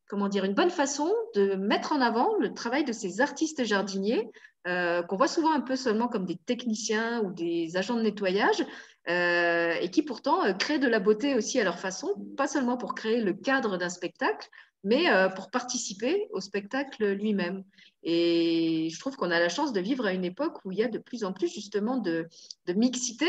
comment 0.08 0.28
dire, 0.28 0.44
une 0.44 0.54
bonne 0.54 0.70
façon 0.70 1.12
de 1.36 1.54
mettre 1.54 1.92
en 1.92 2.00
avant 2.00 2.36
le 2.40 2.52
travail 2.52 2.84
de 2.84 2.92
ces 2.92 3.20
artistes 3.20 3.64
jardiniers 3.64 4.28
qu'on 4.64 5.16
voit 5.16 5.28
souvent 5.28 5.52
un 5.52 5.60
peu 5.60 5.76
seulement 5.76 6.08
comme 6.08 6.26
des 6.26 6.36
techniciens 6.36 7.20
ou 7.22 7.32
des 7.32 7.76
agents 7.76 7.96
de 7.96 8.02
nettoyage, 8.02 8.64
euh, 9.08 9.74
et 9.80 9.90
qui 9.90 10.02
pourtant 10.02 10.44
euh, 10.44 10.52
créent 10.52 10.78
de 10.78 10.86
la 10.86 11.00
beauté 11.00 11.34
aussi 11.34 11.58
à 11.58 11.64
leur 11.64 11.80
façon, 11.80 12.14
pas 12.36 12.46
seulement 12.46 12.76
pour 12.76 12.94
créer 12.94 13.20
le 13.20 13.32
cadre 13.32 13.76
d'un 13.76 13.88
spectacle, 13.88 14.48
mais 14.84 15.10
euh, 15.10 15.28
pour 15.28 15.50
participer 15.50 16.28
au 16.32 16.40
spectacle 16.40 17.10
lui-même. 17.10 17.64
Et 18.04 18.88
je 18.92 19.00
trouve 19.00 19.16
qu'on 19.16 19.32
a 19.32 19.40
la 19.40 19.48
chance 19.48 19.72
de 19.72 19.80
vivre 19.80 20.06
à 20.06 20.12
une 20.12 20.24
époque 20.24 20.58
où 20.64 20.70
il 20.70 20.78
y 20.78 20.84
a 20.84 20.88
de 20.88 20.98
plus 20.98 21.24
en 21.24 21.32
plus 21.32 21.52
justement 21.52 21.98
de, 21.98 22.28
mixité 22.68 23.26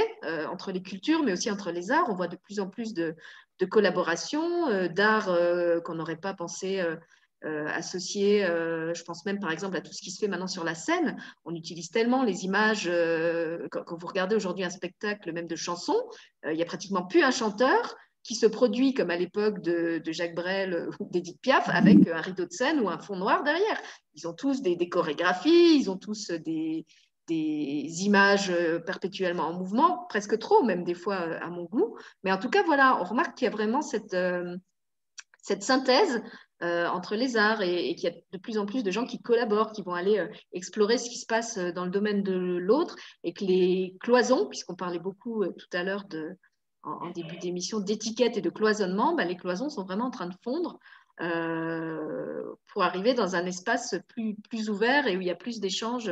entre 0.51 0.71
les 0.71 0.81
cultures, 0.81 1.21
mais 1.23 1.31
aussi 1.31 1.51
entre 1.51 1.71
les 1.71 1.91
arts. 1.91 2.07
On 2.09 2.15
voit 2.15 2.27
de 2.27 2.37
plus 2.37 2.59
en 2.59 2.67
plus 2.67 2.95
de, 2.95 3.15
collaborations, 3.69 4.87
d'art 4.87 5.29
qu'on 5.85 5.93
n'aurait 5.93 6.17
pas 6.17 6.33
pensé 6.33 6.83
euh, 7.45 7.67
associé, 7.67 8.45
euh, 8.45 8.93
je 8.93 9.03
pense 9.03 9.25
même 9.25 9.39
par 9.39 9.51
exemple 9.51 9.75
à 9.75 9.81
tout 9.81 9.91
ce 9.91 10.01
qui 10.01 10.11
se 10.11 10.19
fait 10.19 10.29
maintenant 10.29 10.47
sur 10.47 10.63
la 10.63 10.75
scène. 10.75 11.17
On 11.43 11.53
utilise 11.53 11.89
tellement 11.89 12.23
les 12.23 12.45
images. 12.45 12.87
Euh, 12.87 13.67
quand, 13.69 13.97
vous 13.97 14.07
regardez 14.07 14.33
aujourd'hui 14.33 14.63
un 14.63 14.69
spectacle, 14.69 15.29
même 15.33 15.47
de 15.47 15.55
chansons, 15.57 16.01
il 16.45 16.55
n'y 16.55 16.61
a 16.61 16.65
pratiquement 16.65 17.05
plus 17.05 17.21
un 17.21 17.31
chanteur 17.31 17.97
qui 18.23 18.35
se 18.35 18.45
produit 18.45 18.93
comme 18.93 19.09
à 19.09 19.17
l'époque 19.17 19.61
de, 19.61 20.01
Jacques 20.07 20.35
Brel 20.35 20.87
ou 21.01 21.09
d'Edith 21.09 21.41
Piaf 21.41 21.67
avec 21.67 22.07
un 22.07 22.21
rideau 22.21 22.45
de 22.45 22.51
scène 22.51 22.79
ou 22.79 22.87
un 22.87 22.97
fond 22.97 23.17
noir 23.17 23.43
derrière. 23.43 23.81
Ils 24.15 24.25
ont 24.25 24.33
tous 24.33 24.61
des, 24.61 24.77
chorégraphies, 24.87 25.77
ils 25.77 25.91
ont 25.91 25.97
tous 25.97 26.31
des, 26.31 26.85
images 27.29 28.53
perpétuellement 28.85 29.47
en 29.47 29.53
mouvement, 29.53 30.05
presque 30.07 30.39
trop, 30.39 30.63
même 30.63 30.85
des 30.85 30.95
fois 30.95 31.17
à 31.17 31.49
mon 31.49 31.65
goût. 31.65 31.97
Mais 32.23 32.31
en 32.31 32.37
tout 32.37 32.49
cas, 32.49 32.63
voilà, 32.63 33.01
on 33.01 33.03
remarque 33.03 33.37
qu'il 33.37 33.45
y 33.45 33.49
a 33.49 33.51
vraiment 33.51 33.81
cette 33.81 34.13
synthèse 35.61 36.21
euh, 36.63 36.87
entre 36.87 37.15
les 37.15 37.35
arts 37.35 37.61
et, 37.61 37.93
qu'il 37.95 38.09
y 38.09 38.13
a 38.13 38.15
de 38.31 38.37
plus 38.37 38.57
en 38.57 38.65
plus 38.65 38.83
de 38.83 38.91
gens 38.91 39.05
qui 39.05 39.21
collaborent, 39.21 39.73
qui 39.73 39.81
vont 39.81 39.95
aller 39.95 40.19
euh, 40.19 40.29
explorer 40.53 40.97
ce 40.97 41.09
qui 41.09 41.17
se 41.17 41.25
passe 41.25 41.57
euh, 41.57 41.73
dans 41.73 41.83
le 41.83 41.91
domaine 41.91 42.23
de 42.23 42.33
l'autre 42.33 42.95
et 43.25 43.33
que 43.33 43.43
les 43.43 43.97
cloisons, 43.99 44.47
puisqu'on 44.47 44.75
parlait 44.75 44.99
beaucoup 44.99 45.43
tout 45.45 45.67
à 45.73 45.83
l'heure 45.83 46.05
en, 46.83 47.09
début 47.09 47.37
d'émission 47.37 47.81
d'étiquette 47.81 48.37
et 48.37 48.41
de 48.41 48.49
cloisonnement, 48.49 49.13
bah, 49.13 49.25
les 49.25 49.35
cloisons 49.35 49.67
sont 49.67 49.83
vraiment 49.83 50.05
en 50.05 50.11
train 50.11 50.27
de 50.27 50.35
fondre 50.41 50.79
pour 52.67 52.83
arriver 52.83 53.13
dans 53.13 53.35
un 53.35 53.45
espace 53.45 53.95
plus, 54.07 54.69
ouvert 54.69 55.07
et 55.07 55.17
où 55.17 55.21
il 55.21 55.27
y 55.27 55.31
a 55.31 55.35
plus 55.35 55.59
d'échanges 55.59 56.11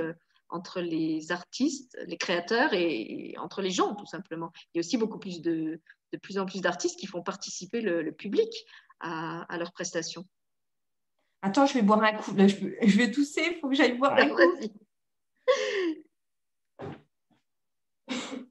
entre 0.49 0.81
les 0.81 1.31
artistes, 1.31 1.97
les 2.07 2.17
créateurs 2.17 2.73
et, 2.73 3.35
entre 3.37 3.61
les 3.61 3.71
gens, 3.71 3.95
tout 3.95 4.05
simplement. 4.05 4.51
Il 4.73 4.77
y 4.77 4.79
a 4.79 4.81
aussi 4.81 4.97
beaucoup 4.97 5.17
plus 5.17 5.41
de, 5.41 5.81
plus 6.21 6.37
en 6.37 6.45
plus 6.45 6.61
d'artistes 6.61 6.99
qui 6.99 7.07
font 7.07 7.23
participer 7.23 7.81
le, 7.81 8.11
public 8.11 8.49
à 8.99 9.57
leurs 9.57 9.71
prestations. 9.71 10.25
Attends, 11.41 11.65
je 11.65 11.73
vais 11.73 11.81
boire 11.81 12.03
un 12.03 12.13
coup. 12.13 12.31
je, 12.37 12.97
vais 12.97 13.09
tousser, 13.11 13.41
il 13.53 13.59
faut 13.59 13.69
que 13.69 13.75
j'aille 13.75 13.97
boire 13.97 14.15
un 14.17 14.29
coup. 14.29 14.41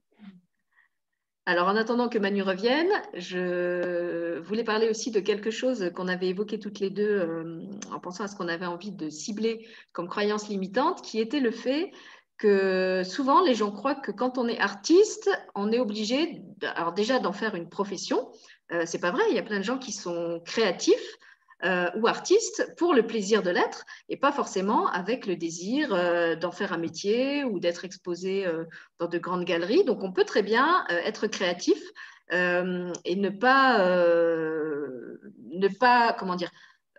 Alors, 1.47 1.68
en 1.68 1.76
attendant 1.76 2.09
que 2.09 2.18
Manu 2.18 2.43
revienne, 2.43 2.91
je 3.14 4.38
voulais 4.41 4.62
parler 4.62 4.88
aussi 4.88 5.11
de 5.11 5.20
quelque 5.20 5.51
chose 5.51 5.91
qu'on 5.97 6.07
avait 6.07 6.28
évoqué 6.28 6.59
toutes 6.59 6.78
les 6.80 6.91
deux 6.91 7.09
euh, 7.09 7.62
en 7.93 7.99
pensant 7.99 8.24
à 8.24 8.28
ce 8.28 8.36
qu'on 8.36 8.47
avait 8.47 8.66
envie 8.66 8.93
de 8.93 9.09
cibler 9.09 9.66
comme 9.93 10.09
croyance 10.09 10.49
limitante, 10.49 11.03
qui 11.03 11.18
était 11.18 11.41
le 11.41 11.51
fait 11.51 11.91
que 12.36 13.03
souvent 13.05 13.43
les 13.45 13.55
gens 13.55 13.70
croient 13.70 13.95
que 13.97 14.12
quand 14.12 14.38
on 14.38 14.49
est 14.49 14.59
artiste, 14.59 15.30
on 15.55 15.72
est 15.72 15.78
obligé, 15.78 16.43
alors 16.62 16.93
déjà 16.93 17.18
d'en 17.18 17.32
faire 17.32 17.55
une 17.55 17.68
profession. 17.68 18.30
Euh, 18.72 18.84
c'est 18.86 19.01
pas 19.01 19.11
vrai. 19.11 19.22
Il 19.30 19.34
y 19.34 19.38
a 19.38 19.43
plein 19.43 19.59
de 19.59 19.64
gens 19.64 19.78
qui 19.78 19.93
sont 19.93 20.41
créatifs 20.45 21.18
ou 21.62 22.06
artiste 22.06 22.74
pour 22.78 22.94
le 22.94 23.06
plaisir 23.06 23.42
de 23.42 23.50
l'être 23.50 23.84
et 24.08 24.16
pas 24.16 24.32
forcément 24.32 24.86
avec 24.88 25.26
le 25.26 25.36
désir 25.36 25.90
d'en 26.38 26.52
faire 26.52 26.72
un 26.72 26.78
métier 26.78 27.44
ou 27.44 27.61
d'être 27.61 27.84
exposé 27.84 28.46
dans 28.98 29.08
de 29.08 29.18
grandes 29.18 29.44
galeries. 29.44 29.84
Donc 29.84 30.02
on 30.02 30.12
peut 30.12 30.24
très 30.24 30.42
bien 30.42 30.86
être 30.88 31.26
créatif 31.26 31.78
et 32.32 32.36
ne 33.16 33.28
pas, 33.28 33.78
ne 35.52 35.68
pas, 35.68 36.14
comment 36.14 36.36
dire, 36.36 36.50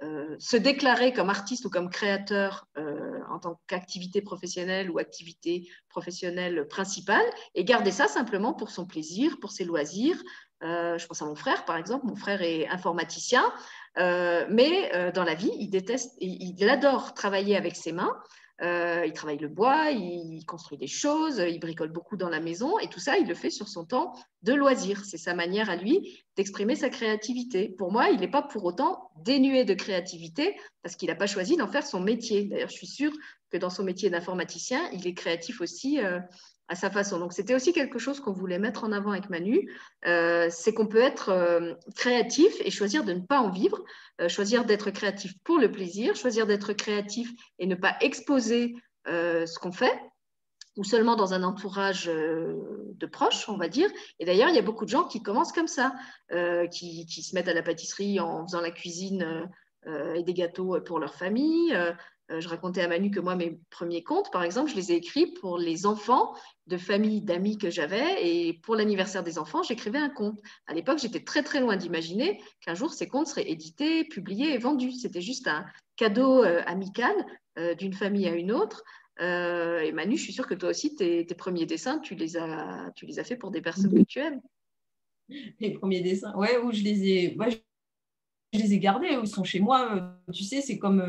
euh, 0.04 0.36
se 0.40 0.58
déclarer 0.58 1.14
comme 1.14 1.30
artiste 1.30 1.66
ou 1.66 1.70
comme 1.70 1.92
créateur 1.92 2.66
euh, 2.76 3.20
en 3.30 3.38
tant 3.38 3.62
qu'activité 3.68 4.24
professionnelle 4.24 4.90
ou 4.90 4.98
activité 4.98 5.70
professionnelle 5.90 6.68
principale 6.68 7.26
et 7.54 7.64
garder 7.64 7.92
ça 7.92 8.08
simplement 8.08 8.56
pour 8.56 8.72
son 8.72 8.88
plaisir, 8.88 9.40
pour 9.40 9.52
ses 9.52 9.64
loisirs. 9.64 10.20
Euh, 10.64 10.98
je 10.98 11.08
pense 11.08 11.22
à 11.22 11.26
mon 11.26 11.36
frère, 11.36 11.66
par 11.66 11.78
exemple. 11.78 12.06
Mon 12.06 12.16
frère 12.16 12.42
est 12.42 12.68
informaticien, 12.68 13.44
mais 13.98 15.12
dans 15.14 15.24
la 15.24 15.34
vie, 15.34 15.52
il 15.60 15.70
déteste, 15.70 16.16
il 16.20 16.70
adore 16.70 17.14
travailler 17.14 17.58
avec 17.58 17.76
ses 17.76 17.92
mains. 17.92 18.16
Euh, 18.62 19.06
il 19.08 19.14
travaille 19.14 19.40
le 19.40 19.48
bois, 19.48 19.90
il 19.90 20.46
construit 20.46 20.78
des 20.78 20.88
choses, 20.88 21.40
il 21.40 21.60
bricole 21.60 21.92
beaucoup 21.92 22.16
dans 22.16 22.30
la 22.30 22.40
maison 22.40 22.78
et 22.78 22.88
tout 22.88 23.00
ça, 23.00 23.18
il 23.18 23.28
le 23.28 23.34
fait 23.34 23.50
sur 23.50 23.68
son 23.68 23.86
temps 23.86 24.14
de 24.44 24.54
loisir. 24.54 25.04
C'est 25.04 25.18
sa 25.18 25.34
manière 25.34 25.72
à 25.72 25.76
lui 25.76 26.24
d'exprimer 26.38 26.76
sa 26.76 26.90
créativité. 26.90 27.70
Pour 27.70 27.92
moi, 27.92 28.10
il 28.10 28.20
n'est 28.20 28.30
pas 28.30 28.44
pour 28.44 28.64
autant 28.64 29.10
dénué 29.18 29.66
de 29.66 29.74
créativité 29.74 30.56
parce 30.84 30.96
qu'il 30.96 31.10
n'a 31.10 31.16
pas 31.16 31.26
choisi 31.26 31.58
d'en 31.58 31.68
faire 31.68 31.86
son 31.86 32.02
métier. 32.02 32.46
D'ailleurs, 32.46 32.70
je 32.70 32.76
suis 32.76 32.88
sûre 32.88 33.14
que 33.50 33.58
dans 33.58 33.72
son 33.72 33.84
métier 33.84 34.12
d'informaticien, 34.12 34.80
il 34.94 35.08
est 35.08 35.16
créatif 35.16 35.60
aussi 35.60 36.00
euh, 36.00 36.20
à 36.72 36.76
sa 36.76 36.90
façon. 36.90 37.20
Donc, 37.20 37.34
c'était 37.34 37.54
aussi 37.54 37.74
quelque 37.74 38.00
chose 38.00 38.22
qu'on 38.22 38.32
voulait 38.32 38.58
mettre 38.58 38.86
en 38.86 38.94
avant 38.94 39.12
avec 39.12 39.30
Manu, 39.30 39.70
euh, 40.08 40.48
c'est 40.50 40.74
qu'on 40.74 40.88
peut 40.88 41.02
être 41.02 41.28
euh, 41.28 41.74
créatif 41.98 42.54
et 42.64 42.72
choisir 42.72 43.04
de 43.04 43.12
ne 43.12 43.20
pas 43.20 43.42
en 43.42 43.50
vivre, 43.50 43.84
euh, 44.22 44.30
choisir 44.30 44.64
d'être 44.64 44.90
créatif 44.90 45.34
pour 45.44 45.60
le 45.60 45.70
plaisir, 45.70 46.16
choisir 46.16 46.48
d'être 46.48 46.72
créatif 46.72 47.30
et 47.60 47.68
ne 47.68 47.76
pas 47.76 47.98
exposer 48.00 48.76
ce 49.06 49.60
qu'on 49.60 49.72
fait, 49.72 50.00
ou 50.78 50.84
seulement 50.84 51.16
dans 51.16 51.34
un 51.34 51.42
entourage 51.42 52.06
de 52.06 53.06
proches, 53.08 53.50
on 53.50 53.58
va 53.58 53.68
dire. 53.68 53.90
Et 54.20 54.26
d'ailleurs, 54.26 54.48
il 54.50 54.56
y 54.56 54.60
a 54.60 54.62
beaucoup 54.62 54.86
de 54.86 54.92
gens 54.92 55.06
qui 55.06 55.24
commencent 55.24 55.52
comme 55.52 55.68
ça, 55.68 55.96
qui, 56.72 57.08
qui, 57.08 57.24
se 57.24 57.34
mettent 57.34 57.48
à 57.48 57.56
la 57.56 57.64
pâtisserie 57.64 58.20
en 58.20 58.46
faisant 58.46 58.62
la 58.62 58.70
cuisine 58.70 59.50
et 59.88 60.22
des 60.22 60.34
gâteaux 60.36 60.80
pour 60.82 61.00
leur 61.00 61.16
famille. 61.16 61.76
Je 62.40 62.48
racontais 62.48 62.82
à 62.82 62.88
Manu 62.88 63.12
que 63.12 63.20
moi, 63.20 63.36
mes 63.36 63.60
premiers 63.70 64.04
contes, 64.04 64.32
par 64.32 64.44
exemple, 64.44 64.72
je 64.72 64.76
les 64.76 64.92
ai 64.92 64.96
écrits 64.96 65.28
pour 65.28 65.58
les 65.58 65.86
enfants 65.86 66.34
de 66.68 66.78
famille, 66.78 67.22
d'amis 67.22 67.58
que 67.58 67.70
j'avais. 67.70 68.26
Et 68.28 68.54
pour 68.54 68.76
l'anniversaire 68.76 69.24
des 69.24 69.38
enfants, 69.38 69.64
j'écrivais 69.64 70.00
un 70.00 70.10
conte. 70.10 70.40
À 70.68 70.74
l'époque, 70.74 71.00
j'étais 71.00 71.24
très 71.24 71.44
très 71.44 71.60
loin 71.60 71.76
d'imaginer 71.76 72.42
qu'un 72.62 72.76
jour 72.76 72.94
ces 72.94 73.08
contes 73.08 73.28
seraient 73.28 73.50
édités, 73.50 74.06
publiés 74.06 74.54
et 74.54 74.58
vendus. 74.58 74.94
C'était 74.94 75.22
juste 75.22 75.48
un 75.48 75.66
cadeau 75.96 76.44
euh, 76.44 76.62
amical 76.66 77.14
euh, 77.60 77.76
d'une 77.76 77.94
famille 77.94 78.28
à 78.28 78.34
une 78.34 78.52
autre. 78.52 78.84
Euh, 79.20 79.82
et 79.82 79.92
Manu, 79.92 80.18
je 80.18 80.24
suis 80.24 80.34
sûre 80.34 80.48
que 80.48 80.54
toi 80.54 80.70
aussi, 80.70 80.96
tes, 80.96 81.26
premiers 81.26 81.66
dessins, 81.66 82.00
tu 82.00 82.16
les, 82.16 82.38
as, 82.38 82.92
tu 82.96 83.06
les 83.06 83.20
as 83.20 83.24
fait 83.24 83.36
pour 83.36 83.52
des 83.52 83.62
personnes 83.62 83.94
que 83.94 84.04
tu 84.04 84.20
aimes. 84.20 84.42
Les 85.60 85.74
premiers 85.74 86.02
dessins, 86.02 86.36
ouais, 86.36 86.58
où 86.58 86.72
je 86.72 86.82
les 86.82 87.08
ai. 87.08 87.38
Je 88.54 88.60
les 88.60 88.74
ai 88.74 88.80
gardés, 88.80 89.18
ils 89.22 89.28
sont 89.28 89.44
chez 89.44 89.60
moi. 89.60 90.16
Tu 90.34 90.44
sais, 90.44 90.62
c'est 90.62 90.78
comme, 90.78 91.02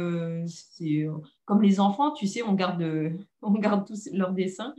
comme 1.45 1.63
les 1.63 1.81
enfants, 1.81 2.13
tu 2.13 2.27
sais, 2.27 2.43
on 2.43 2.55
garde, 2.55 2.83
on 3.43 3.53
garde 3.53 3.87
tous 3.87 4.09
leurs 4.13 4.33
dessins. 4.33 4.75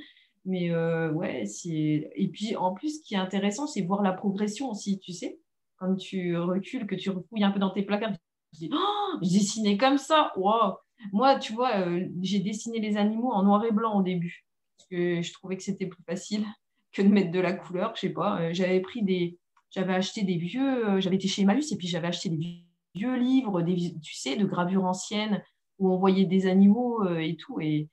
Mais 0.45 0.72
euh, 0.72 1.11
ouais, 1.11 1.45
et 1.66 2.30
puis 2.34 2.55
en 2.55 2.74
plus, 2.74 2.99
ce 2.99 3.03
qui 3.03 3.14
est 3.14 3.18
intéressant, 3.18 3.66
c'est 3.66 3.82
voir 3.82 4.01
la 4.01 4.11
progression 4.11 4.70
aussi, 4.70 4.99
tu 4.99 5.14
sais. 5.14 5.39
Quand 5.78 5.95
tu 5.95 6.38
recules, 6.38 6.86
que 6.86 6.95
tu 6.95 7.09
refouilles 7.09 7.43
un 7.43 7.51
peu 7.51 7.59
dans 7.59 7.70
tes 7.70 7.84
placards, 7.84 8.14
tu 8.53 8.59
dis, 8.59 8.70
oh, 8.74 9.18
je 9.22 9.30
dessinais 9.30 9.78
comme 9.78 9.97
ça, 9.97 10.34
wow. 10.36 10.76
Moi, 11.11 11.38
tu 11.39 11.53
vois, 11.53 11.78
euh, 11.78 12.07
j'ai 12.22 12.39
dessiné 12.39 12.80
les 12.80 12.97
animaux 12.97 13.32
en 13.32 13.43
noir 13.43 13.64
et 13.66 13.72
blanc 13.72 13.99
au 13.99 14.03
début, 14.03 14.45
parce 14.78 14.89
que 14.89 15.22
je 15.22 15.34
trouvais 15.34 15.57
que 15.57 15.64
c'était 15.64 15.88
plus 15.88 16.03
facile 16.03 16.45
que 16.91 17.01
de 17.01 17.07
mettre 17.07 17.32
de 17.32 17.39
la 17.39 17.53
couleur, 17.53 17.93
je 17.95 18.01
sais 18.01 18.14
pas. 18.14 18.41
Euh, 18.41 18.49
j'avais 18.53 18.82
pris 18.82 19.03
des, 19.03 19.38
j'avais 19.74 19.93
acheté 19.93 20.24
des 20.24 20.38
vieux, 20.38 20.99
j'avais 20.99 21.17
été 21.17 21.28
chez 21.28 21.43
Malus 21.45 21.65
et 21.71 21.78
puis 21.78 21.88
j'avais 21.88 22.07
acheté 22.07 22.30
des 22.30 22.63
vieux 22.95 23.15
livres, 23.15 23.61
des, 23.61 23.93
tu 24.01 24.15
sais, 24.15 24.36
de 24.36 24.45
gravures 24.45 24.86
anciennes 24.86 25.43
où 25.80 25.91
on 25.91 25.97
voyait 25.97 26.26
des 26.26 26.45
animaux 26.45 27.05
et 27.17 27.36
tout. 27.36 27.59
Et, 27.59 27.89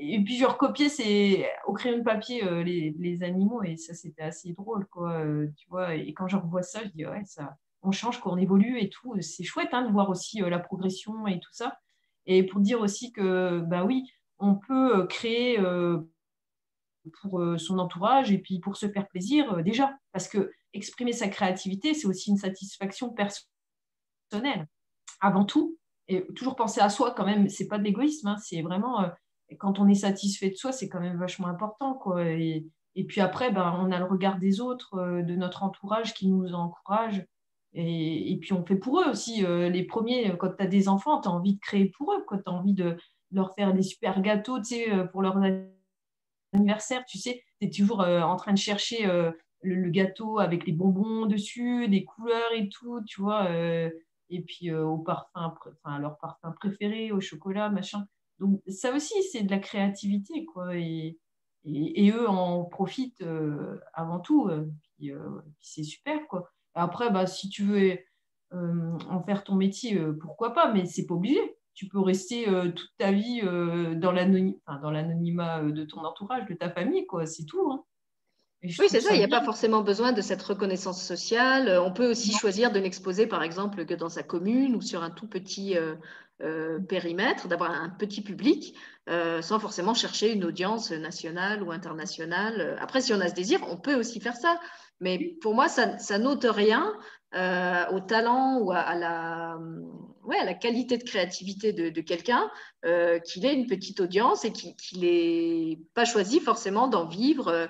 et 0.00 0.22
puis 0.22 0.36
je 0.36 0.46
recopiais 0.46 1.50
au 1.66 1.72
crayon 1.72 1.98
de 1.98 2.02
papier 2.04 2.44
euh, 2.44 2.62
les, 2.62 2.94
les, 2.98 3.22
animaux 3.24 3.62
et 3.64 3.76
ça 3.76 3.94
c'était 3.94 4.22
assez 4.22 4.52
drôle 4.52 4.86
quoi 4.86 5.24
euh, 5.24 5.48
tu 5.56 5.68
vois. 5.68 5.94
Et 5.96 6.12
quand 6.14 6.28
je 6.28 6.36
revois 6.36 6.62
ça 6.62 6.84
je 6.84 6.90
dis 6.90 7.04
ouais 7.04 7.24
ça 7.24 7.56
on 7.82 7.90
change 7.90 8.20
qu'on 8.20 8.36
évolue 8.36 8.80
et 8.80 8.90
tout. 8.90 9.14
C'est 9.20 9.44
chouette 9.44 9.70
hein, 9.72 9.82
de 9.82 9.92
voir 9.92 10.08
aussi 10.08 10.42
euh, 10.42 10.48
la 10.48 10.58
progression 10.58 11.26
et 11.26 11.40
tout 11.40 11.52
ça. 11.52 11.78
Et 12.26 12.44
pour 12.44 12.60
dire 12.60 12.80
aussi 12.80 13.12
que 13.12 13.60
bah 13.60 13.84
oui 13.84 14.04
on 14.38 14.54
peut 14.54 15.04
créer 15.08 15.58
pour 17.20 17.42
son 17.58 17.78
entourage 17.78 18.32
et 18.32 18.38
puis 18.38 18.60
pour 18.60 18.76
se 18.76 18.88
faire 18.88 19.08
plaisir 19.08 19.62
déjà 19.62 19.96
parce 20.12 20.28
que 20.28 20.50
exprimer 20.72 21.12
sa 21.12 21.28
créativité 21.28 21.94
c'est 21.94 22.06
aussi 22.06 22.30
une 22.30 22.36
satisfaction 22.36 23.10
personnelle 23.12 24.66
avant 25.20 25.44
tout 25.44 25.78
et 26.08 26.26
toujours 26.34 26.56
penser 26.56 26.80
à 26.80 26.88
soi 26.88 27.12
quand 27.12 27.26
même 27.26 27.48
c'est 27.48 27.68
pas 27.68 27.78
de 27.78 27.84
l'égoïsme 27.84 28.28
hein, 28.28 28.36
c'est 28.38 28.62
vraiment 28.62 29.08
quand 29.56 29.78
on 29.78 29.88
est 29.88 29.94
satisfait 29.94 30.50
de 30.50 30.56
soi, 30.56 30.72
c'est 30.72 30.88
quand 30.88 31.00
même 31.00 31.18
vachement 31.18 31.48
important. 31.48 31.94
Quoi. 31.94 32.24
Et, 32.24 32.66
puis 33.06 33.20
après, 33.20 33.50
ben, 33.50 33.78
on 33.80 33.92
a 33.92 33.98
le 33.98 34.04
regard 34.04 34.38
des 34.38 34.60
autres, 34.60 34.94
euh, 34.94 35.22
de 35.22 35.36
notre 35.36 35.62
entourage 35.62 36.14
qui 36.14 36.28
nous 36.28 36.52
encourage. 36.52 37.24
Et, 37.72 38.38
puis 38.40 38.52
on 38.52 38.64
fait 38.64 38.76
pour 38.76 39.00
eux 39.00 39.08
aussi. 39.08 39.44
Euh, 39.44 39.68
les 39.68 39.84
premiers, 39.84 40.36
quand 40.38 40.50
tu 40.56 40.62
as 40.62 40.66
des 40.66 40.88
enfants, 40.88 41.20
tu 41.20 41.28
as 41.28 41.32
envie 41.32 41.54
de 41.54 41.60
créer 41.60 41.86
pour 41.96 42.12
eux. 42.12 42.24
Tu 42.28 42.36
as 42.44 42.52
envie 42.52 42.74
de 42.74 42.96
leur 43.30 43.54
faire 43.54 43.72
des 43.72 43.82
super 43.82 44.20
gâteaux 44.20 44.58
euh, 44.58 45.04
pour 45.04 45.22
leur 45.22 45.38
anniversaire. 46.52 47.04
Tu 47.06 47.18
sais, 47.18 47.42
tu 47.60 47.66
es 47.66 47.70
toujours 47.70 48.00
en 48.00 48.36
train 48.36 48.52
de 48.52 48.58
chercher 48.58 49.06
le, 49.62 49.90
gâteau 49.90 50.38
avec 50.38 50.66
les 50.66 50.72
bonbons 50.72 51.26
dessus, 51.26 51.88
des 51.88 52.04
couleurs 52.04 52.52
et 52.54 52.68
tout, 52.68 53.02
tu 53.06 53.20
vois. 53.20 53.50
et 53.50 54.40
puis 54.46 54.72
au 54.72 54.98
parfum, 54.98 55.54
enfin, 55.84 55.98
leur 55.98 56.18
parfum 56.18 56.52
préféré, 56.52 57.12
au 57.12 57.20
chocolat, 57.20 57.68
machin. 57.70 58.06
Donc 58.38 58.60
ça 58.68 58.92
aussi, 58.94 59.22
c'est 59.24 59.42
de 59.42 59.50
la 59.50 59.58
créativité, 59.58 60.44
quoi. 60.44 60.76
Et, 60.76 61.18
eux 61.66 62.28
en 62.28 62.64
profitent 62.64 63.20
euh, 63.20 63.78
avant 63.92 64.20
tout. 64.20 64.48
Euh, 64.48 64.70
euh, 65.02 65.42
puis, 65.58 65.70
c'est 65.70 65.82
super, 65.82 66.26
quoi. 66.28 66.50
Après, 66.74 67.10
bah, 67.10 67.26
si 67.26 67.48
tu 67.48 67.64
veux 67.64 67.98
en 68.52 69.22
faire 69.24 69.44
ton 69.44 69.56
métier, 69.56 70.00
pourquoi 70.20 70.54
pas, 70.54 70.72
mais 70.72 70.86
c'est 70.86 71.06
pas 71.06 71.14
obligé. 71.14 71.57
Tu 71.78 71.86
peux 71.86 72.00
rester 72.00 72.46
toute 72.74 72.92
ta 72.98 73.12
vie 73.12 73.40
dans 73.40 74.10
l'anonymat 74.10 75.62
de 75.62 75.84
ton 75.84 76.04
entourage, 76.04 76.44
de 76.48 76.54
ta 76.54 76.70
famille, 76.70 77.06
quoi. 77.06 77.24
C'est 77.24 77.44
tout. 77.44 77.70
Hein. 77.70 77.84
Oui, 78.64 78.88
c'est 78.88 79.00
ça, 79.00 79.14
il 79.14 79.18
n'y 79.18 79.24
a 79.24 79.28
pas 79.28 79.44
forcément 79.44 79.82
besoin 79.82 80.10
de 80.10 80.20
cette 80.20 80.42
reconnaissance 80.42 81.00
sociale. 81.00 81.78
On 81.80 81.92
peut 81.92 82.10
aussi 82.10 82.32
choisir 82.32 82.72
de 82.72 82.80
n'exposer, 82.80 83.28
par 83.28 83.44
exemple, 83.44 83.86
que 83.86 83.94
dans 83.94 84.08
sa 84.08 84.24
commune 84.24 84.74
ou 84.74 84.80
sur 84.80 85.04
un 85.04 85.10
tout 85.10 85.28
petit 85.28 85.76
euh, 86.40 86.78
périmètre, 86.78 87.48
d'avoir 87.48 87.72
un 87.72 87.88
petit 87.88 88.20
public, 88.20 88.72
euh, 89.08 89.42
sans 89.42 89.58
forcément 89.58 89.92
chercher 89.92 90.32
une 90.32 90.44
audience 90.44 90.92
nationale 90.92 91.64
ou 91.64 91.72
internationale. 91.72 92.78
Après, 92.80 93.00
si 93.00 93.12
on 93.12 93.20
a 93.20 93.28
ce 93.28 93.34
désir, 93.34 93.58
on 93.68 93.76
peut 93.76 93.96
aussi 93.96 94.20
faire 94.20 94.36
ça. 94.36 94.60
Mais 95.00 95.36
pour 95.40 95.56
moi, 95.56 95.66
ça, 95.68 95.98
ça 95.98 96.20
n'ôte 96.20 96.46
rien 96.48 96.94
euh, 97.34 97.84
au 97.90 97.98
talent 97.98 98.60
ou 98.60 98.70
à, 98.70 98.94
la, 98.94 99.58
ouais, 100.28 100.44
la 100.44 100.54
qualité 100.54 100.98
de 100.98 101.04
créativité 101.04 101.72
de, 101.72 102.00
quelqu'un 102.02 102.50
euh, 102.84 103.18
qu'il 103.18 103.46
ait 103.46 103.54
une 103.54 103.66
petite 103.66 104.00
audience 104.00 104.44
et 104.44 104.52
qu'il 104.52 105.00
n'ait 105.00 105.78
pas 105.94 106.04
choisi 106.04 106.38
forcément 106.38 106.86
d'en 106.86 107.06
vivre. 107.06 107.48
Euh, 107.48 107.66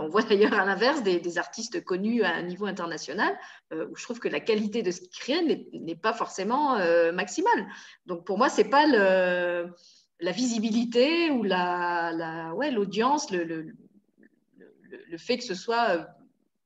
on 0.00 0.08
voit 0.08 0.22
d'ailleurs 0.22 0.54
à 0.54 0.64
l'inverse 0.64 1.02
des, 1.02 1.38
artistes 1.38 1.84
connus 1.84 2.22
à 2.24 2.34
un 2.34 2.42
niveau 2.42 2.64
international 2.64 3.38
où 3.70 3.94
je 3.94 4.02
trouve 4.02 4.18
que 4.18 4.28
la 4.28 4.40
qualité 4.40 4.82
de 4.82 4.90
ce 4.90 5.00
qu'ils 5.00 5.10
créent 5.10 5.68
n'est 5.74 5.94
pas 5.94 6.14
forcément 6.14 6.78
maximale. 7.12 7.66
Donc 8.06 8.24
pour 8.24 8.38
moi, 8.38 8.48
ce 8.48 8.62
n'est 8.62 8.68
pas 8.68 8.86
la 8.86 10.32
visibilité 10.32 11.30
ou 11.30 11.42
la, 11.42 12.52
ouais, 12.56 12.70
l'audience, 12.70 13.30
le, 13.30 13.44
le, 13.44 15.18
fait 15.18 15.36
que 15.36 15.44
ce 15.44 15.54
soit 15.54 16.08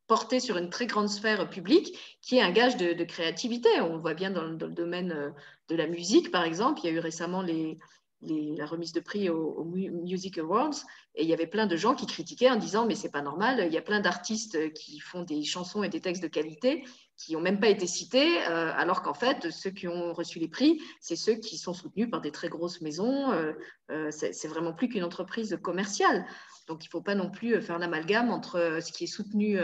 porté 0.07 0.41
sur 0.41 0.57
une 0.57 0.71
très 0.71 0.87
grande 0.87 1.09
sphère 1.09 1.49
publique 1.49 2.19
qui 2.21 2.37
est 2.37 2.43
un 2.43 2.51
gage 2.51 2.77
de, 2.77 3.05
créativité. 3.05 3.69
On 3.81 3.99
voit 3.99 4.15
bien 4.15 4.31
dans, 4.31 4.45
le 4.45 4.57
domaine 4.57 5.13
euh, 5.13 5.31
de 5.69 5.77
la 5.77 5.87
musique, 5.87 6.31
par 6.31 6.45
exemple. 6.45 6.81
Il 6.83 6.87
y 6.87 6.89
a 6.91 6.93
eu 6.93 6.99
récemment 6.99 7.43
la 7.43 8.67
remise 8.67 8.93
de 8.93 9.01
prix 9.01 9.29
aux, 9.31 9.65
Music 9.65 10.39
Awards 10.39 10.75
et 11.15 11.23
il 11.23 11.29
y 11.29 11.35
avait 11.35 11.47
plein 11.47 11.67
de 11.67 11.77
gens 11.77 11.95
qui 11.95 12.07
critiquaient 12.07 12.51
en 12.51 12.57
disant 12.57 12.87
mais 12.87 12.95
c'est 12.95 13.11
pas 13.11 13.23
normal, 13.23 13.65
il 13.67 13.73
y 13.73 13.79
a 13.79 13.83
plein 13.83 14.01
d'artistes 14.01 14.73
qui 14.75 15.01
font 15.01 15.23
des 15.23 15.43
chansons 15.45 15.83
et 15.83 15.89
des 15.89 16.01
textes 16.01 16.23
de 16.23 16.29
qualité 16.29 16.85
qui 17.25 17.35
n'ont 17.35 17.41
même 17.41 17.61
pas 17.61 17.69
été 17.69 17.87
cités, 17.87 18.39
euh, 18.49 18.73
alors 18.75 19.03
qu'en 19.03 19.15
fait, 19.15 19.51
ceux 19.51 19.71
qui 19.71 19.87
ont 19.87 20.13
reçu 20.13 20.41
les 20.41 20.49
prix, 20.49 20.81
c'est 21.01 21.15
ceux 21.15 21.35
qui 21.35 21.57
sont 21.57 21.73
soutenus 21.73 22.11
par 22.11 22.21
des 22.21 22.33
très 22.33 22.49
grosses 22.49 22.81
maisons. 22.81 23.31
Euh, 23.33 24.11
c'est 24.11 24.49
vraiment 24.49 24.73
plus 24.73 24.89
qu'une 24.89 25.05
entreprise 25.05 25.59
commerciale. 25.63 26.27
Donc, 26.67 26.85
il 26.85 26.89
ne 26.89 26.91
faut 26.91 27.01
pas 27.01 27.15
non 27.15 27.31
plus 27.31 27.61
faire 27.63 27.79
l'amalgame 27.79 28.31
entre 28.31 28.79
ce 28.83 28.91
qui 28.91 29.05
est 29.05 29.09
soutenu 29.09 29.59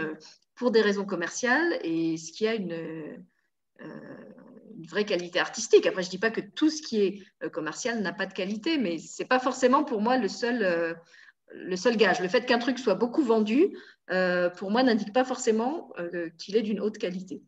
pour 0.55 0.71
des 0.71 0.81
raisons 0.81 1.05
commerciales 1.05 1.79
et 1.83 2.17
ce 2.17 2.31
qui 2.31 2.47
a 2.47 2.53
une, 2.53 2.73
euh, 2.73 3.17
une 4.77 4.85
vraie 4.87 5.05
qualité 5.05 5.39
artistique. 5.39 5.85
Après, 5.85 6.03
je 6.03 6.07
ne 6.07 6.11
dis 6.11 6.19
pas 6.19 6.31
que 6.31 6.41
tout 6.41 6.69
ce 6.69 6.81
qui 6.81 7.01
est 7.01 7.49
commercial 7.49 8.01
n'a 8.01 8.13
pas 8.13 8.25
de 8.25 8.33
qualité, 8.33 8.77
mais 8.77 8.99
ce 8.99 9.21
n'est 9.21 9.27
pas 9.27 9.39
forcément 9.39 9.83
pour 9.83 10.01
moi 10.01 10.17
le 10.17 10.27
seul, 10.27 10.95
le 11.51 11.75
seul 11.75 11.97
gage. 11.97 12.21
Le 12.21 12.27
fait 12.27 12.45
qu'un 12.45 12.59
truc 12.59 12.79
soit 12.79 12.95
beaucoup 12.95 13.23
vendu, 13.23 13.75
pour 14.57 14.71
moi, 14.71 14.83
n'indique 14.83 15.13
pas 15.13 15.25
forcément 15.25 15.91
qu'il 16.37 16.55
est 16.55 16.61
d'une 16.61 16.79
haute 16.79 16.97
qualité. 16.97 17.41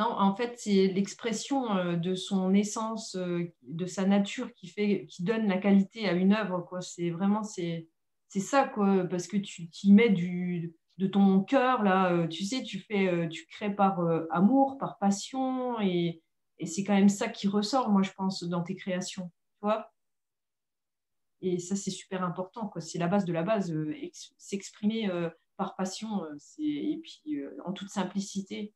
Non, 0.00 0.12
en 0.18 0.34
fait, 0.34 0.54
c'est 0.56 0.86
l'expression 0.88 1.94
de 1.94 2.14
son 2.14 2.54
essence, 2.54 3.16
de 3.16 3.86
sa 3.86 4.06
nature 4.06 4.52
qui, 4.54 4.68
fait, 4.68 5.06
qui 5.06 5.22
donne 5.22 5.46
la 5.46 5.58
qualité 5.58 6.08
à 6.08 6.12
une 6.12 6.32
œuvre. 6.32 6.66
C'est 6.80 7.10
vraiment 7.10 7.42
c'est, 7.42 7.86
ça, 8.28 8.72
parce 9.10 9.26
que 9.26 9.36
tu 9.36 9.68
y 9.84 9.92
mets 9.92 10.08
du, 10.08 10.74
de 11.00 11.06
ton 11.06 11.42
cœur, 11.42 11.82
là, 11.82 12.12
euh, 12.12 12.28
tu 12.28 12.44
sais, 12.44 12.62
tu, 12.62 12.78
fais, 12.78 13.08
euh, 13.08 13.26
tu 13.26 13.46
crées 13.46 13.74
par 13.74 14.00
euh, 14.00 14.26
amour, 14.30 14.76
par 14.78 14.98
passion, 14.98 15.80
et, 15.80 16.22
c'est 16.66 16.84
quand 16.84 16.94
même 16.94 17.08
ça 17.08 17.28
qui 17.28 17.48
ressort, 17.48 17.88
moi, 17.88 18.02
je 18.02 18.10
pense, 18.12 18.44
dans 18.44 18.62
tes 18.62 18.76
créations, 18.76 19.32
Et 21.40 21.58
ça, 21.58 21.74
c'est 21.74 21.90
super 21.90 22.22
important, 22.22 22.68
quoi. 22.68 22.82
C'est 22.82 22.98
la 22.98 23.08
base 23.08 23.24
de 23.24 23.32
la 23.32 23.42
base, 23.42 23.74
s'exprimer 24.36 25.08
par 25.56 25.74
passion, 25.74 26.22
et 26.58 27.00
puis 27.02 27.42
en 27.64 27.72
toute 27.72 27.88
simplicité, 27.88 28.74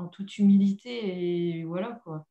en 0.00 0.08
toute 0.08 0.38
humilité, 0.38 1.58
et 1.58 1.64
voilà, 1.64 2.00
quoi. 2.04 2.26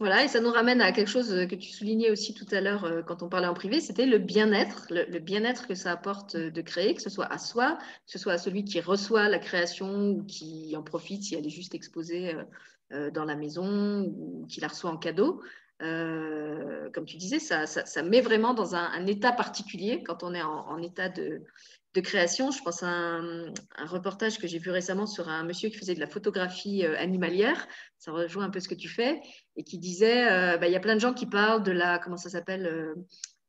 Voilà, 0.00 0.24
et 0.24 0.28
ça 0.28 0.40
nous 0.40 0.50
ramène 0.50 0.80
à 0.80 0.92
quelque 0.92 1.10
chose 1.10 1.28
que 1.46 1.54
tu 1.54 1.70
soulignais 1.70 2.10
aussi 2.10 2.32
tout 2.32 2.46
à 2.52 2.62
l'heure 2.62 2.84
euh, 2.84 3.02
quand 3.02 3.22
on 3.22 3.28
parlait 3.28 3.48
en 3.48 3.52
privé, 3.52 3.82
c'était 3.82 4.06
le 4.06 4.16
bien-être, 4.16 4.86
le, 4.88 5.18
bien-être 5.18 5.68
que 5.68 5.74
ça 5.74 5.92
apporte 5.92 6.36
euh, 6.36 6.50
de 6.50 6.62
créer, 6.62 6.94
que 6.94 7.02
ce 7.02 7.10
soit 7.10 7.30
à 7.30 7.36
soi, 7.36 7.76
que 8.06 8.12
ce 8.12 8.18
soit 8.18 8.32
à 8.32 8.38
celui 8.38 8.64
qui 8.64 8.80
reçoit 8.80 9.28
la 9.28 9.38
création 9.38 10.12
ou 10.12 10.24
qui 10.24 10.74
en 10.74 10.82
profite 10.82 11.24
si 11.24 11.34
elle 11.34 11.46
est 11.46 11.50
juste 11.50 11.74
exposée 11.74 12.34
euh, 12.92 13.10
dans 13.10 13.26
la 13.26 13.36
maison 13.36 14.06
ou 14.06 14.46
qui 14.48 14.60
la 14.60 14.68
reçoit 14.68 14.90
en 14.90 14.96
cadeau. 14.96 15.42
comme 15.80 17.04
tu 17.04 17.18
disais, 17.18 17.38
ça, 17.38 18.02
met 18.02 18.22
vraiment 18.22 18.54
dans 18.54 18.74
un, 18.74 19.06
état 19.06 19.32
particulier 19.32 20.02
quand 20.02 20.22
on 20.22 20.32
est 20.32 20.42
en 20.42 20.80
état 20.82 21.10
de, 21.10 21.42
de 21.94 22.00
création. 22.00 22.50
Je 22.50 22.62
pense 22.62 22.82
à 22.82 22.88
un, 22.88 23.52
reportage 23.78 24.38
que 24.38 24.46
j'ai 24.46 24.58
vu 24.58 24.70
récemment 24.70 25.06
sur 25.06 25.28
un 25.28 25.44
monsieur 25.44 25.68
qui 25.68 25.78
faisait 25.78 25.94
de 25.94 26.00
la 26.00 26.06
photographie 26.06 26.84
euh, 26.84 26.96
animalière. 26.98 27.66
Ça 27.98 28.12
rejoint 28.12 28.44
un 28.44 28.50
peu 28.50 28.60
ce 28.60 28.68
que 28.68 28.74
tu 28.74 28.88
fais 28.88 29.20
et 29.56 29.64
qui 29.64 29.78
disait, 29.78 30.30
euh, 30.30 30.58
bah, 30.58 30.68
il 30.68 30.72
y 30.72 30.76
a 30.76 30.80
plein 30.80 30.94
de 30.94 31.00
gens 31.00 31.12
qui 31.12 31.26
parlent 31.26 31.62
de 31.62 31.72
la, 31.72 31.98
comment 31.98 32.16
ça 32.16 32.30
s'appelle, 32.30 32.66
euh, 32.66 32.94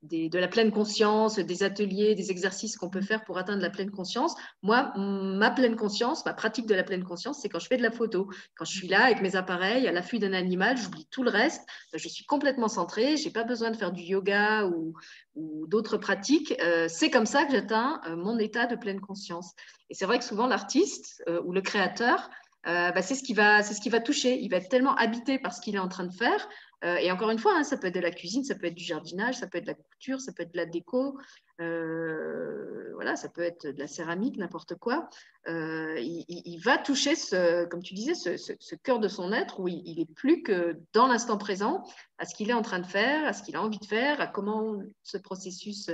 de 0.03 0.39
la 0.39 0.47
pleine 0.47 0.71
conscience, 0.71 1.37
des 1.37 1.63
ateliers, 1.63 2.15
des 2.15 2.31
exercices 2.31 2.75
qu'on 2.75 2.89
peut 2.89 3.01
faire 3.01 3.23
pour 3.23 3.37
atteindre 3.37 3.61
la 3.61 3.69
pleine 3.69 3.91
conscience. 3.91 4.35
Moi, 4.63 4.91
ma 4.97 5.51
pleine 5.51 5.75
conscience, 5.75 6.25
ma 6.25 6.33
pratique 6.33 6.65
de 6.65 6.73
la 6.73 6.83
pleine 6.83 7.03
conscience, 7.03 7.39
c'est 7.41 7.49
quand 7.49 7.59
je 7.59 7.67
fais 7.67 7.77
de 7.77 7.83
la 7.83 7.91
photo. 7.91 8.27
Quand 8.55 8.65
je 8.65 8.71
suis 8.71 8.87
là 8.87 9.03
avec 9.03 9.21
mes 9.21 9.35
appareils, 9.35 9.87
à 9.87 9.91
l'affût 9.91 10.17
d'un 10.17 10.33
animal, 10.33 10.75
j'oublie 10.77 11.07
tout 11.11 11.23
le 11.23 11.29
reste. 11.29 11.67
Je 11.93 12.07
suis 12.07 12.25
complètement 12.25 12.67
centrée. 12.67 13.15
Je 13.15 13.25
n'ai 13.25 13.31
pas 13.31 13.43
besoin 13.43 13.69
de 13.69 13.77
faire 13.77 13.91
du 13.91 14.01
yoga 14.01 14.65
ou, 14.65 14.93
d'autres 15.35 15.97
pratiques. 15.97 16.53
Euh, 16.61 16.87
c'est 16.89 17.09
comme 17.09 17.25
ça 17.25 17.45
que 17.45 17.51
j'atteins 17.51 18.01
euh, 18.07 18.15
mon 18.15 18.37
état 18.37 18.65
de 18.65 18.75
pleine 18.75 18.99
conscience. 18.99 19.53
Et 19.89 19.93
c'est 19.93 20.05
vrai 20.05 20.19
que 20.19 20.25
souvent, 20.25 20.47
l'artiste 20.47 21.23
euh, 21.29 21.41
ou 21.45 21.53
le 21.53 21.61
créateur, 21.61 22.29
bah, 22.65 23.01
c'est 23.01 23.15
ce, 23.15 23.23
qui 23.23 23.33
va, 23.33 23.63
ce 23.63 23.79
qui 23.79 23.89
va 23.89 23.99
toucher. 23.99 24.39
Il 24.39 24.49
va 24.49 24.57
être 24.57 24.69
tellement 24.69 24.95
habité 24.95 25.39
par 25.39 25.53
ce 25.53 25.61
qu'il 25.61 25.75
est 25.75 25.79
en 25.79 25.87
train 25.87 26.05
de 26.05 26.13
faire 26.13 26.47
euh, 26.83 26.95
et 26.95 27.11
encore 27.11 27.29
une 27.29 27.37
fois, 27.37 27.55
hein, 27.55 27.63
ça 27.63 27.77
peut 27.77 27.87
être 27.87 27.95
de 27.95 27.99
la 27.99 28.11
cuisine, 28.11 28.43
ça 28.43 28.55
peut 28.55 28.67
être 28.67 28.75
du 28.75 28.83
jardinage, 28.83 29.35
ça 29.35 29.47
peut 29.47 29.59
être 29.59 29.65
de 29.65 29.69
la 29.69 29.75
couture, 29.75 30.19
ça 30.19 30.33
peut 30.33 30.43
être 30.43 30.51
de 30.51 30.57
la 30.57 30.65
déco, 30.65 31.17
euh, 31.59 32.91
voilà, 32.95 33.15
ça 33.15 33.29
peut 33.29 33.41
être 33.41 33.67
de 33.67 33.77
la 33.77 33.87
céramique, 33.87 34.37
n'importe 34.37 34.75
quoi. 34.75 35.07
Euh, 35.47 35.99
il, 35.99 36.59
va 36.63 36.77
toucher, 36.77 37.15
ce, 37.15 37.65
comme 37.65 37.83
tu 37.83 37.93
disais, 37.93 38.15
ce, 38.15 38.75
cœur 38.75 38.99
de 38.99 39.07
son 39.07 39.31
être 39.31 39.59
où 39.59 39.67
il, 39.67 39.99
est 39.99 40.11
plus 40.13 40.41
que 40.41 40.77
dans 40.93 41.07
l'instant 41.07 41.37
présent, 41.37 41.83
à 42.17 42.25
ce 42.25 42.33
qu'il 42.33 42.49
est 42.49 42.53
en 42.53 42.63
train 42.63 42.79
de 42.79 42.87
faire, 42.87 43.27
à 43.27 43.33
ce 43.33 43.43
qu'il 43.43 43.55
a 43.55 43.61
envie 43.61 43.79
de 43.79 43.85
faire, 43.85 44.19
à 44.19 44.27
comment 44.27 44.81
ce 45.03 45.17
processus 45.17 45.89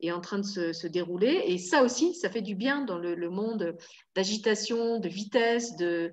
est 0.00 0.12
en 0.12 0.20
train 0.20 0.38
de 0.38 0.72
se, 0.72 0.86
dérouler. 0.86 1.42
Et 1.46 1.58
ça 1.58 1.82
aussi, 1.82 2.14
ça 2.14 2.30
fait 2.30 2.42
du 2.42 2.54
bien 2.54 2.84
dans 2.84 2.98
le, 2.98 3.30
monde 3.30 3.76
d'agitation, 4.14 4.98
de 4.98 5.08
vitesse, 5.08 5.76
de, 5.76 6.12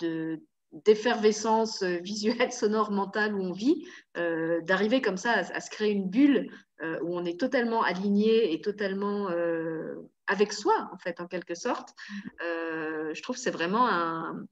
de, 0.00 0.42
d'effervescence 0.84 1.82
euh, 1.82 1.98
visuelle, 1.98 2.52
sonore, 2.52 2.90
mentale 2.90 3.34
où 3.34 3.42
on 3.42 3.52
vit, 3.52 3.86
euh, 4.16 4.60
d'arriver 4.62 5.00
comme 5.00 5.16
ça 5.16 5.32
à, 5.32 5.60
se 5.60 5.70
créer 5.70 5.92
une 5.92 6.08
bulle 6.08 6.50
euh, 6.82 6.98
où 7.02 7.16
on 7.16 7.24
est 7.24 7.38
totalement 7.38 7.82
aligné 7.82 8.52
et 8.52 8.60
totalement 8.60 9.28
avec 10.26 10.52
soi, 10.52 10.88
en 10.92 10.98
fait, 10.98 11.20
en 11.20 11.26
quelque 11.26 11.54
sorte. 11.54 11.90
je 12.40 13.22
trouve 13.22 13.36
que 13.36 13.42
c'est 13.42 13.50
vraiment 13.50 13.86
un, 13.86 14.44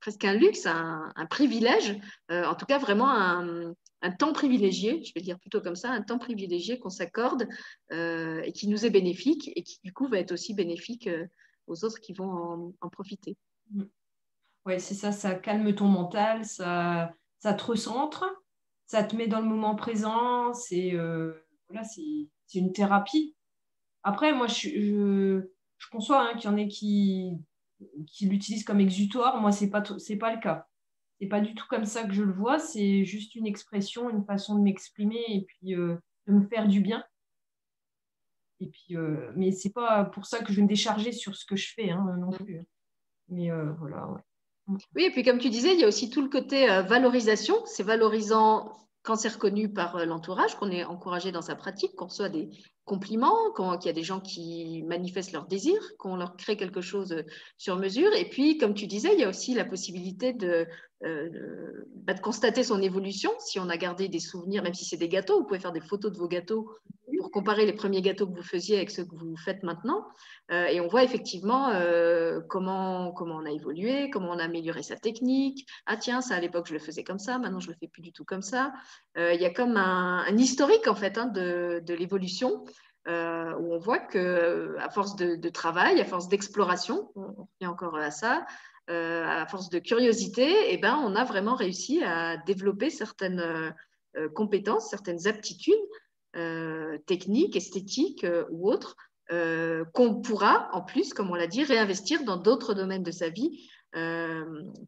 presque 0.00 0.24
un 0.24 0.34
luxe, 0.34 0.66
un, 0.66 1.26
privilège, 1.30 1.96
en 2.30 2.54
tout 2.54 2.66
cas 2.66 2.78
vraiment 2.78 3.10
un, 3.10 3.74
temps 4.18 4.32
privilégié, 4.32 5.02
je 5.02 5.12
vais 5.14 5.20
dire 5.20 5.38
plutôt 5.38 5.60
comme 5.60 5.76
ça, 5.76 5.90
un 5.90 6.02
temps 6.02 6.18
privilégié 6.18 6.78
qu'on 6.78 6.90
s'accorde 6.90 7.46
et 7.90 8.52
qui 8.54 8.68
nous 8.68 8.84
est 8.84 8.90
bénéfique 8.90 9.50
et 9.54 9.62
qui 9.62 9.78
du 9.84 9.92
coup 9.92 10.08
va 10.08 10.18
être 10.18 10.32
aussi 10.32 10.54
bénéfique 10.54 11.08
aux 11.66 11.84
autres 11.84 12.00
qui 12.00 12.14
vont 12.14 12.74
en, 12.80 12.88
profiter. 12.88 13.36
Oui, 14.66 14.80
c'est 14.80 14.94
ça, 14.94 15.12
ça 15.12 15.34
calme 15.34 15.74
ton 15.74 15.88
mental, 15.88 16.44
ça, 16.44 17.14
ça 17.38 17.52
te 17.52 17.64
recentre, 17.64 18.24
ça 18.86 19.04
te 19.04 19.14
met 19.14 19.26
dans 19.26 19.40
le 19.40 19.46
moment 19.46 19.74
présent, 19.74 20.54
c'est 20.54 20.94
euh, 20.94 21.34
voilà, 21.68 21.84
c'est 21.84 22.58
une 22.58 22.72
thérapie. 22.72 23.36
Après, 24.02 24.32
moi, 24.32 24.46
je, 24.46 24.68
je, 24.68 25.50
je 25.78 25.88
conçois 25.90 26.22
hein, 26.22 26.34
qu'il 26.36 26.50
y 26.50 26.52
en 26.52 26.56
ait 26.56 26.68
qui, 26.68 27.32
qui 28.06 28.26
l'utilisent 28.26 28.64
comme 28.64 28.80
exutoire. 28.80 29.40
Moi, 29.40 29.52
ce 29.52 29.64
n'est 29.64 29.70
pas, 29.70 29.82
pas 29.82 30.34
le 30.34 30.40
cas. 30.40 30.66
Ce 31.18 31.24
n'est 31.24 31.28
pas 31.28 31.40
du 31.40 31.54
tout 31.54 31.66
comme 31.68 31.84
ça 31.84 32.04
que 32.04 32.12
je 32.12 32.22
le 32.22 32.32
vois. 32.32 32.58
C'est 32.58 33.04
juste 33.04 33.34
une 33.34 33.46
expression, 33.46 34.08
une 34.10 34.24
façon 34.24 34.56
de 34.56 34.62
m'exprimer 34.62 35.22
et 35.28 35.42
puis 35.42 35.74
euh, 35.74 35.96
de 36.26 36.32
me 36.32 36.46
faire 36.46 36.68
du 36.68 36.80
bien. 36.80 37.04
Et 38.60 38.68
puis, 38.68 38.96
euh, 38.96 39.32
mais 39.36 39.52
ce 39.52 39.68
n'est 39.68 39.72
pas 39.72 40.04
pour 40.04 40.26
ça 40.26 40.42
que 40.42 40.52
je 40.52 40.56
vais 40.56 40.62
me 40.62 40.68
décharger 40.68 41.12
sur 41.12 41.36
ce 41.36 41.44
que 41.44 41.56
je 41.56 41.72
fais 41.74 41.90
hein, 41.90 42.16
non 42.18 42.30
plus. 42.30 42.62
Mais 43.28 43.50
voilà, 43.78 44.06
ouais. 44.08 44.20
Oui, 44.68 45.04
et 45.04 45.10
puis 45.10 45.22
comme 45.22 45.38
tu 45.38 45.50
disais, 45.50 45.74
il 45.74 45.80
y 45.80 45.84
a 45.84 45.88
aussi 45.88 46.08
tout 46.08 46.22
le 46.22 46.28
côté 46.28 46.70
euh, 46.70 46.82
valorisation. 46.82 47.54
C'est 47.66 47.82
valorisant 47.82 48.72
quand 49.02 49.16
c'est 49.16 49.28
reconnu 49.28 49.70
par 49.70 49.96
euh, 49.96 50.04
l'entourage, 50.06 50.54
qu'on 50.54 50.70
est 50.70 50.84
encouragé 50.84 51.32
dans 51.32 51.42
sa 51.42 51.54
pratique, 51.54 51.94
qu'on 51.96 52.06
reçoit 52.06 52.30
des 52.30 52.48
compliments, 52.86 53.52
qu'il 53.54 53.86
y 53.86 53.90
a 53.90 53.94
des 53.94 54.02
gens 54.02 54.20
qui 54.20 54.82
manifestent 54.84 55.32
leur 55.32 55.46
désir, 55.46 55.78
qu'on 55.98 56.16
leur 56.16 56.36
crée 56.36 56.56
quelque 56.56 56.80
chose 56.80 57.12
euh, 57.12 57.22
sur 57.58 57.76
mesure. 57.76 58.12
Et 58.14 58.28
puis, 58.28 58.56
comme 58.56 58.74
tu 58.74 58.86
disais, 58.86 59.12
il 59.12 59.20
y 59.20 59.24
a 59.24 59.28
aussi 59.28 59.52
la 59.52 59.66
possibilité 59.66 60.32
bah, 60.32 62.14
de 62.14 62.20
constater 62.20 62.62
son 62.62 62.80
évolution. 62.80 63.30
Si 63.40 63.58
on 63.58 63.68
a 63.68 63.76
gardé 63.76 64.08
des 64.08 64.20
souvenirs, 64.20 64.62
même 64.62 64.74
si 64.74 64.86
c'est 64.86 64.96
des 64.96 65.08
gâteaux, 65.08 65.40
vous 65.40 65.46
pouvez 65.46 65.60
faire 65.60 65.72
des 65.72 65.82
photos 65.82 66.10
de 66.10 66.16
vos 66.16 66.28
gâteaux 66.28 66.70
pour 67.24 67.30
comparer 67.30 67.64
les 67.64 67.72
premiers 67.72 68.02
gâteaux 68.02 68.26
que 68.26 68.36
vous 68.36 68.42
faisiez 68.42 68.76
avec 68.76 68.90
ceux 68.90 69.06
que 69.06 69.14
vous 69.14 69.34
faites 69.38 69.62
maintenant. 69.62 70.06
Euh, 70.50 70.66
et 70.66 70.78
on 70.78 70.88
voit 70.88 71.04
effectivement 71.04 71.70
euh, 71.70 72.42
comment, 72.50 73.12
comment 73.12 73.36
on 73.36 73.46
a 73.46 73.50
évolué, 73.50 74.10
comment 74.10 74.32
on 74.32 74.38
a 74.38 74.44
amélioré 74.44 74.82
sa 74.82 74.96
technique. 74.96 75.66
Ah 75.86 75.96
tiens, 75.96 76.20
ça 76.20 76.34
à 76.34 76.40
l'époque 76.40 76.66
je 76.68 76.74
le 76.74 76.78
faisais 76.78 77.02
comme 77.02 77.18
ça, 77.18 77.38
maintenant 77.38 77.60
je 77.60 77.68
le 77.68 77.76
fais 77.80 77.88
plus 77.88 78.02
du 78.02 78.12
tout 78.12 78.26
comme 78.26 78.42
ça. 78.42 78.74
Euh, 79.16 79.32
il 79.32 79.40
y 79.40 79.46
a 79.46 79.50
comme 79.50 79.78
un, 79.78 80.36
historique 80.36 80.86
en 80.86 80.94
fait 80.94 81.16
hein, 81.16 81.24
de, 81.24 81.80
de 81.82 81.94
l'évolution. 81.94 82.66
où 83.06 83.74
on 83.74 83.78
voit 83.78 84.00
que 84.00 84.76
à 84.78 84.90
force 84.90 85.16
de, 85.16 85.48
travail, 85.48 85.98
à 86.02 86.04
force 86.04 86.28
d'exploration, 86.28 87.10
on 87.14 87.28
revient 87.28 87.68
encore 87.68 87.96
à 87.96 88.10
ça, 88.10 88.44
à 88.88 89.46
force 89.46 89.70
de 89.70 89.78
curiosité, 89.78 90.74
eh 90.74 90.76
ben, 90.76 90.96
on 91.02 91.16
a 91.16 91.24
vraiment 91.24 91.54
réussi 91.54 92.04
à 92.04 92.36
développer 92.36 92.90
certaines 92.90 93.74
compétences, 94.34 94.90
certaines 94.90 95.26
aptitudes 95.26 95.86
techniques, 97.06 97.56
esthétiques 97.56 98.24
euh, 98.24 98.44
ou 98.50 98.70
autres, 98.70 98.96
euh, 99.32 99.84
qu'on 99.94 100.20
pourra, 100.20 100.68
en 100.72 100.82
plus, 100.82 101.14
comme 101.14 101.30
on 101.30 101.34
l'a 101.34 101.46
dit, 101.46 101.64
réinvestir 101.64 102.24
dans 102.24 102.36
d'autres 102.36 102.74
domaines 102.74 103.02
de 103.02 103.10
sa 103.10 103.28
vie. 103.28 103.68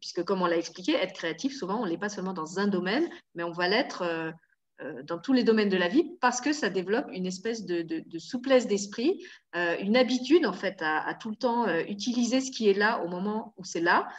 puisque, 0.01 0.23
comme 0.23 0.41
on 0.41 0.47
l'a 0.47 0.57
expliqué, 0.57 0.93
être 0.93 1.13
créatif, 1.13 1.55
souvent, 1.55 1.81
on 1.81 1.85
ne 1.85 1.95
pas 1.95 2.09
seulement 2.09 2.33
dans 2.33 2.59
un 2.59 2.67
domaine, 2.67 3.09
mais 3.35 3.43
on 3.43 3.53
va 3.53 3.69
l'être 3.69 4.03
dans 5.05 5.17
tous 5.17 5.31
les 5.31 5.45
domaines 5.45 5.69
de 5.69 5.77
la 5.77 5.87
vie 5.87 6.17
parce 6.19 6.41
que 6.41 6.51
ça 6.51 6.69
développe 6.69 7.07
une 7.13 7.25
espèce 7.25 7.65
de, 7.65 8.19
souplesse 8.19 8.67
d'esprit, 8.67 9.23
une 9.55 9.95
habitude 9.95 10.45
en 10.45 10.51
fait 10.51 10.81
à, 10.81 11.13
tout 11.13 11.29
le 11.29 11.37
temps 11.37 11.67
utiliser 11.87 12.41
ce 12.41 12.51
qui 12.51 12.67
est 12.69 12.73
là 12.73 13.01
au 13.01 13.07
moment 13.07 13.53
où 13.55 13.63
c'est 13.63 13.79
là, 13.79 14.09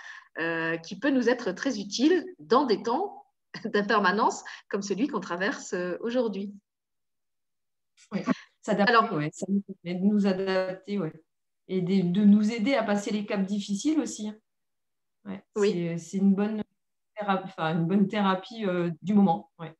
qui 0.83 0.99
peut 0.99 1.11
nous 1.11 1.29
être 1.29 1.53
très 1.53 1.79
utile 1.79 2.25
dans 2.39 2.65
des 2.65 2.83
temps 2.83 3.27
d'impermanence 3.67 4.43
comme 4.71 4.83
celui 4.83 5.07
qu'on 5.07 5.21
traverse 5.21 5.75
aujourd'hui. 6.01 6.55
Oui, 8.13 8.21
Alors, 8.67 9.13
ouais, 9.13 9.31
ça 9.33 9.47
nous 9.49 9.63
de 9.85 9.93
nous 9.93 10.27
adapter, 10.27 10.99
ouais. 10.99 11.13
Et 11.69 11.83
de, 11.83 12.25
nous 12.25 12.51
aider 12.51 12.75
à 12.75 12.83
passer 12.83 13.11
les 13.11 13.27
caps 13.27 13.47
difficiles 13.47 14.01
aussi. 14.01 14.29
Hein. 14.29 15.41
oui. 15.57 15.99
C'est 15.99 16.17
une 16.19 16.35
bonne 16.35 16.63
thérapie, 17.17 17.49
enfin, 17.49 17.75
une 17.75 17.87
bonne 17.87 18.09
thérapie 18.09 18.65
euh, 18.65 18.91
du 19.03 19.15
moment. 19.15 19.51
Ouais. 19.59 19.75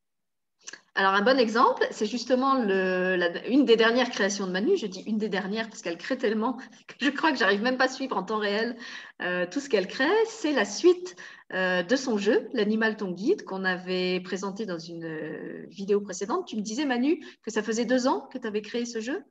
Alors, 0.99 1.15
un 1.15 1.23
bon 1.23 1.39
exemple, 1.39 1.87
c'est 1.93 2.07
justement 2.07 2.57
une 2.57 3.65
des 3.65 3.77
dernières 3.77 4.11
créations 4.11 4.49
de 4.49 4.53
Manu. 4.53 4.77
Je 4.77 4.87
dis 4.87 5.03
une 5.03 5.17
des 5.17 5.29
dernières 5.29 5.69
parce 5.69 5.81
qu'elle 5.81 5.97
crée 5.97 6.19
tellement 6.19 6.55
que 6.89 6.95
je 7.01 7.11
crois 7.11 7.31
que 7.31 7.39
j'arrive 7.39 7.63
même 7.63 7.77
pas 7.77 7.85
à 7.85 7.89
suivre 7.89 8.17
en 8.17 8.25
temps 8.25 8.39
réel 8.39 8.77
euh, 9.23 9.47
tout 9.49 9.61
ce 9.61 9.69
qu'elle 9.69 9.87
crée. 9.87 10.11
C'est 10.27 10.53
la 10.53 10.65
suite 10.65 11.15
euh, 11.53 11.83
de 11.83 11.97
son 11.97 12.19
jeu, 12.19 12.49
L'animal 12.53 12.97
ton 12.97 13.13
guide, 13.13 13.45
qu'on 13.45 13.65
avait 13.65 14.21
présenté 14.21 14.67
dans 14.67 14.79
une 14.79 15.05
euh, 15.05 15.67
vidéo 15.69 16.01
précédente. 16.01 16.47
Tu 16.47 16.57
me 16.57 16.63
disais, 16.63 16.85
Manu, 16.85 17.25
que 17.43 17.51
ça 17.51 17.63
faisait 17.63 17.85
deux 17.85 18.07
ans 18.07 18.29
que 18.33 18.39
tu 18.39 18.47
avais 18.47 18.63
créé 18.63 18.85
ce 18.85 19.01
jeu? 19.01 19.23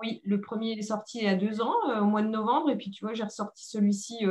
Oui, 0.00 0.20
le 0.24 0.40
premier 0.40 0.72
est 0.72 0.82
sorti 0.82 1.18
il 1.18 1.24
y 1.24 1.28
a 1.28 1.36
deux 1.36 1.60
ans, 1.60 1.74
au 2.00 2.04
mois 2.04 2.22
de 2.22 2.28
novembre. 2.28 2.70
Et 2.70 2.76
puis, 2.76 2.90
tu 2.90 3.04
vois, 3.04 3.14
j'ai 3.14 3.22
ressorti 3.22 3.68
celui-ci, 3.68 4.24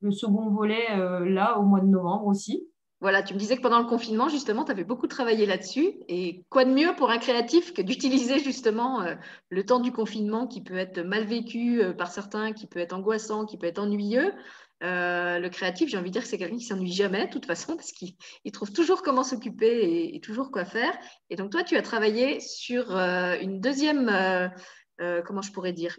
le 0.00 0.10
second 0.12 0.50
volet, 0.50 0.86
là, 1.26 1.58
au 1.58 1.62
mois 1.62 1.80
de 1.80 1.86
novembre 1.86 2.26
aussi. 2.26 2.68
Voilà, 3.00 3.22
tu 3.22 3.34
me 3.34 3.38
disais 3.38 3.56
que 3.58 3.62
pendant 3.62 3.78
le 3.78 3.86
confinement, 3.86 4.28
justement, 4.28 4.64
tu 4.64 4.70
avais 4.70 4.84
beaucoup 4.84 5.06
travaillé 5.06 5.44
là-dessus. 5.44 5.92
Et 6.08 6.46
quoi 6.48 6.64
de 6.64 6.70
mieux 6.70 6.94
pour 6.96 7.10
un 7.10 7.18
créatif 7.18 7.74
que 7.74 7.82
d'utiliser 7.82 8.38
justement 8.38 9.02
euh, 9.02 9.14
le 9.50 9.66
temps 9.66 9.80
du 9.80 9.92
confinement 9.92 10.46
qui 10.46 10.62
peut 10.62 10.78
être 10.78 11.00
mal 11.00 11.24
vécu 11.24 11.82
euh, 11.82 11.92
par 11.92 12.10
certains, 12.10 12.52
qui 12.52 12.66
peut 12.66 12.78
être 12.78 12.94
angoissant, 12.94 13.44
qui 13.44 13.58
peut 13.58 13.66
être 13.66 13.80
ennuyeux. 13.80 14.32
Euh, 14.82 15.38
le 15.38 15.48
créatif, 15.48 15.88
j'ai 15.88 15.96
envie 15.96 16.10
de 16.10 16.12
dire 16.12 16.22
que 16.22 16.28
c'est 16.28 16.38
quelqu'un 16.38 16.58
qui 16.58 16.64
s'ennuie 16.64 16.92
jamais, 16.92 17.26
de 17.26 17.30
toute 17.30 17.46
façon, 17.46 17.76
parce 17.76 17.92
qu'il 17.92 18.16
trouve 18.52 18.72
toujours 18.72 19.02
comment 19.02 19.24
s'occuper 19.24 20.14
et, 20.14 20.20
toujours 20.20 20.50
quoi 20.50 20.64
faire. 20.64 20.96
Et 21.30 21.36
donc, 21.36 21.50
toi, 21.50 21.64
tu 21.64 21.76
as 21.76 21.82
travaillé 21.82 22.40
sur 22.40 22.94
une 22.94 23.60
deuxième, 23.60 24.10
comment 24.98 25.42
je 25.42 25.52
pourrais 25.52 25.72
dire, 25.72 25.96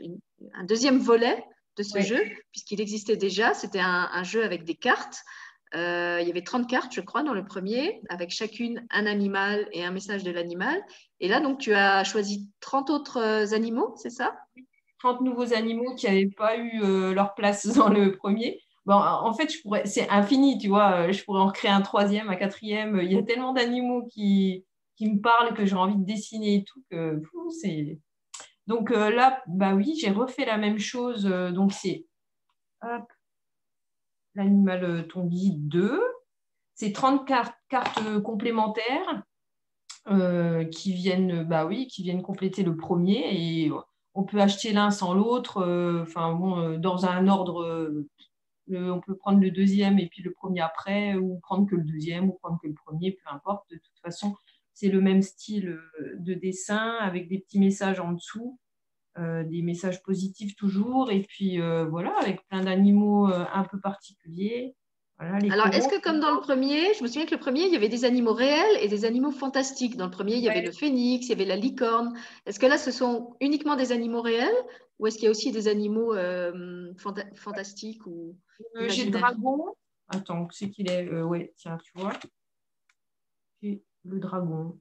un 0.53 0.63
deuxième 0.63 0.99
volet 0.99 1.43
de 1.77 1.83
ce 1.83 2.01
jeu, 2.01 2.21
puisqu'il 2.51 2.81
existait 2.81 3.17
déjà. 3.17 3.53
C'était 3.53 3.79
un, 3.79 4.23
jeu 4.23 4.43
avec 4.43 4.63
des 4.63 4.75
cartes. 4.75 5.21
Euh, 5.75 6.19
il 6.21 6.27
y 6.27 6.31
avait 6.31 6.43
30 6.43 6.67
cartes, 6.69 6.93
je 6.93 7.01
crois, 7.01 7.23
dans 7.23 7.33
le 7.33 7.45
premier, 7.45 8.01
avec 8.09 8.31
chacune 8.31 8.85
un 8.89 9.05
animal 9.05 9.67
et 9.71 9.83
un 9.83 9.91
message 9.91 10.23
de 10.23 10.31
l'animal. 10.31 10.81
Et 11.19 11.27
là, 11.27 11.39
donc, 11.39 11.59
tu 11.59 11.73
as 11.73 12.03
choisi 12.03 12.49
30 12.61 12.89
autres 12.89 13.17
euh, 13.17 13.55
animaux, 13.55 13.93
c'est 13.97 14.09
ça? 14.09 14.37
30 14.99 15.21
nouveaux 15.21 15.53
animaux 15.53 15.93
qui 15.95 16.07
n'avaient 16.07 16.31
pas 16.35 16.57
eu 16.57 16.81
euh, 16.83 17.13
leur 17.13 17.35
place 17.35 17.67
dans 17.75 17.89
le 17.89 18.15
premier. 18.15 18.59
Bon, 18.87 18.95
en 18.95 19.33
fait, 19.33 19.53
je 19.53 19.61
pourrais, 19.61 19.85
c'est 19.85 20.09
infini, 20.09 20.57
tu 20.57 20.69
vois. 20.69 21.11
Je 21.11 21.23
pourrais 21.23 21.41
en 21.41 21.51
créer 21.51 21.69
un 21.69 21.81
troisième, 21.81 22.29
un 22.29 22.35
quatrième. 22.35 22.99
Il 23.03 23.13
y 23.13 23.17
a 23.17 23.21
tellement 23.21 23.53
d'animaux 23.53 24.07
qui, 24.07 24.65
qui 24.95 25.11
me 25.11 25.21
parlent 25.21 25.53
que 25.53 25.65
j'ai 25.65 25.75
envie 25.75 25.97
de 25.97 26.05
dessiner 26.05 26.55
et 26.55 26.63
tout. 26.63 26.81
Donc 28.65 28.89
là, 28.89 29.43
bah 29.47 29.75
oui, 29.75 29.93
j'ai 29.99 30.09
refait 30.09 30.45
la 30.45 30.57
même 30.57 30.79
chose. 30.79 31.25
donc 31.25 31.73
c'est 31.73 32.05
l'animal 34.37 34.83
euh, 34.83 35.01
ton 35.03 35.25
guide 35.25 35.67
2. 35.67 36.01
C'est 36.75 36.93
30 36.93 37.27
cartes, 37.27 37.55
complémentaires 38.23 39.23
euh, 40.09 40.63
qui, 40.65 40.93
viennent, 40.93 41.43
bah 41.43 41.65
oui, 41.65 41.87
qui 41.87 42.03
viennent 42.03 42.21
compléter 42.21 42.63
le 42.63 42.77
premier. 42.77 43.25
Et 43.31 43.71
on 44.13 44.23
peut 44.23 44.39
acheter 44.39 44.71
l'un 44.71 44.91
sans 44.91 45.15
l'autre. 45.15 45.57
Euh, 45.57 46.03
enfin, 46.03 46.33
bon, 46.33 46.77
dans 46.77 47.05
un 47.07 47.27
ordre, 47.27 47.91
on 48.73 48.99
peut 48.99 49.15
prendre 49.15 49.39
le 49.39 49.51
deuxième 49.51 49.99
et 49.99 50.07
puis 50.07 50.21
le 50.23 50.31
premier 50.31 50.61
après, 50.61 51.15
ou 51.15 51.39
prendre 51.39 51.69
que 51.69 51.75
le 51.75 51.83
deuxième, 51.83 52.29
ou 52.29 52.33
prendre 52.33 52.59
que 52.61 52.67
le 52.67 52.73
premier, 52.73 53.11
peu 53.11 53.33
importe. 53.33 53.69
De 53.69 53.75
toute 53.75 53.99
façon, 54.03 54.35
c'est 54.73 54.89
le 54.89 55.01
même 55.01 55.21
style 55.21 55.79
de 56.15 56.33
dessin 56.33 56.97
avec 56.99 57.27
des 57.29 57.39
petits 57.39 57.59
messages 57.59 57.99
en 57.99 58.13
dessous. 58.13 58.59
Euh, 59.19 59.43
des 59.43 59.63
messages 59.63 60.03
positifs 60.03 60.55
toujours, 60.55 61.09
et 61.09 61.23
puis 61.23 61.59
euh, 61.59 61.85
voilà, 61.85 62.13
avec 62.19 62.47
plein 62.49 62.61
d'animaux 62.61 63.27
euh, 63.27 63.45
un 63.51 63.63
peu 63.63 63.79
particuliers. 63.79 64.75
Alors, 65.17 65.73
est-ce 65.73 65.87
que 65.87 65.99
comme 65.99 66.19
dans 66.19 66.35
le 66.35 66.39
premier, 66.39 66.93
je 66.93 67.01
me 67.01 67.07
souviens 67.07 67.25
que 67.25 67.33
le 67.33 67.39
premier, 67.39 67.61
il 67.61 67.73
y 67.73 67.75
avait 67.75 67.89
des 67.89 68.05
animaux 68.05 68.33
réels 68.33 68.77
et 68.79 68.87
des 68.87 69.05
animaux 69.05 69.31
fantastiques. 69.31 69.97
Dans 69.97 70.05
le 70.05 70.11
premier, 70.11 70.35
il 70.35 70.43
y 70.43 70.49
avait 70.49 70.61
le 70.61 70.71
phénix, 70.71 71.25
il 71.25 71.29
y 71.29 71.33
avait 71.33 71.45
la 71.45 71.55
licorne. 71.55 72.13
Est-ce 72.45 72.59
que 72.59 72.67
là, 72.67 72.77
ce 72.77 72.91
sont 72.91 73.35
uniquement 73.41 73.75
des 73.75 73.91
animaux 73.91 74.21
réels 74.21 74.53
ou 74.99 75.07
est-ce 75.07 75.15
qu'il 75.15 75.25
y 75.25 75.27
a 75.27 75.31
aussi 75.31 75.51
des 75.51 75.67
animaux 75.67 76.15
fantastiques 77.35 78.05
ou 78.05 78.35
J'ai 78.87 79.05
le 79.05 79.11
dragon. 79.11 79.75
Attends, 80.09 80.47
c'est 80.51 80.69
qu'il 80.69 80.89
est? 80.89 81.09
oui, 81.21 81.51
tiens, 81.57 81.77
tu 81.77 81.91
vois. 81.95 82.13
le 83.61 84.19
dragon. 84.19 84.79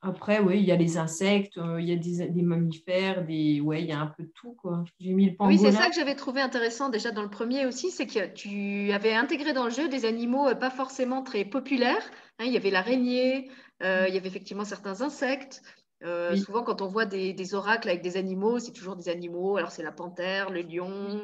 Après, 0.00 0.38
oui, 0.38 0.60
il 0.60 0.64
y 0.64 0.70
a 0.70 0.76
les 0.76 0.96
insectes, 0.96 1.58
euh, 1.58 1.80
il 1.80 1.88
y 1.88 1.92
a 1.92 1.96
des, 1.96 2.42
mammifères, 2.42 3.26
des... 3.26 3.60
ouais, 3.60 3.82
il 3.82 3.88
y 3.88 3.92
a 3.92 3.98
un 3.98 4.06
peu 4.06 4.22
de 4.22 4.30
tout. 4.32 4.52
Quoi. 4.52 4.84
J'ai 5.00 5.12
mis 5.12 5.30
le 5.30 5.34
pangolin. 5.34 5.56
Oui, 5.56 5.60
c'est 5.60 5.72
ça 5.72 5.88
que 5.88 5.94
j'avais 5.96 6.14
trouvé 6.14 6.40
intéressant 6.40 6.88
déjà 6.88 7.10
dans 7.10 7.22
le 7.22 7.30
premier 7.30 7.66
aussi, 7.66 7.90
c'est 7.90 8.06
que 8.06 8.32
tu 8.32 8.92
avais 8.92 9.14
intégré 9.14 9.52
dans 9.52 9.64
le 9.64 9.70
jeu 9.70 9.88
des 9.88 10.04
animaux 10.04 10.46
euh, 10.46 10.54
pas 10.54 10.70
forcément 10.70 11.22
très 11.22 11.44
populaires. 11.44 12.08
Hein. 12.38 12.44
il 12.44 12.52
y 12.52 12.56
avait 12.56 12.70
l'araignée, 12.70 13.50
euh, 13.82 14.06
il 14.06 14.14
y 14.14 14.16
avait 14.16 14.28
effectivement 14.28 14.64
certains 14.64 15.00
insectes. 15.00 15.62
Souvent, 16.02 16.62
quand 16.62 16.82
on 16.82 16.86
voit 16.86 17.06
des, 17.06 17.54
oracles 17.54 17.88
avec 17.88 18.02
des 18.02 18.16
animaux, 18.16 18.58
c'est 18.58 18.72
toujours 18.72 18.96
des 18.96 19.08
animaux. 19.08 19.56
Alors, 19.56 19.70
c'est 19.70 19.82
la 19.82 19.92
panthère, 19.92 20.50
le 20.50 20.62
lion. 20.62 21.22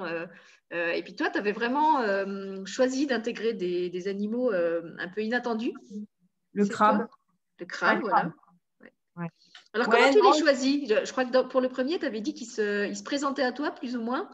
et 0.72 1.02
puis, 1.02 1.14
toi, 1.14 1.30
tu 1.30 1.38
avais 1.38 1.52
vraiment 1.52 2.02
choisi 2.64 3.06
d'intégrer 3.06 3.54
des, 3.54 4.08
animaux 4.08 4.50
un 4.52 5.08
peu 5.14 5.22
inattendus. 5.22 5.74
Le 6.52 6.66
crabe. 6.66 7.06
Le 7.58 7.66
crabe, 7.66 8.00
voilà. 8.00 8.32
Alors, 9.72 9.88
comment 9.88 10.10
tu 10.10 10.22
les 10.22 10.38
choisis 10.40 10.88
je, 10.88 11.12
crois 11.12 11.24
que 11.24 11.48
pour 11.48 11.60
le 11.60 11.68
premier, 11.68 11.98
tu 11.98 12.06
avais 12.06 12.20
dit 12.20 12.34
qu'il 12.34 12.46
se, 12.46 12.88
il 12.88 12.96
se, 12.96 13.02
présentait 13.02 13.42
à 13.42 13.52
toi, 13.52 13.70
plus 13.70 13.96
ou 13.96 14.02
moins. 14.02 14.28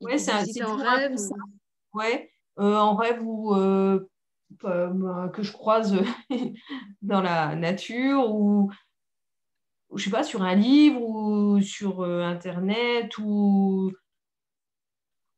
Oui, 0.00 0.18
c'est 0.18 0.62
en 0.62 0.76
rêve. 0.76 1.16
Ou... 1.16 1.98
Ouais, 1.98 2.30
euh, 2.58 2.76
en 2.76 2.94
rêve 2.94 3.22
ou 3.22 3.54
euh, 3.54 4.00
que 4.62 5.42
je 5.42 5.52
croise 5.52 5.96
dans 7.02 7.20
la 7.20 7.54
nature 7.54 8.30
ou, 8.30 8.70
je 9.94 10.04
sais 10.04 10.10
pas, 10.10 10.24
sur 10.24 10.42
un 10.42 10.54
livre 10.54 11.00
ou 11.00 11.60
sur 11.60 12.02
euh, 12.02 12.22
Internet 12.22 13.16
ou. 13.18 13.92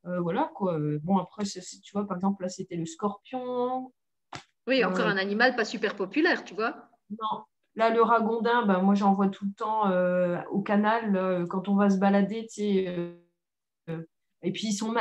voilà 0.05 0.51
quoi. 0.55 0.79
Bon, 1.03 1.19
après, 1.19 1.45
tu 1.45 1.93
vois, 1.93 2.07
par 2.07 2.17
exemple, 2.17 2.43
là, 2.43 2.49
c'était 2.49 2.77
le 2.77 2.87
scorpion. 2.87 3.93
Oui, 4.67 4.85
encore 4.85 5.07
un 5.07 5.17
animal 5.17 5.57
pas 5.57 5.65
super 5.65 5.97
populaire, 5.97 6.45
tu 6.45 6.55
vois. 6.55 6.91
Non, 7.11 7.45
Là, 7.79 7.91
le 7.91 8.03
ragondin, 8.03 8.67
ben, 8.67 8.83
moi, 8.83 8.97
j'en 8.97 9.15
vois 9.15 9.29
tout 9.29 9.45
le 9.45 9.53
temps 9.53 9.89
euh, 9.89 10.43
au 10.51 10.61
canal 10.61 11.47
quand 11.49 11.69
on 11.69 11.77
va 11.77 11.91
se 11.91 11.99
balader. 11.99 12.49
Euh, 12.59 13.15
euh, 13.89 14.03
et 14.43 14.51
puis, 14.51 14.67
ils 14.67 14.73
sont 14.73 14.93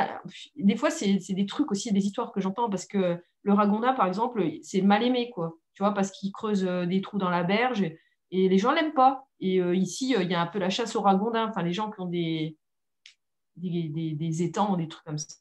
des 0.54 0.76
fois, 0.76 0.88
c'est 0.88 1.18
des 1.28 1.46
trucs 1.46 1.72
aussi, 1.72 1.92
des 1.92 2.06
histoires 2.06 2.30
que 2.30 2.40
j'entends 2.40 2.70
parce 2.70 2.86
que 2.86 3.20
le 3.42 3.52
ragondin, 3.52 3.94
par 3.94 4.06
exemple, 4.06 4.44
c'est 4.62 4.80
mal 4.80 5.02
aimé, 5.02 5.28
quoi. 5.34 5.54
Tu 5.74 5.82
vois, 5.82 5.92
parce 5.92 6.12
qu'il 6.12 6.30
creuse 6.30 6.62
des 6.62 7.00
trous 7.00 7.18
dans 7.18 7.30
la 7.30 7.42
berge 7.42 7.82
et, 8.30 8.48
les 8.48 8.58
gens 8.58 8.70
l'aiment 8.70 8.94
pas. 8.94 9.27
Et 9.40 9.58
ici, 9.76 10.14
il 10.18 10.30
y 10.30 10.34
a 10.34 10.40
un 10.40 10.46
peu 10.46 10.58
la 10.58 10.70
chasse 10.70 10.96
au 10.96 11.00
ragondin. 11.00 11.48
Enfin, 11.48 11.62
les 11.62 11.72
gens 11.72 11.90
qui 11.90 12.00
ont 12.00 12.06
des, 12.06 12.56
des, 13.56 14.42
étangs, 14.42 14.76
des 14.76 14.88
trucs 14.88 15.04
comme 15.04 15.18
ça 15.18 15.34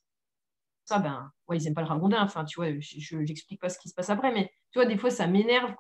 ça, 0.88 1.00
ben, 1.00 1.32
ouais, 1.48 1.58
ils 1.58 1.64
n'aiment 1.64 1.74
pas 1.74 1.82
le 1.82 1.88
ragondin. 1.88 2.24
Enfin, 2.24 2.46
tu 2.46 2.56
vois, 2.60 2.68
je 2.80 3.18
n'explique 3.18 3.60
pas 3.60 3.70
ce 3.70 3.78
qui 3.78 3.90
se 3.90 3.94
passe 3.94 4.10
après, 4.10 4.34
mais 4.34 4.50
tu 4.72 4.80
vois, 4.80 4.86
des 4.86 4.98
fois, 4.98 5.10
ça 5.10 5.28
m'énerve. 5.28 5.76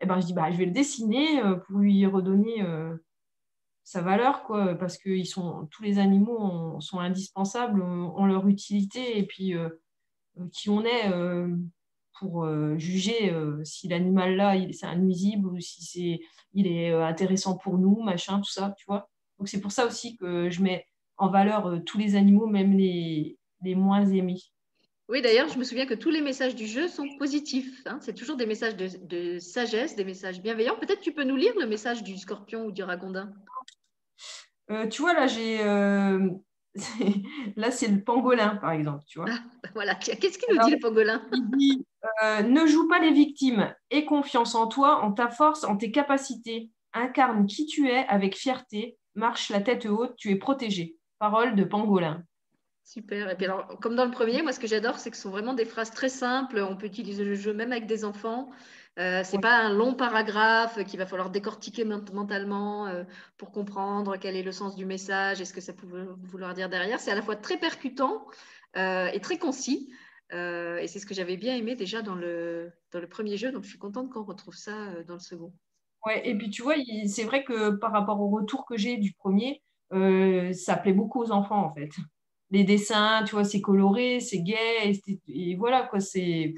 Eh 0.00 0.06
ben, 0.06 0.20
je 0.20 0.26
dis, 0.26 0.32
bah, 0.34 0.50
je 0.50 0.56
vais 0.56 0.66
le 0.66 0.72
dessiner 0.72 1.40
euh, 1.40 1.56
pour 1.56 1.78
lui 1.78 2.04
redonner 2.06 2.62
euh, 2.62 2.96
sa 3.84 4.02
valeur, 4.02 4.42
quoi, 4.42 4.74
parce 4.74 4.98
que 4.98 5.10
ils 5.10 5.26
sont, 5.26 5.68
tous 5.70 5.84
les 5.84 5.98
animaux 6.00 6.80
sont 6.80 6.98
indispensables, 6.98 7.80
ont, 7.82 8.26
leur 8.26 8.48
utilité, 8.48 9.18
et 9.18 9.26
puis 9.26 9.54
euh, 9.54 9.68
qui 10.52 10.70
on 10.70 10.84
est 10.84 11.12
pour 12.18 12.46
juger 12.78 13.34
si 13.64 13.88
l'animal-là, 13.88 14.54
c'est 14.72 14.86
un 14.86 14.96
nuisible 14.96 15.48
ou 15.48 15.60
si 15.60 15.84
c'est, 15.84 16.20
il 16.54 16.66
est 16.66 16.92
intéressant 16.92 17.56
pour 17.56 17.78
nous, 17.78 18.00
machin, 18.02 18.38
tout 18.38 18.50
ça, 18.50 18.74
tu 18.78 18.84
vois. 18.86 19.08
Donc, 19.38 19.48
c'est 19.48 19.60
pour 19.60 19.72
ça 19.72 19.86
aussi 19.86 20.16
que 20.16 20.50
je 20.50 20.62
mets 20.62 20.86
en 21.16 21.28
valeur 21.28 21.80
tous 21.84 21.98
les 21.98 22.14
animaux, 22.14 22.46
même 22.46 22.76
les 22.76 23.38
les 23.62 23.74
moins 23.74 24.04
aimés. 24.04 24.40
Oui, 25.08 25.20
d'ailleurs, 25.20 25.48
je 25.48 25.58
me 25.58 25.64
souviens 25.64 25.86
que 25.86 25.94
tous 25.94 26.10
les 26.10 26.20
messages 26.20 26.54
du 26.54 26.66
jeu 26.66 26.88
sont 26.88 27.06
positifs. 27.18 27.82
Hein. 27.86 27.98
C'est 28.00 28.14
toujours 28.14 28.36
des 28.36 28.46
messages 28.46 28.76
de, 28.76 29.38
sagesse, 29.38 29.94
des 29.96 30.04
messages 30.04 30.40
bienveillants. 30.40 30.76
Peut-être 30.76 31.00
tu 31.00 31.12
peux 31.12 31.24
nous 31.24 31.36
lire 31.36 31.52
le 31.58 31.66
message 31.66 32.02
du 32.02 32.16
scorpion 32.16 32.66
ou 32.66 32.72
du 32.72 32.82
ragondin? 32.82 33.32
Euh, 34.70 34.86
tu 34.86 35.02
vois, 35.02 35.12
là, 35.12 35.26
j'ai. 35.26 35.60
Euh, 35.60 36.30
là, 37.56 37.70
c'est 37.70 37.88
le 37.88 38.02
pangolin, 38.02 38.56
par 38.56 38.70
exemple. 38.70 39.04
Tu 39.06 39.18
vois. 39.18 39.28
Ah, 39.30 39.42
bah 39.62 39.68
voilà. 39.74 39.94
Qu'est-ce 39.96 40.38
qu'il 40.38 40.54
nous 40.54 40.64
dit, 40.64 40.70
le 40.70 40.78
pangolin? 40.78 41.22
Il 41.32 41.50
dit 41.58 41.86
euh, 42.22 42.42
Ne 42.42 42.66
joue 42.66 42.88
pas 42.88 42.98
les 42.98 43.12
victimes. 43.12 43.74
Aie 43.90 44.04
confiance 44.04 44.54
en 44.54 44.66
toi, 44.66 45.02
en 45.02 45.12
ta 45.12 45.28
force, 45.28 45.64
en 45.64 45.76
tes 45.76 45.90
capacités. 45.90 46.70
Incarne 46.94 47.46
qui 47.46 47.66
tu 47.66 47.88
es 47.88 48.06
avec 48.08 48.36
fierté. 48.36 48.98
Marche 49.14 49.50
la 49.50 49.60
tête 49.60 49.86
haute, 49.86 50.16
tu 50.16 50.30
es 50.30 50.36
protégé. 50.36 50.96
Parole 51.18 51.54
de 51.54 51.64
pangolin. 51.64 52.22
Super. 52.84 53.30
Et 53.30 53.36
puis 53.36 53.44
alors, 53.46 53.78
comme 53.80 53.94
dans 53.94 54.04
le 54.04 54.10
premier, 54.10 54.42
moi, 54.42 54.52
ce 54.52 54.60
que 54.60 54.66
j'adore, 54.66 54.98
c'est 54.98 55.10
que 55.10 55.16
ce 55.16 55.22
sont 55.22 55.30
vraiment 55.30 55.54
des 55.54 55.64
phrases 55.64 55.90
très 55.90 56.08
simples. 56.08 56.58
On 56.68 56.76
peut 56.76 56.86
utiliser 56.86 57.24
le 57.24 57.34
jeu 57.34 57.54
même 57.54 57.72
avec 57.72 57.86
des 57.86 58.04
enfants. 58.04 58.50
Euh, 58.98 59.22
c'est 59.24 59.40
pas 59.40 59.56
un 59.56 59.72
long 59.72 59.94
paragraphe 59.94 60.84
qu'il 60.84 60.98
va 60.98 61.06
falloir 61.06 61.30
décortiquer 61.30 61.84
mentalement 61.84 62.88
euh, 62.88 63.04
pour 63.38 63.50
comprendre 63.50 64.16
quel 64.18 64.36
est 64.36 64.42
le 64.42 64.52
sens 64.52 64.76
du 64.76 64.84
message 64.84 65.40
et 65.40 65.46
ce 65.46 65.54
que 65.54 65.62
ça 65.62 65.72
peut 65.72 65.86
vouloir 66.24 66.52
dire 66.52 66.68
derrière. 66.68 67.00
C'est 67.00 67.10
à 67.10 67.14
la 67.14 67.22
fois 67.22 67.36
très 67.36 67.56
percutant 67.56 68.26
euh, 68.76 69.06
et 69.06 69.20
très 69.20 69.38
concis. 69.38 69.90
Et 70.32 70.86
c'est 70.88 70.98
ce 70.98 71.06
que 71.06 71.14
j'avais 71.14 71.36
bien 71.36 71.54
aimé 71.54 71.74
déjà 71.76 72.02
dans 72.02 72.14
le, 72.14 72.72
dans 72.90 73.00
le 73.00 73.08
premier 73.08 73.36
jeu. 73.36 73.52
Donc, 73.52 73.64
je 73.64 73.68
suis 73.68 73.78
contente 73.78 74.10
qu'on 74.10 74.24
retrouve 74.24 74.54
ça 74.54 75.02
dans 75.06 75.14
le 75.14 75.20
second. 75.20 75.52
Ouais, 76.06 76.26
et 76.28 76.36
puis 76.36 76.50
tu 76.50 76.62
vois, 76.62 76.74
c'est 77.06 77.24
vrai 77.24 77.44
que 77.44 77.70
par 77.70 77.92
rapport 77.92 78.20
au 78.20 78.28
retour 78.28 78.64
que 78.66 78.76
j'ai 78.76 78.96
du 78.96 79.12
premier, 79.12 79.62
ça 79.90 80.76
plaît 80.76 80.92
beaucoup 80.92 81.22
aux 81.22 81.32
enfants 81.32 81.64
en 81.64 81.74
fait. 81.74 81.90
Les 82.50 82.64
dessins, 82.64 83.24
tu 83.24 83.34
vois, 83.34 83.44
c'est 83.44 83.60
coloré, 83.60 84.20
c'est 84.20 84.40
gai, 84.40 84.92
et, 85.28 85.56
voilà 85.56 85.82
quoi, 85.84 86.00
c'est 86.00 86.54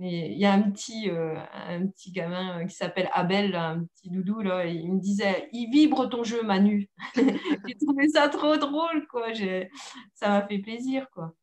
il 0.00 0.38
y 0.38 0.44
a 0.44 0.52
un 0.52 0.70
petit, 0.70 1.10
euh, 1.10 1.36
un 1.52 1.86
petit 1.88 2.12
gamin 2.12 2.64
qui 2.66 2.76
s'appelle 2.76 3.10
Abel, 3.12 3.56
un 3.56 3.84
petit 3.84 4.10
doudou, 4.10 4.40
là, 4.40 4.64
il 4.64 4.92
me 4.92 5.00
disait 5.00 5.48
Il 5.52 5.70
vibre 5.70 6.08
ton 6.08 6.22
jeu, 6.22 6.42
Manu. 6.42 6.88
J'ai 7.16 7.74
trouvé 7.84 8.08
ça 8.08 8.28
trop 8.28 8.56
drôle, 8.56 9.06
quoi. 9.08 9.32
Ça 10.14 10.28
m'a 10.28 10.46
fait 10.46 10.58
plaisir, 10.58 11.08
quoi. 11.12 11.34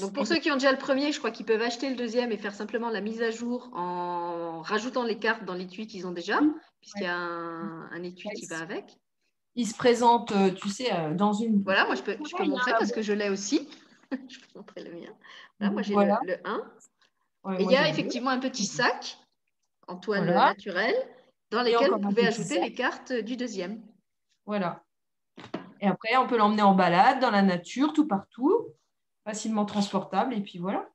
Donc 0.00 0.14
pour 0.14 0.26
ceux 0.26 0.38
qui 0.38 0.50
ont 0.50 0.54
déjà 0.54 0.72
le 0.72 0.78
premier, 0.78 1.12
je 1.12 1.18
crois 1.18 1.30
qu'ils 1.30 1.46
peuvent 1.46 1.62
acheter 1.62 1.90
le 1.90 1.96
deuxième 1.96 2.32
et 2.32 2.36
faire 2.36 2.54
simplement 2.54 2.90
la 2.90 3.00
mise 3.00 3.22
à 3.22 3.30
jour 3.30 3.70
en 3.72 4.62
rajoutant 4.62 5.02
les 5.02 5.18
cartes 5.18 5.44
dans 5.44 5.54
l'étui 5.54 5.86
qu'ils 5.86 6.06
ont 6.06 6.12
déjà, 6.12 6.40
puisqu'il 6.80 7.04
y 7.04 7.06
a 7.06 7.16
un, 7.16 8.02
étui 8.02 8.28
qui 8.30 8.46
va 8.46 8.60
avec. 8.60 8.96
Il 9.56 9.66
se 9.66 9.74
présente, 9.74 10.32
euh, 10.32 10.50
tu 10.52 10.68
sais, 10.68 10.92
euh, 10.92 11.14
dans 11.14 11.32
une. 11.32 11.62
Voilà, 11.62 11.84
moi 11.86 11.96
je 11.96 12.02
peux, 12.02 12.12
je 12.12 12.36
peux 12.36 12.44
montrer 12.44 12.72
parce 12.72 12.92
que 12.92 13.02
je 13.02 13.12
l'ai 13.12 13.28
aussi. 13.28 13.68
je 14.12 14.38
peux 14.38 14.58
montrer 14.58 14.84
le 14.84 14.92
mien. 14.92 15.12
Là, 15.58 15.70
moi 15.70 15.82
j'ai 15.82 15.94
le, 15.94 16.36
1 16.44 16.70
il 17.58 17.70
y 17.70 17.76
a 17.76 17.88
effectivement 17.88 18.30
un 18.30 18.38
petit 18.38 18.66
sac 18.66 19.18
en 19.88 19.96
toile 19.96 20.26
naturelle 20.26 20.94
dans 21.50 21.62
lequel 21.62 21.90
vous 21.90 21.98
pouvez 21.98 22.26
ajouter 22.26 22.60
les 22.60 22.72
cartes 22.72 23.12
du 23.12 23.36
deuxième. 23.36 23.82
Voilà. 24.46 24.84
Et 25.80 25.86
après, 25.86 26.16
on 26.16 26.26
peut 26.26 26.36
l'emmener 26.36 26.62
en 26.62 26.74
balade 26.74 27.20
dans 27.20 27.30
la 27.30 27.42
nature, 27.42 27.92
tout 27.92 28.06
partout, 28.06 28.66
facilement 29.30 29.64
transportable, 29.64 30.34
et 30.34 30.40
puis 30.40 30.58
voilà. 30.58 30.88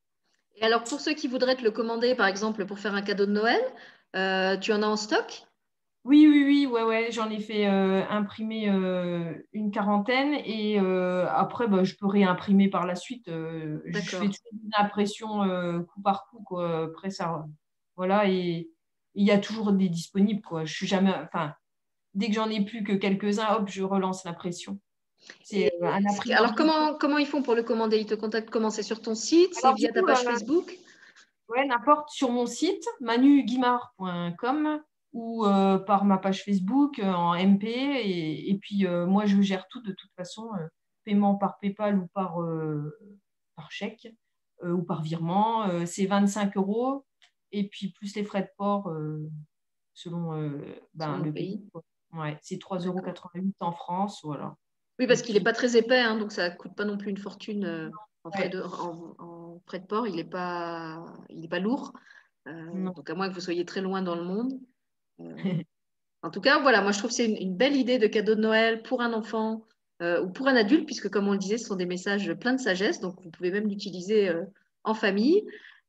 Et 0.58 0.64
alors, 0.66 0.84
pour 0.84 1.00
ceux 1.00 1.14
qui 1.14 1.30
voudraient 1.30 1.56
te 1.56 1.64
le 1.64 1.72
commander, 1.72 2.16
par 2.16 2.28
exemple, 2.28 2.66
pour 2.66 2.80
faire 2.80 2.94
un 2.94 3.02
cadeau 3.02 3.26
de 3.26 3.32
Noël, 3.32 3.62
euh, 4.16 4.58
tu 4.58 4.74
en 4.74 4.82
as 4.82 4.88
en 4.88 4.98
stock? 4.98 5.46
Oui, 6.04 6.28
oui, 6.30 6.44
oui, 6.46 6.66
ouais, 6.68 6.84
ouais, 6.84 7.12
j'en 7.12 7.30
ai 7.30 7.40
fait 7.40 7.68
euh, 7.68 8.04
imprimer 8.10 8.70
euh, 8.70 9.34
une 9.54 9.72
quarantaine 9.72 10.34
et 10.34 10.78
après, 10.78 11.68
bah, 11.68 11.84
je 11.84 11.96
peux 11.96 12.08
réimprimer 12.08 12.70
par 12.70 12.86
la 12.86 12.96
suite. 12.96 13.28
je 13.28 14.02
fais 14.02 14.26
une 14.26 14.72
impression 14.78 15.40
coup 15.86 16.02
par 16.02 16.28
coup, 16.28 16.44
quoi. 16.44 16.84
Après, 16.84 17.10
ça, 17.10 17.46
voilà, 17.96 18.30
et 18.30 18.70
il 19.16 19.26
y 19.26 19.32
a 19.32 19.40
toujours 19.40 19.72
des 19.72 19.88
disponibles, 19.88 20.42
quoi. 20.42 20.66
Je 20.66 20.74
suis 20.74 20.88
jamais, 20.88 21.14
enfin, 21.24 21.54
dès 22.14 22.28
que 22.28 22.34
j'en 22.34 22.50
ai 22.50 22.64
plus 22.66 22.84
que 22.84 22.94
quelques-uns, 22.94 23.56
hop, 23.56 23.70
je 23.70 23.82
relance 23.82 24.26
l'impression. 24.26 24.80
C'est 25.44 25.72
Alors, 26.32 26.56
comment, 26.56 26.96
comment 26.96 27.18
ils 27.18 27.28
font 27.28 27.42
pour 27.42 27.56
le 27.56 27.64
commander? 27.64 27.98
Ils 27.98 28.06
te 28.06 28.16
contactent 28.16 28.50
comment? 28.50 28.70
C'est 28.70 28.84
sur 28.84 29.02
ton 29.02 29.16
site? 29.16 29.54
C'est 29.54 29.74
via 29.74 29.92
ta 29.92 30.02
page 30.02 30.24
Facebook? 30.24 30.78
Ouais, 31.48 31.66
n'importe, 31.66 32.10
sur 32.10 32.32
mon 32.32 32.48
site, 32.48 32.84
manuguimard.com 33.00 34.82
ou 35.14 35.46
euh, 35.46 35.78
par 35.78 36.04
ma 36.04 36.18
page 36.18 36.44
Facebook 36.44 37.00
euh, 37.00 37.12
en 37.12 37.36
MP. 37.36 37.66
Et, 37.66 38.58
puis, 38.62 38.86
euh, 38.86 39.06
moi, 39.06 39.26
je 39.26 39.42
gère 39.42 39.68
tout 39.70 39.82
de 39.82 39.94
toute 39.94 40.12
façon, 40.16 40.50
paiement 41.04 41.36
par 41.36 41.58
PayPal 41.60 42.00
ou 42.00 42.08
par, 42.08 42.38
par 43.56 43.72
chèque 43.72 44.08
ou 44.64 44.82
par 44.84 45.02
virement. 45.02 45.86
c'est 45.86 46.06
25 46.06 46.58
euros. 46.58 47.06
Et 47.52 47.68
puis, 47.70 47.92
plus 47.92 48.16
les 48.16 48.24
frais 48.24 48.42
de 48.42 48.50
port 48.58 48.92
selon, 49.94 50.52
ben, 50.94 51.20
le 51.20 51.32
pays. 51.32 51.64
Ouais, 52.12 52.38
c'est 52.42 52.58
3,88 52.58 52.88
euros 52.88 53.52
en 53.60 53.72
France. 53.72 54.20
Voilà. 54.24 54.58
Oui, 55.00 55.08
parce 55.08 55.22
qu'il 55.22 55.36
n'est 55.36 55.44
pas 55.44 55.54
très 55.54 55.76
épais, 55.76 56.00
hein, 56.00 56.18
donc 56.18 56.32
ça 56.32 56.50
ne 56.50 56.56
coûte 56.56 56.76
pas 56.76 56.86
non 56.86 56.98
plus 56.98 57.10
une 57.10 57.18
fortune 57.18 57.92
en, 58.24 58.32
frais 58.32 58.50
de, 58.50 58.62
en, 58.62 59.62
frais 59.66 59.80
de 59.80 59.86
port. 59.86 60.08
Il 60.08 60.16
n'est 60.16 60.24
pas, 60.24 61.06
il 61.30 61.48
pas 61.50 61.60
lourd. 61.60 61.92
donc, 62.46 63.10
à 63.10 63.16
moins 63.16 63.30
que 63.30 63.34
vous 63.34 63.42
soyez 63.42 63.66
très 63.66 63.82
loin 63.82 64.02
dans 64.02 64.16
le 64.16 64.24
monde. 64.24 64.54
Euh, 65.22 65.64
en 66.24 66.32
tout 66.32 66.42
cas, 66.42 66.60
voilà, 66.60 66.82
moi 66.82 66.92
je 66.92 66.98
trouve 66.98 67.12
que 67.12 67.16
c'est 67.16 67.28
une, 67.28 67.56
belle 67.56 67.76
idée 67.76 68.00
de 68.00 68.08
cadeau 68.08 68.36
de 68.36 68.42
Noël 68.42 68.82
pour 68.82 69.02
un 69.02 69.14
enfant 69.14 69.64
euh, 70.02 70.24
ou 70.24 70.30
pour 70.30 70.48
un 70.48 70.56
adulte, 70.56 70.86
puisque 70.86 71.10
comme 71.10 71.28
on 71.28 71.34
le 71.34 71.38
disait, 71.38 71.58
ce 71.58 71.68
sont 71.68 71.76
des 71.76 71.86
messages 71.86 72.34
pleins 72.34 72.54
de 72.54 72.60
sagesse, 72.60 73.00
donc 73.00 73.22
vous 73.22 73.30
pouvez 73.30 73.52
même 73.52 73.70
l'utiliser 73.70 74.30
euh, 74.30 74.44
en 74.84 74.94
famille. 74.94 75.44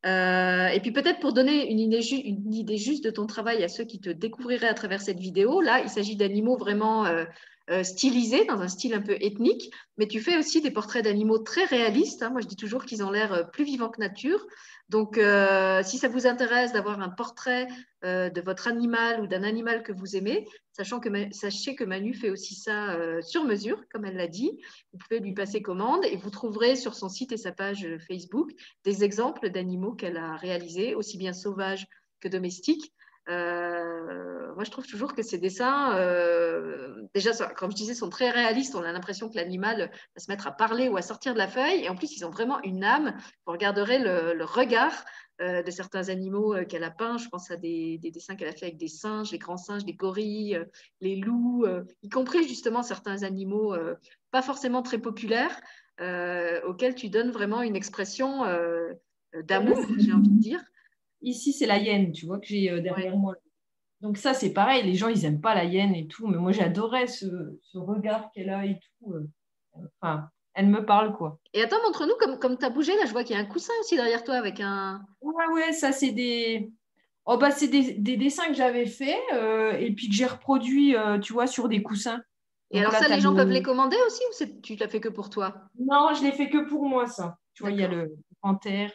et 0.04 0.78
puis 0.82 0.92
peut-être 0.92 1.20
pour 1.20 1.32
donner 1.32 1.70
une 1.70 1.80
idée, 1.80 2.00
une 2.18 2.54
idée, 2.54 2.76
juste 2.76 3.02
de 3.02 3.11
ton 3.11 3.26
travail 3.26 3.64
à 3.64 3.68
ceux 3.68 3.84
qui 3.84 3.98
te 3.98 4.11
découvriraient 4.11 4.68
à 4.68 4.74
travers 4.74 5.00
cette 5.00 5.18
vidéo, 5.18 5.61
là, 5.61 5.80
il 5.80 5.88
s'agit 5.88 6.16
d'animaux 6.16 6.57
vraiment 6.57 7.04
stylisés, 7.82 8.44
dans 8.44 8.60
un 8.60 8.68
style 8.68 8.94
un 8.94 9.00
peu 9.00 9.16
ethnique, 9.20 9.72
mais 9.98 10.06
tu 10.06 10.20
fais 10.20 10.38
aussi 10.38 10.60
des 10.60 10.70
portraits 10.70 11.02
d'animaux 11.02 11.38
très 11.38 11.64
réalistes. 11.64 12.22
Hein. 12.22 12.30
Moi, 12.30 12.40
je 12.40 12.46
dis 12.46 12.56
toujours 12.56 12.84
qu'ils 12.84 13.02
ont 13.02 13.10
l'air 13.10 13.50
plus 13.50 13.64
vivants 13.64 13.88
que 13.88 14.00
nature. 14.00 14.46
Donc, 14.88 15.18
euh, 15.18 15.82
si 15.82 15.98
ça 15.98 16.08
vous 16.08 16.26
intéresse 16.28 16.72
d'avoir 16.72 17.00
un 17.00 17.08
portrait 17.08 17.66
euh, 18.04 18.30
de 18.30 18.40
votre 18.40 18.68
animal 18.68 19.20
ou 19.20 19.26
d'un 19.26 19.42
animal 19.42 19.82
que 19.82 19.92
vous 19.92 20.14
aimez, 20.14 20.46
sachez 20.72 21.74
que 21.74 21.84
Manu 21.84 22.14
fait 22.14 22.30
aussi 22.30 22.54
ça 22.54 22.94
euh, 22.94 23.20
sur 23.20 23.44
mesure, 23.44 23.82
comme 23.90 24.04
elle 24.04 24.16
l'a 24.16 24.28
dit, 24.28 24.60
vous 24.92 24.98
pouvez 24.98 25.18
lui 25.18 25.34
passer 25.34 25.60
commande 25.60 26.04
et 26.04 26.16
vous 26.16 26.30
trouverez 26.30 26.76
sur 26.76 26.94
son 26.94 27.08
site 27.08 27.32
et 27.32 27.36
sa 27.36 27.50
page 27.50 27.88
Facebook 28.06 28.52
des 28.84 29.02
exemples 29.02 29.50
d'animaux 29.50 29.92
qu'elle 29.92 30.18
a 30.18 30.36
réalisés, 30.36 30.94
aussi 30.94 31.18
bien 31.18 31.32
sauvages 31.32 31.86
que 32.20 32.28
domestiques. 32.28 32.92
Euh, 33.29 34.55
moi, 34.55 34.64
je 34.64 34.70
trouve 34.70 34.87
toujours 34.87 35.14
que 35.14 35.22
ces 35.22 35.39
dessins, 35.39 35.97
euh, 35.97 37.03
déjà, 37.14 37.33
comme 37.57 37.70
je 37.70 37.77
disais, 37.77 37.95
sont 37.95 38.09
très 38.09 38.31
réalistes. 38.31 38.74
On 38.74 38.83
a 38.83 38.93
l'impression 38.93 39.29
que 39.29 39.37
l'animal 39.37 39.91
va 39.91 40.20
se 40.20 40.31
mettre 40.31 40.47
à 40.47 40.53
parler 40.53 40.89
ou 40.89 40.97
à 40.97 41.03
sortir 41.03 41.35
de 41.35 41.39
la 41.39 41.49
feuille. 41.49 41.85
Et 41.85 41.89
en 41.89 41.97
plus, 41.97 42.16
ils 42.16 42.24
ont 42.24 42.31
vraiment 42.31 42.62
une 42.62 42.85
âme. 42.85 43.16
Vous 43.47 43.53
regarderez 43.53 43.99
le, 43.99 44.45
regard 44.45 45.05
euh, 45.41 45.62
de 45.62 45.70
certains 45.70 46.09
animaux 46.09 46.55
qu'elle 46.68 46.85
a 46.85 46.91
peints. 46.91 47.18
Je 47.18 47.29
pense 47.29 47.51
à 47.51 47.57
des, 47.57 47.99
dessins 47.99 48.37
qu'elle 48.37 48.49
a 48.49 48.53
fait 48.53 48.66
avec 48.66 48.79
des 48.79 48.89
singes, 48.89 49.33
les 49.33 49.39
grands 49.39 49.57
singes, 49.57 49.85
les 49.85 49.95
gorilles, 49.95 50.64
les 51.01 51.16
loups, 51.16 51.66
y 52.03 52.09
compris 52.09 52.47
justement 52.47 52.83
certains 52.83 53.24
animaux 53.24 53.74
pas 54.31 54.43
forcément 54.43 54.83
très 54.83 54.99
populaires, 54.99 55.61
auxquels 56.01 56.95
tu 56.95 57.09
donnes 57.09 57.33
vraiment 57.33 57.62
une 57.62 57.77
expression 57.77 58.45
d'amour, 59.43 59.79
j'ai 59.99 60.12
envie 60.12 60.31
de 60.31 60.41
dire. 60.41 60.64
Ici, 61.22 61.52
c'est 61.52 61.66
la 61.66 61.78
hyène, 61.78 62.12
tu 62.12 62.26
vois, 62.26 62.38
que 62.38 62.46
j'ai 62.46 62.70
euh, 62.70 62.80
derrière 62.80 63.16
moi. 63.16 63.34
Donc 64.00 64.18
ça, 64.18 64.34
c'est 64.34 64.52
pareil, 64.52 64.84
les 64.84 64.94
gens, 64.94 65.08
ils 65.08 65.22
n'aiment 65.22 65.40
pas 65.40 65.54
la 65.54 65.64
hyène 65.64 65.94
et 65.94 66.06
tout, 66.06 66.26
mais 66.26 66.36
moi, 66.36 66.52
j'adorais 66.52 67.06
ce, 67.06 67.26
regard 67.74 68.30
qu'elle 68.32 68.50
a 68.50 68.66
et 68.66 68.78
tout. 68.78 69.12
Euh, 69.14 69.26
enfin, 70.00 70.28
elle 70.54 70.68
me 70.68 70.84
parle, 70.84 71.14
quoi. 71.16 71.38
Et 71.54 71.62
attends, 71.62 71.82
montre-nous, 71.84 72.14
comme, 72.18 72.38
comme 72.38 72.58
tu 72.58 72.64
as 72.64 72.70
bougé, 72.70 72.94
là, 72.96 73.06
je 73.06 73.12
vois 73.12 73.24
qu'il 73.24 73.36
y 73.36 73.38
a 73.38 73.42
un 73.42 73.46
coussin 73.46 73.72
aussi 73.80 73.96
derrière 73.96 74.24
toi 74.24 74.34
avec 74.34 74.60
un... 74.60 75.02
Ouais, 75.20 75.46
ouais, 75.54 75.72
ça, 75.72 75.92
c'est 75.92 76.12
des... 76.12 76.70
Oh, 77.24 77.38
bah, 77.38 77.50
c'est 77.50 77.68
des, 77.68 78.16
dessins 78.16 78.46
que 78.46 78.54
j'avais 78.54 78.86
faits 78.86 79.18
euh, 79.32 79.72
et 79.72 79.90
puis 79.90 80.08
que 80.08 80.14
j'ai 80.14 80.26
reproduits, 80.26 80.94
tu 81.22 81.32
vois, 81.32 81.48
sur 81.48 81.68
des 81.68 81.82
coussins. 81.82 82.20
Et 82.70 82.80
alors 82.80 82.92
ça, 82.92 83.08
les 83.08 83.20
gens 83.20 83.34
peuvent 83.34 83.50
les 83.50 83.62
commander 83.62 83.96
aussi 84.06 84.22
ou 84.30 84.60
tu 84.62 84.76
l'as 84.76 84.88
fait 84.88 85.00
que 85.00 85.08
pour 85.08 85.30
toi? 85.30 85.54
Non, 85.78 86.14
je 86.14 86.22
l'ai 86.22 86.32
fait 86.32 86.48
que 86.48 86.68
pour 86.68 86.84
moi, 86.84 87.06
ça. 87.06 87.38
Tu 87.54 87.62
vois, 87.62 87.72
il 87.72 87.80
y 87.80 87.84
a 87.84 87.88
le 87.88 88.16
panthère, 88.42 88.92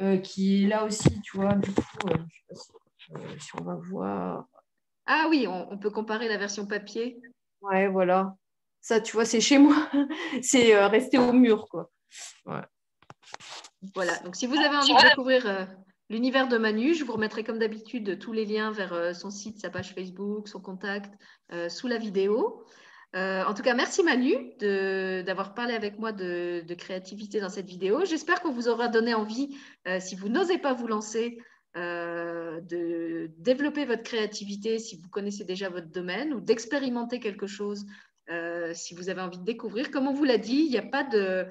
euh, 0.00 0.18
qui 0.18 0.64
est 0.64 0.66
là 0.66 0.84
aussi, 0.84 1.20
tu 1.22 1.36
vois. 1.36 1.54
Du 1.54 1.72
coup, 1.72 1.82
euh, 2.08 2.16
je 2.28 2.54
sais 2.54 3.12
pas 3.12 3.20
euh, 3.20 3.38
si, 3.38 3.50
on 3.60 3.64
va 3.64 3.74
voir. 3.74 4.46
Ah 5.06 5.26
oui, 5.28 5.46
on, 5.46 5.78
peut 5.78 5.90
comparer 5.90 6.28
la 6.28 6.36
version 6.36 6.66
papier. 6.66 7.20
Ouais, 7.60 7.88
voilà. 7.88 8.34
Ça, 8.80 9.00
tu 9.00 9.12
vois, 9.12 9.24
c'est 9.24 9.40
chez 9.40 9.58
moi. 9.58 9.76
c'est 10.42 10.84
resté 10.86 11.18
au 11.18 11.32
mur, 11.32 11.68
quoi. 11.68 11.90
Voilà. 13.94 14.18
Donc, 14.24 14.36
si 14.36 14.46
vous 14.46 14.56
avez 14.56 14.76
envie 14.76 14.94
de 14.94 15.08
découvrir 15.08 15.68
l'univers 16.08 16.48
de 16.48 16.58
Manu, 16.58 16.94
je 16.94 17.04
vous 17.04 17.12
remettrai 17.12 17.44
comme 17.44 17.58
d'habitude 17.58 18.18
tous 18.18 18.32
les 18.32 18.46
liens 18.46 18.72
vers 18.72 19.14
son 19.14 19.30
site, 19.30 19.60
sa 19.60 19.70
page 19.70 19.94
Facebook, 19.94 20.48
son 20.48 20.60
contact 20.60 21.12
sous 21.68 21.86
la 21.86 21.98
vidéo. 21.98 22.64
Euh, 23.14 23.44
en 23.44 23.54
tout 23.54 23.62
cas, 23.62 23.74
merci 23.74 24.02
Manu 24.02 24.34
d'avoir 24.58 25.54
parlé 25.54 25.74
avec 25.74 25.98
moi 25.98 26.12
de, 26.12 26.74
créativité 26.74 27.40
dans 27.40 27.48
cette 27.48 27.66
vidéo. 27.66 28.04
J'espère 28.04 28.40
qu'on 28.40 28.50
vous 28.50 28.68
aura 28.68 28.88
donné 28.88 29.14
envie, 29.14 29.56
euh, 29.86 30.00
si 30.00 30.16
vous 30.16 30.28
n'osez 30.28 30.58
pas 30.58 30.72
vous 30.72 30.88
lancer, 30.88 31.38
euh, 31.76 32.60
de 32.60 33.30
développer 33.38 33.84
votre 33.84 34.02
créativité 34.02 34.78
si 34.78 34.96
vous 34.96 35.08
connaissez 35.08 35.44
déjà 35.44 35.68
votre 35.68 35.90
domaine 35.90 36.32
ou 36.34 36.40
d'expérimenter 36.40 37.20
quelque 37.20 37.46
chose 37.46 37.84
si 38.72 38.94
vous 38.94 39.10
avez 39.10 39.20
envie 39.20 39.38
de 39.38 39.44
découvrir. 39.44 39.90
Comme 39.90 40.08
on 40.08 40.14
vous 40.14 40.24
l'a 40.24 40.38
dit, 40.38 40.64
il 40.64 40.70
n'y 40.70 40.78
a 40.78 40.82
pas 40.82 41.04
de 41.04 41.46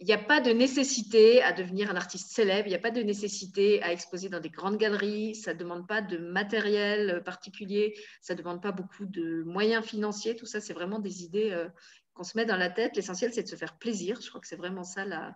il 0.00 0.06
n'y 0.06 0.14
a 0.14 0.18
pas 0.18 0.40
de 0.40 0.50
nécessité 0.50 1.42
à 1.42 1.52
devenir 1.52 1.90
un 1.90 1.94
artiste 1.94 2.30
célèbre, 2.32 2.66
il 2.66 2.70
n'y 2.70 2.76
a 2.76 2.80
pas 2.80 2.90
de 2.90 3.02
nécessité 3.02 3.82
à 3.82 3.92
exposer 3.92 4.30
dans 4.30 4.40
des 4.40 4.48
grandes 4.48 4.78
galeries, 4.78 5.34
ça 5.34 5.52
ne 5.52 5.58
demande 5.58 5.86
pas 5.86 6.00
de 6.00 6.16
matériel 6.16 7.22
particulier, 7.22 7.94
ça 8.22 8.34
ne 8.34 8.38
demande 8.38 8.62
pas 8.62 8.72
beaucoup 8.72 9.04
de 9.04 9.42
moyens 9.42 9.84
financiers, 9.84 10.36
tout 10.36 10.46
ça, 10.46 10.60
c'est 10.60 10.72
vraiment 10.72 11.00
des 11.00 11.22
idées 11.22 11.50
euh, 11.50 11.68
qu'on 12.14 12.24
se 12.24 12.36
met 12.36 12.46
dans 12.46 12.56
la 12.56 12.70
tête. 12.70 12.96
L'essentiel, 12.96 13.32
c'est 13.32 13.42
de 13.42 13.48
se 13.48 13.56
faire 13.56 13.76
plaisir, 13.78 14.20
je 14.22 14.28
crois 14.28 14.40
que 14.40 14.46
c'est 14.46 14.56
vraiment 14.56 14.84
ça 14.84 15.04
la, 15.04 15.34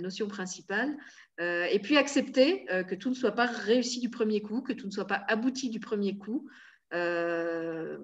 notion 0.00 0.28
principale. 0.28 0.96
Euh, 1.40 1.66
et 1.70 1.78
puis 1.78 1.98
accepter 1.98 2.64
euh, 2.70 2.84
que 2.84 2.94
tout 2.94 3.10
ne 3.10 3.14
soit 3.14 3.32
pas 3.32 3.46
réussi 3.46 4.00
du 4.00 4.08
premier 4.08 4.40
coup, 4.40 4.62
que 4.62 4.72
tout 4.72 4.86
ne 4.86 4.92
soit 4.92 5.06
pas 5.06 5.24
abouti 5.28 5.68
du 5.68 5.80
premier 5.80 6.16
coup. 6.16 6.48
Euh, 6.92 7.98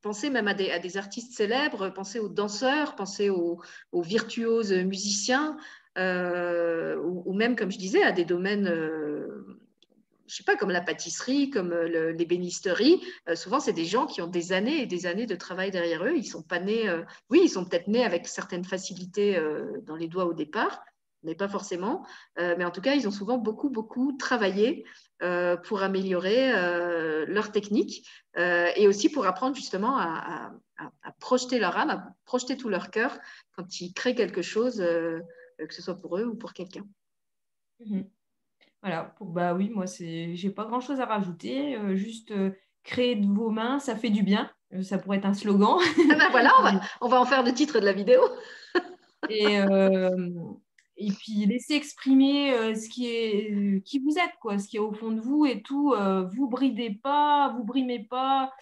pensez 0.00 0.30
même 0.30 0.48
à 0.48 0.54
des, 0.54 0.96
artistes 0.96 1.32
célèbres, 1.32 1.90
pensez 1.90 2.18
aux 2.18 2.28
danseurs, 2.28 2.94
pensez 2.94 3.30
aux, 3.30 3.60
virtuoses 3.92 4.72
musiciens. 4.72 5.56
ou, 5.96 7.32
même, 7.32 7.56
comme 7.56 7.70
je 7.70 7.78
disais, 7.78 8.02
à 8.02 8.12
des 8.12 8.24
domaines 8.24 8.68
je 10.28 10.36
sais 10.36 10.44
pas, 10.44 10.56
comme 10.56 10.70
la 10.70 10.82
pâtisserie, 10.82 11.50
comme 11.50 11.72
euh, 11.72 12.12
les 12.12 12.26
bénisteries, 12.26 13.02
euh, 13.28 13.34
souvent 13.34 13.60
c'est 13.60 13.72
des 13.72 13.86
gens 13.86 14.06
qui 14.06 14.20
ont 14.20 14.26
des 14.26 14.52
années 14.52 14.82
et 14.82 14.86
des 14.86 15.06
années 15.06 15.26
de 15.26 15.34
travail 15.34 15.70
derrière 15.70 16.04
eux. 16.04 16.16
Ils 16.16 16.24
sont 16.24 16.42
pas 16.42 16.60
nés, 16.60 16.88
euh, 16.88 17.02
oui, 17.30 17.40
ils 17.44 17.48
sont 17.48 17.64
peut-être 17.64 17.88
nés 17.88 18.04
avec 18.04 18.28
certaines 18.28 18.64
facilités 18.64 19.40
dans 19.86 19.96
les 19.96 20.08
doigts 20.08 20.26
au 20.26 20.34
départ, 20.34 20.82
mais 21.22 21.34
pas 21.34 21.48
forcément. 21.48 22.04
mais 22.36 22.64
en 22.64 22.70
tout 22.70 22.80
cas, 22.80 22.94
ils 22.94 23.08
ont 23.08 23.12
souvent 23.12 23.38
beaucoup, 23.38 23.70
beaucoup 23.70 24.12
travaillé 24.18 24.84
pour 25.64 25.82
améliorer 25.82 26.52
leur 27.26 27.52
technique 27.52 28.08
et 28.36 28.86
aussi 28.86 29.08
pour 29.08 29.26
apprendre 29.26 29.56
justement 29.56 29.98
à, 29.98 30.52
projeter 31.20 31.58
leur 31.58 31.76
âme, 31.76 31.90
à 31.90 32.14
projeter 32.24 32.56
tout 32.56 32.68
leur 32.68 32.90
cœur 32.90 33.18
quand 33.56 33.80
ils 33.80 33.92
créent 33.92 34.14
quelque 34.14 34.42
chose, 34.42 34.76
que 34.78 35.74
ce 35.74 35.82
soit 35.82 35.96
pour 35.96 36.18
eux 36.18 36.24
ou 36.24 36.34
pour 36.36 36.52
quelqu'un. 36.52 36.84
Mmh 37.80 38.02
voilà, 38.82 39.14
pour, 39.16 39.28
bah 39.28 39.54
oui, 39.54 39.70
moi, 39.70 39.86
j'ai 39.86 40.50
pas 40.50 40.64
grand 40.64 40.80
chose 40.80 41.00
à 41.00 41.06
rajouter. 41.06 41.76
Euh, 41.76 41.96
juste 41.96 42.30
euh, 42.30 42.50
créer 42.84 43.16
de 43.16 43.26
vos 43.26 43.50
mains, 43.50 43.78
ça 43.78 43.96
fait 43.96 44.10
du 44.10 44.22
bien. 44.22 44.50
Euh, 44.72 44.82
ça 44.82 44.98
pourrait 44.98 45.18
être 45.18 45.26
un 45.26 45.34
slogan. 45.34 45.78
Ah 46.10 46.14
ben 46.14 46.30
voilà, 46.30 46.52
on 47.00 47.08
va, 47.08 47.20
en 47.20 47.24
faire 47.24 47.42
le 47.42 47.52
titre 47.52 47.80
de 47.80 47.84
la 47.84 47.92
vidéo. 47.92 48.20
et, 49.28 49.58
et 50.98 51.10
puis 51.12 51.46
laisser 51.46 51.74
exprimer 51.74 52.52
ce 52.74 52.88
qui 52.88 53.06
est 53.06 53.82
qui 53.84 54.00
vous 54.00 54.18
êtes, 54.18 54.34
quoi, 54.40 54.58
ce 54.58 54.68
qui 54.68 54.76
est 54.76 54.80
au 54.80 54.92
fond 54.92 55.12
de 55.12 55.20
vous 55.20 55.46
et 55.46 55.62
tout. 55.62 55.94
vous 56.32 56.48
bridez 56.48 56.98
pas, 57.02 57.54
vous 57.56 57.64
brimez 57.64 58.04
pas. 58.04 58.52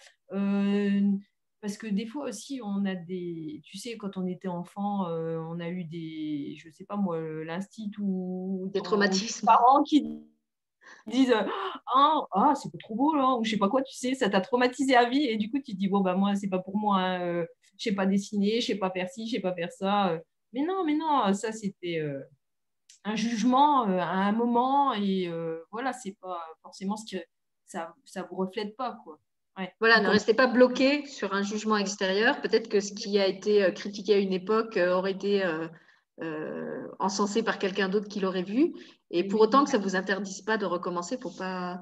Parce 1.61 1.77
que 1.77 1.87
des 1.87 2.05
fois 2.05 2.25
aussi, 2.25 2.61
on 2.63 2.85
a 2.85 2.93
des. 2.93 3.61
Tu 3.65 3.77
sais, 3.77 3.97
quand 3.97 4.15
on 4.17 4.27
était 4.27 4.47
enfant, 4.47 5.07
euh, 5.09 5.39
on 5.49 5.59
a 5.59 5.69
eu 5.69 5.85
des. 5.85 6.55
Je 6.57 6.69
sais 6.69 6.85
pas 6.85 6.97
moi, 6.97 7.19
l'instit 7.19 7.91
ou. 7.99 8.69
Des 8.73 8.81
traumatismes. 8.81 9.47
Parents 9.47 9.81
qui 9.83 10.07
disent 11.07 11.33
Ah, 11.93 12.21
ah 12.31 12.53
c'est 12.55 12.71
pas 12.71 12.77
trop 12.77 12.95
beau, 12.95 13.15
là, 13.15 13.35
ou 13.37 13.43
je 13.43 13.51
sais 13.51 13.57
pas 13.57 13.69
quoi, 13.69 13.81
tu 13.81 13.95
sais, 13.95 14.13
ça 14.13 14.29
t'a 14.29 14.39
traumatisé 14.39 14.95
à 14.95 15.09
vie. 15.09 15.25
Et 15.25 15.37
du 15.37 15.49
coup, 15.49 15.57
tu 15.57 15.73
te 15.73 15.77
dis 15.77 15.87
Bon, 15.87 16.01
bah, 16.01 16.15
moi, 16.15 16.35
c'est 16.35 16.47
pas 16.47 16.59
pour 16.59 16.77
moi. 16.77 16.99
Hein, 16.99 17.21
euh, 17.21 17.45
je 17.79 17.85
sais 17.85 17.95
pas 17.95 18.05
dessiner, 18.05 18.61
je 18.61 18.67
sais 18.67 18.75
pas 18.75 18.91
faire 18.91 19.09
ci, 19.09 19.27
je 19.27 19.31
sais 19.35 19.41
pas 19.41 19.53
faire 19.53 19.71
ça. 19.71 20.19
Euh. 20.57 20.61
Mais 20.61 20.65
non, 20.65 20.83
mais 20.85 20.95
non, 20.95 21.33
ça, 21.33 21.51
c'était 21.51 22.01
un 23.03 23.15
jugement 23.15 23.83
à 23.83 24.27
un 24.27 24.31
moment. 24.31 24.93
Et 24.93 25.31
voilà, 25.71 25.93
c'est 25.93 26.17
pas 26.21 26.41
forcément 26.61 26.97
ce 26.97 27.15
que. 27.15 27.21
Ça, 27.65 27.93
ça 28.05 28.23
vous 28.23 28.37
reflète 28.37 28.77
pas, 28.77 28.97
quoi. 29.03 29.19
Voilà, 29.79 29.99
ne 30.01 30.09
restez 30.09 30.33
pas 30.33 30.47
bloqué 30.47 31.05
sur 31.07 31.33
un 31.33 31.41
jugement 31.41 31.77
extérieur. 31.77 32.41
Peut-être 32.41 32.69
que 32.69 32.79
ce 32.79 32.93
qui 32.93 33.17
a 33.19 33.27
été 33.27 33.63
euh, 33.63 33.71
critiqué 33.71 34.13
à 34.13 34.17
une 34.17 34.33
époque 34.33 34.77
euh, 34.77 34.93
aurait 34.93 35.11
été 35.11 35.43
euh, 35.43 36.87
encensé 36.99 37.43
par 37.43 37.57
quelqu'un 37.57 37.89
d'autre 37.89 38.07
qui 38.07 38.19
l'aurait 38.19 38.43
vu. 38.43 38.73
Et 39.09 39.27
pour 39.27 39.41
autant 39.41 39.63
que 39.63 39.71
ça 39.71 39.79
ne 39.79 39.83
vous 39.83 39.95
interdise 39.95 40.41
pas 40.41 40.57
de 40.57 40.65
recommencer, 40.65 41.17
faut 41.21 41.31
pas. 41.31 41.81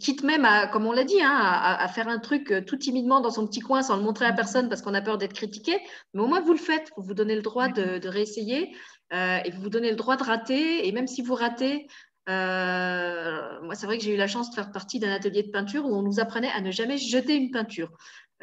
Quitte 0.00 0.22
même 0.22 0.44
à, 0.44 0.66
comme 0.68 0.86
on 0.86 0.92
l'a 0.92 1.04
dit, 1.04 1.20
hein, 1.20 1.32
à, 1.32 1.88
faire 1.88 2.08
un 2.08 2.18
truc 2.18 2.54
tout 2.66 2.76
timidement 2.76 3.20
dans 3.20 3.30
son 3.30 3.46
petit 3.46 3.60
coin 3.60 3.82
sans 3.82 3.96
le 3.96 4.02
montrer 4.02 4.26
à 4.26 4.32
personne 4.32 4.68
parce 4.68 4.80
qu'on 4.80 4.94
a 4.94 5.00
peur 5.00 5.18
d'être 5.18 5.32
critiqué, 5.32 5.76
mais 6.14 6.22
au 6.22 6.28
moins 6.28 6.40
vous 6.40 6.52
le 6.52 6.58
faites, 6.58 6.90
vous 6.96 7.02
vous 7.02 7.14
donnez 7.14 7.34
le 7.34 7.42
droit 7.42 7.68
de, 7.68 7.98
de 7.98 8.08
réessayer 8.08 8.74
et 9.12 9.50
vous 9.52 9.62
vous 9.62 9.70
donnez 9.70 9.90
le 9.90 9.96
droit 9.96 10.16
de 10.16 10.22
rater. 10.22 10.86
Et 10.86 10.92
même 10.92 11.08
si 11.08 11.20
vous 11.20 11.34
ratez, 11.34 11.88
euh, 12.28 13.60
moi, 13.62 13.74
c'est 13.74 13.86
vrai 13.86 13.98
que 13.98 14.04
j'ai 14.04 14.14
eu 14.14 14.16
la 14.16 14.28
chance 14.28 14.50
de 14.50 14.54
faire 14.54 14.70
partie 14.70 14.98
d'un 14.98 15.10
atelier 15.10 15.42
de 15.42 15.50
peinture 15.50 15.84
où 15.86 15.94
on 15.94 16.02
nous 16.02 16.20
apprenait 16.20 16.50
à 16.50 16.60
ne 16.60 16.70
jamais 16.70 16.96
jeter 16.96 17.34
une 17.34 17.50
peinture. 17.50 17.90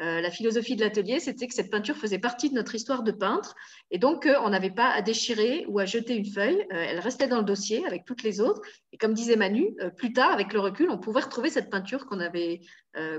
Euh, 0.00 0.20
la 0.20 0.30
philosophie 0.30 0.76
de 0.76 0.84
l'atelier, 0.84 1.18
c'était 1.18 1.48
que 1.48 1.54
cette 1.54 1.70
peinture 1.70 1.96
faisait 1.96 2.20
partie 2.20 2.50
de 2.50 2.54
notre 2.54 2.74
histoire 2.74 3.02
de 3.02 3.10
peintre 3.10 3.56
et 3.90 3.98
donc 3.98 4.26
euh, 4.26 4.36
on 4.44 4.50
n'avait 4.50 4.70
pas 4.70 4.90
à 4.90 5.02
déchirer 5.02 5.64
ou 5.68 5.80
à 5.80 5.86
jeter 5.86 6.14
une 6.14 6.24
feuille. 6.24 6.60
Euh, 6.72 6.86
elle 6.88 7.00
restait 7.00 7.26
dans 7.26 7.38
le 7.38 7.44
dossier 7.44 7.84
avec 7.84 8.04
toutes 8.04 8.22
les 8.22 8.40
autres. 8.40 8.62
Et 8.92 8.96
comme 8.96 9.12
disait 9.12 9.36
Manu, 9.36 9.74
plus 9.96 10.12
tard, 10.12 10.30
avec 10.30 10.52
le 10.52 10.60
recul, 10.60 10.88
on 10.90 10.98
pouvait 10.98 11.20
retrouver 11.20 11.50
cette 11.50 11.70
peinture 11.70 12.06
qu'on 12.06 12.20
avait 12.20 12.60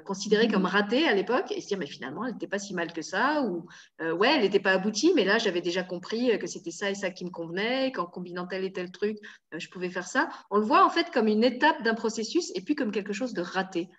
considérée 0.03 0.49
comme 0.49 0.65
ratée 0.65 1.07
à 1.07 1.13
l'époque 1.13 1.53
et 1.53 1.61
se 1.61 1.67
dire 1.67 1.77
mais 1.77 1.85
finalement 1.85 2.25
elle 2.25 2.33
n'était 2.33 2.47
pas 2.47 2.59
si 2.59 2.73
mal 2.73 2.91
que 2.91 3.01
ça 3.01 3.43
ou 3.43 3.65
ouais 4.01 4.35
elle 4.35 4.41
n'était 4.41 4.59
pas 4.59 4.73
aboutie 4.73 5.13
mais 5.15 5.23
là 5.23 5.37
j'avais 5.37 5.61
déjà 5.61 5.83
compris 5.83 6.37
que 6.37 6.47
c'était 6.47 6.71
ça 6.71 6.89
et 6.89 6.95
ça 6.95 7.11
qui 7.11 7.23
me 7.23 7.29
convenait 7.29 7.93
qu'en 7.93 8.05
combinant 8.05 8.45
tel 8.45 8.65
et 8.65 8.73
tel 8.73 8.91
truc 8.91 9.17
je 9.55 9.69
pouvais 9.69 9.89
faire 9.89 10.07
ça. 10.07 10.27
On 10.49 10.57
le 10.57 10.65
voit 10.65 10.85
en 10.85 10.89
fait 10.89 11.11
comme 11.11 11.27
une 11.27 11.45
étape 11.45 11.81
d'un 11.83 11.93
processus 11.93 12.51
et 12.55 12.61
puis 12.61 12.75
comme 12.75 12.91
quelque 12.91 13.13
chose 13.13 13.33
de 13.33 13.41
raté. 13.41 13.89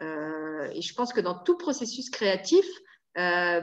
Euh, 0.00 0.68
et 0.72 0.82
je 0.82 0.94
pense 0.94 1.12
que 1.12 1.20
dans 1.20 1.34
tout 1.34 1.56
processus 1.56 2.10
créatif, 2.10 2.64
euh, 3.16 3.60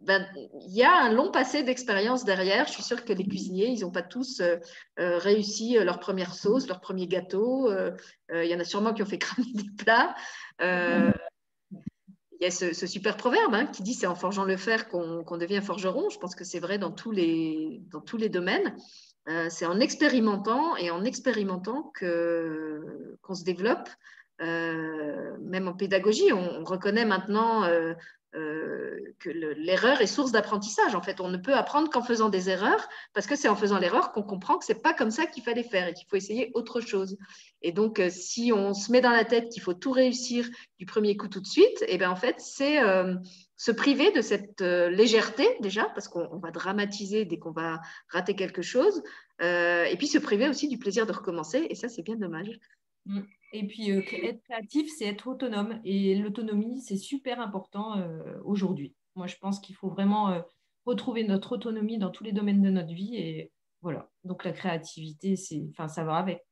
ben, 0.00 0.26
il 0.34 0.74
y 0.74 0.82
a 0.82 0.94
un 0.94 1.12
long 1.12 1.30
passé 1.30 1.62
d'expérience 1.62 2.24
derrière. 2.24 2.66
Je 2.66 2.72
suis 2.72 2.82
sûre 2.82 3.04
que 3.04 3.12
les 3.12 3.26
cuisiniers, 3.26 3.68
ils 3.68 3.80
n'ont 3.80 3.90
pas 3.90 4.02
tous 4.02 4.40
euh, 4.40 4.58
réussi 4.96 5.78
leur 5.78 6.00
première 6.00 6.34
sauce, 6.34 6.68
leur 6.68 6.80
premier 6.80 7.06
gâteau. 7.06 7.70
Il 8.32 8.46
y 8.46 8.54
en 8.54 8.60
a 8.60 8.64
sûrement 8.64 8.92
qui 8.92 9.02
ont 9.02 9.06
fait 9.06 9.18
cramer 9.18 9.52
des 9.54 9.70
plats. 9.78 10.14
Il 10.60 12.42
y 12.42 12.46
a 12.46 12.50
ce, 12.50 12.74
super 12.86 13.16
proverbe 13.16 13.54
hein, 13.54 13.66
qui 13.66 13.82
dit 13.82 13.94
c'est 13.94 14.06
en 14.06 14.16
forgeant 14.16 14.44
le 14.44 14.58
fer 14.58 14.88
qu'on 14.88 15.38
devient 15.38 15.62
forgeron. 15.62 16.10
Je 16.10 16.18
pense 16.18 16.34
que 16.34 16.44
c'est 16.44 16.60
vrai 16.60 16.76
dans 16.78 16.90
tous 16.90 17.10
les, 17.10 17.80
dans 17.90 18.02
tous 18.02 18.18
les 18.18 18.28
domaines. 18.28 18.76
c'est 19.48 19.64
en 19.64 19.80
expérimentant 19.80 20.76
et 20.76 20.90
en 20.90 21.04
expérimentant 21.04 21.90
qu'on 21.98 23.34
se 23.34 23.44
développe. 23.44 23.88
Euh, 24.40 25.36
même 25.40 25.68
en 25.68 25.74
pédagogie, 25.74 26.32
on, 26.32 26.64
reconnaît 26.64 27.04
maintenant 27.04 27.64
euh, 27.64 27.94
euh, 28.34 28.98
que 29.20 29.30
l'erreur 29.30 30.00
est 30.00 30.08
source 30.08 30.32
d'apprentissage. 30.32 30.94
En 30.94 31.02
fait, 31.02 31.20
on 31.20 31.28
ne 31.28 31.36
peut 31.36 31.54
apprendre 31.54 31.88
qu'en 31.88 32.02
faisant 32.02 32.28
des 32.28 32.50
erreurs, 32.50 32.88
parce 33.12 33.26
que 33.26 33.36
c'est 33.36 33.48
en 33.48 33.54
faisant 33.54 33.78
l'erreur 33.78 34.12
qu'on 34.12 34.24
comprend 34.24 34.58
que 34.58 34.64
c'est 34.64 34.82
pas 34.82 34.92
comme 34.92 35.12
ça 35.12 35.26
qu'il 35.26 35.44
fallait 35.44 35.62
faire 35.62 35.86
et 35.86 35.94
qu'il 35.94 36.08
faut 36.08 36.16
essayer 36.16 36.50
autre 36.54 36.80
chose. 36.80 37.16
Et 37.62 37.70
donc, 37.70 38.02
si 38.10 38.52
on 38.52 38.74
se 38.74 38.90
met 38.90 39.00
dans 39.00 39.10
la 39.10 39.24
tête 39.24 39.50
qu'il 39.50 39.62
faut 39.62 39.74
tout 39.74 39.92
réussir 39.92 40.48
du 40.78 40.86
premier 40.86 41.16
coup 41.16 41.28
tout 41.28 41.40
de 41.40 41.46
suite, 41.46 41.82
et 41.82 41.94
eh 41.94 41.98
bien 41.98 42.10
en 42.10 42.16
fait, 42.16 42.36
c'est 42.38 42.80
se 43.56 43.70
priver 43.70 44.10
de 44.10 44.20
cette 44.20 44.60
légèreté 44.62 45.46
déjà, 45.60 45.84
parce 45.94 46.08
qu'on 46.08 46.38
va 46.38 46.50
dramatiser 46.50 47.24
dès 47.24 47.38
qu'on 47.38 47.52
va 47.52 47.80
rater 48.08 48.34
quelque 48.34 48.62
chose, 48.62 49.02
et 49.40 49.94
puis 49.96 50.08
se 50.08 50.18
priver 50.18 50.48
aussi 50.48 50.66
du 50.66 50.78
plaisir 50.78 51.06
de 51.06 51.12
recommencer. 51.12 51.66
Et 51.70 51.76
ça, 51.76 51.88
c'est 51.88 52.02
bien 52.02 52.16
dommage. 52.16 52.58
Mm. 53.06 53.20
Et 53.54 53.64
puis, 53.68 53.92
euh, 53.92 54.02
être 54.24 54.42
créatif, 54.42 54.90
c'est 54.98 55.04
être 55.04 55.28
autonome. 55.28 55.80
Et 55.84 56.16
l'autonomie, 56.16 56.80
c'est 56.80 56.96
super 56.96 57.40
important 57.40 57.96
euh, 57.98 58.18
aujourd'hui. 58.42 58.96
Moi, 59.14 59.28
je 59.28 59.36
pense 59.36 59.60
qu'il 59.60 59.76
faut 59.76 59.88
vraiment 59.88 60.30
euh, 60.30 60.40
retrouver 60.84 61.22
notre 61.22 61.52
autonomie 61.52 61.98
dans 61.98 62.10
tous 62.10 62.24
les 62.24 62.32
domaines 62.32 62.62
de 62.62 62.70
notre 62.70 62.92
vie. 62.92 63.14
Et 63.14 63.52
voilà. 63.80 64.10
Donc, 64.24 64.42
la 64.44 64.50
créativité, 64.50 65.36
c'est, 65.36 65.64
enfin, 65.70 65.86
ça 65.86 66.02
va 66.02 66.16
avec. 66.16 66.44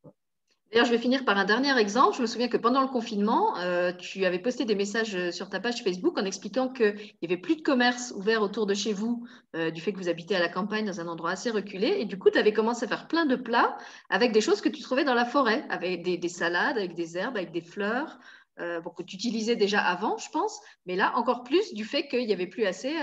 D'ailleurs, 0.73 0.87
je 0.87 0.93
vais 0.93 0.99
finir 0.99 1.27
par 1.27 1.37
un 1.37 1.45
dernier 1.45 1.79
exemple. 1.79 2.17
Je 2.17 2.23
me 2.23 2.27
souviens 2.27 2.49
que 2.49 2.57
pendant 2.57 2.81
le 2.81 2.89
confinement, 2.89 3.59
euh, 3.59 3.93
tu 3.93 4.25
avais 4.25 4.39
posté 4.39 4.65
des 4.65 4.75
messages 4.75 5.15
euh, 5.15 5.31
sur 5.31 5.51
ta 5.51 5.61
page 5.61 5.83
Facebook 5.83 6.19
en 6.19 6.25
expliquant 6.25 6.71
qu'il 6.71 6.95
n'y 6.95 7.29
avait 7.29 7.37
plus 7.37 7.57
de 7.57 7.61
commerce 7.61 8.15
ouvert 8.17 8.41
autour 8.41 8.65
de 8.65 8.73
chez 8.73 8.95
vous, 8.95 9.27
euh, 9.55 9.71
du 9.71 9.83
fait 9.83 9.93
que 9.93 9.99
vous 9.99 10.09
habitez 10.09 10.35
à 10.35 10.41
la 10.41 10.49
campagne 10.49 10.87
dans 10.87 10.99
un 10.99 11.09
endroit 11.09 11.33
assez 11.33 11.51
reculé. 11.51 11.97
Et 11.99 12.07
du 12.07 12.19
coup, 12.19 12.31
tu 12.31 12.39
avais 12.39 12.55
commencé 12.55 12.87
à 12.87 12.89
faire 12.89 13.07
plein 13.07 13.27
de 13.27 13.37
plats 13.37 13.77
avec 14.09 14.33
des 14.33 14.41
choses 14.41 14.63
que 14.63 14.71
tu 14.71 14.81
trouvais 14.81 15.05
dans 15.05 15.13
la 15.13 15.27
forêt, 15.27 15.67
avec 15.69 16.03
des, 16.03 16.29
salades, 16.31 16.79
avec 16.79 16.95
des 16.95 17.19
herbes, 17.19 17.37
avec 17.37 17.53
des 17.53 17.61
fleurs, 17.61 18.19
que 18.57 19.03
tu 19.03 19.17
utilisais 19.17 19.57
déjà 19.57 19.81
avant, 19.83 20.17
je 20.17 20.31
pense. 20.31 20.59
Mais 20.87 20.97
là, 20.97 21.13
encore 21.17 21.45
plus 21.45 21.75
du 21.75 21.85
fait 21.85 22.09
qu'il 22.09 22.27
n'y 22.27 22.33
avait 22.33 22.47
plus 22.47 22.65
assez 22.65 22.95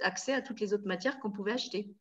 accès 0.00 0.32
à 0.32 0.42
toutes 0.42 0.58
les 0.58 0.74
autres 0.74 0.86
matières 0.86 1.20
qu'on 1.20 1.30
pouvait 1.30 1.52
acheter. 1.52 1.94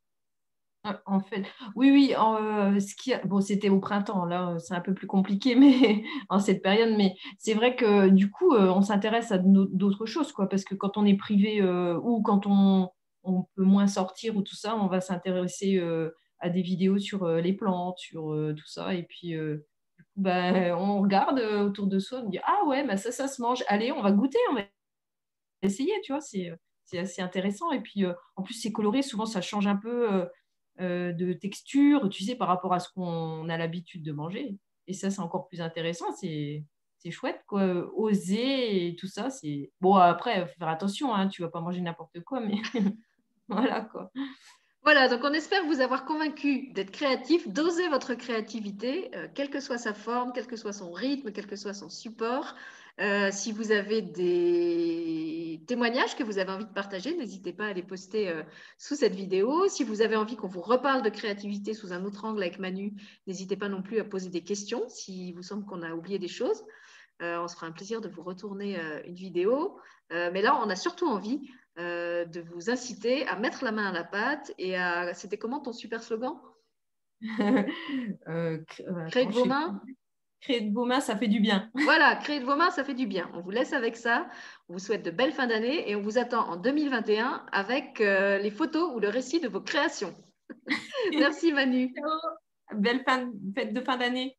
En 1.05 1.19
fait, 1.19 1.43
oui, 1.75 1.91
oui. 1.91 2.15
Euh, 2.17 2.79
ce 2.79 2.95
qui 2.95 3.13
bon, 3.25 3.39
c'était 3.39 3.69
au 3.69 3.79
printemps. 3.79 4.25
Là, 4.25 4.57
c'est 4.59 4.73
un 4.73 4.82
peu 4.82 4.93
plus 4.93 5.07
compliqué, 5.07 5.55
mais 5.55 6.03
en 6.29 6.39
cette 6.39 6.63
période. 6.63 6.95
Mais 6.97 7.15
c'est 7.38 7.53
vrai 7.53 7.75
que 7.75 8.09
du 8.09 8.32
coup, 8.32 8.53
euh, 8.53 8.67
on 8.69 8.82
s'intéresse 8.82 9.32
à 9.32 9.38
d'autres 9.38 10.05
choses, 10.05 10.32
quoi. 10.32 10.49
Parce 10.49 10.63
que 10.63 10.73
quand 10.75 10.97
on 10.97 11.05
est 11.05 11.17
privé 11.17 11.61
euh, 11.61 11.99
ou 12.01 12.21
quand 12.23 12.47
on, 12.47 12.89
on, 13.23 13.43
peut 13.55 13.63
moins 13.63 13.88
sortir 13.88 14.36
ou 14.38 14.41
tout 14.41 14.55
ça, 14.55 14.75
on 14.75 14.88
va 14.88 15.01
s'intéresser 15.01 15.79
à 16.39 16.49
des 16.49 16.61
vidéos 16.63 16.97
sur 16.97 17.27
les 17.27 17.53
plantes, 17.53 17.99
sur 17.99 18.36
tout 18.57 18.67
ça. 18.67 18.95
Et 18.95 19.03
puis, 19.03 19.36
ben, 20.15 20.73
on 20.75 21.01
regarde 21.01 21.39
autour 21.39 21.88
de 21.88 21.99
soi, 21.99 22.21
on 22.25 22.29
dit 22.29 22.39
ah 22.43 22.65
ouais, 22.67 22.86
ben 22.86 22.97
ça, 22.97 23.11
ça 23.11 23.27
se 23.27 23.41
mange. 23.41 23.63
Allez, 23.67 23.91
on 23.91 24.01
va 24.01 24.11
goûter, 24.11 24.39
on 24.51 24.55
va 24.55 24.61
essayer. 25.61 25.93
Tu 26.03 26.11
vois, 26.13 26.21
c'est 26.21 26.49
assez 26.97 27.21
intéressant. 27.21 27.71
Et 27.71 27.82
puis, 27.82 28.05
en 28.36 28.43
plus, 28.43 28.55
c'est 28.55 28.71
coloré. 28.71 29.03
Souvent, 29.03 29.25
ça 29.27 29.41
change 29.41 29.67
un 29.67 29.77
peu 29.77 30.11
euh, 30.11 30.25
de 30.80 31.34
texture, 31.34 32.09
tu 32.09 32.24
sais, 32.24 32.36
par 32.36 32.47
rapport 32.47 32.74
à 32.74 32.80
ce 32.80 32.89
qu'on 32.89 33.49
a 33.49 33.57
l'habitude 33.57 34.03
de 34.03 34.11
manger. 34.11 34.55
Et 34.88 34.93
ça, 34.93 35.09
c'est 35.09 35.22
encore 35.22 35.47
plus 35.47 35.61
intéressant. 35.61 36.11
C'est 36.13 36.65
chouette, 37.09 37.43
quoi. 37.47 37.63
Oser 37.95 38.88
et 38.88 38.95
tout 38.95 39.07
ça, 39.07 39.30
c'est. 39.30 39.72
Bon, 39.80 39.95
après, 39.95 40.47
faut 40.47 40.59
faire 40.59 40.67
attention, 40.67 41.13
hein, 41.13 41.28
tu 41.28 41.41
vas 41.41 41.49
pas 41.49 41.61
manger 41.61 41.82
n'importe 41.82 42.19
quoi, 42.22 42.39
mais 42.39 42.55
voilà, 43.47 43.82
quoi. 43.82 44.11
Voilà, 44.84 45.07
donc 45.07 45.22
on 45.24 45.32
espère 45.32 45.63
vous 45.65 45.80
avoir 45.80 46.05
convaincu 46.05 46.72
d'être 46.74 46.89
créatif, 46.89 47.47
d'oser 47.47 47.88
votre 47.89 48.15
créativité, 48.15 49.15
euh, 49.15 49.28
quelle 49.34 49.51
que 49.51 49.59
soit 49.59 49.78
sa 49.78 49.93
forme, 49.93 50.32
quel 50.34 50.47
que 50.47 50.55
soit 50.55 50.74
son 50.74 50.91
rythme, 50.91 51.32
quel 51.32 51.45
que 51.45 51.55
soit 51.55 51.76
son 51.76 51.89
support. 51.89 52.55
Euh, 53.02 53.30
si 53.32 53.52
vous 53.52 53.72
avez 53.72 54.04
des 54.04 55.64
témoignages 55.66 56.16
que 56.16 56.24
vous 56.24 56.38
avez 56.38 56.52
envie 56.52 56.66
de 56.66 56.74
partager, 56.74 57.18
n'hésitez 57.18 57.52
pas 57.52 57.68
à 57.68 57.74
les 57.74 57.82
poster 57.82 58.30
euh, 58.30 58.43
sous 58.78 58.95
cette 58.95 59.16
vidéo. 59.16 59.68
Si 59.70 59.84
vous 59.84 60.04
avez 60.04 60.16
envie 60.16 60.36
qu'on 60.36 60.47
vous 60.47 60.62
reparle 60.62 61.02
de 61.02 61.10
créativité 61.10 61.74
sous 61.74 61.93
un 61.93 62.06
autre 62.06 62.26
angle 62.26 62.43
avec 62.43 62.60
Manu, 62.60 62.93
n'hésitez 63.26 63.56
pas 63.56 63.70
non 63.70 63.82
plus 63.82 63.99
à 63.99 64.04
poser 64.04 64.30
des 64.30 64.43
questions 64.43 64.88
si 64.88 65.34
vous 65.34 65.41
semble 65.41 65.66
qu'on 65.66 65.82
a 65.82 65.95
oublié 65.95 66.20
des 66.20 66.28
choses. 66.28 66.64
Euh, 67.24 67.41
on 67.41 67.47
se 67.47 67.56
fera 67.56 67.66
un 67.66 67.72
plaisir 67.72 68.02
de 68.02 68.10
vous 68.10 68.22
retourner 68.22 68.78
une 69.06 69.16
vidéo. 69.16 69.80
mais 70.12 70.41
là, 70.41 70.60
on 70.64 70.70
a 70.70 70.76
surtout 70.76 71.08
envie 71.08 71.49
de 71.78 72.41
vous 72.54 72.70
inciter 72.70 73.26
à 73.28 73.38
mettre 73.38 73.64
la 73.64 73.72
main 73.72 73.88
à 73.88 73.91
la 73.91 74.04
pâte 74.04 74.54
et 74.60 74.76
à... 74.76 75.14
C'était 75.14 75.38
comment 75.38 75.60
ton 75.60 75.74
super 75.74 76.04
slogan? 76.04 76.39
Créer 77.22 79.26
de 79.26 79.32
vos 79.32 79.45
mains? 79.45 79.82
Créer 80.41 80.61
de 80.61 80.73
vos 80.73 80.85
mains, 80.85 80.99
ça 80.99 81.15
fait 81.15 81.27
du 81.27 81.39
bien. 81.39 81.69
Voilà, 81.83 82.15
créer 82.15 82.39
de 82.39 82.45
vos 82.45 82.55
mains, 82.55 82.71
ça 82.71 82.83
fait 82.83 82.95
du 82.95 83.05
bien. 83.05 83.29
On 83.35 83.41
vous 83.41 83.51
laisse 83.51 83.73
avec 83.73 83.95
ça. 83.95 84.27
On 84.69 84.73
vous 84.73 84.79
souhaite 84.79 85.03
de 85.03 85.11
belles 85.11 85.33
fins 85.33 85.47
d'année 85.47 85.89
et 85.89 85.95
on 85.95 86.01
vous 86.01 86.17
attend 86.17 86.49
en 86.49 86.55
2021 86.55 87.45
avec 87.51 88.01
euh, 88.01 88.39
les 88.39 88.51
photos 88.51 88.91
ou 88.95 88.99
le 88.99 89.09
récit 89.09 89.39
de 89.39 89.47
vos 89.47 89.61
créations. 89.61 90.15
Merci 91.17 91.53
Manu. 91.53 91.93
Belle 92.73 93.03
fin, 93.05 93.31
fête 93.55 93.73
de 93.73 93.81
fin 93.81 93.97
d'année. 93.97 94.37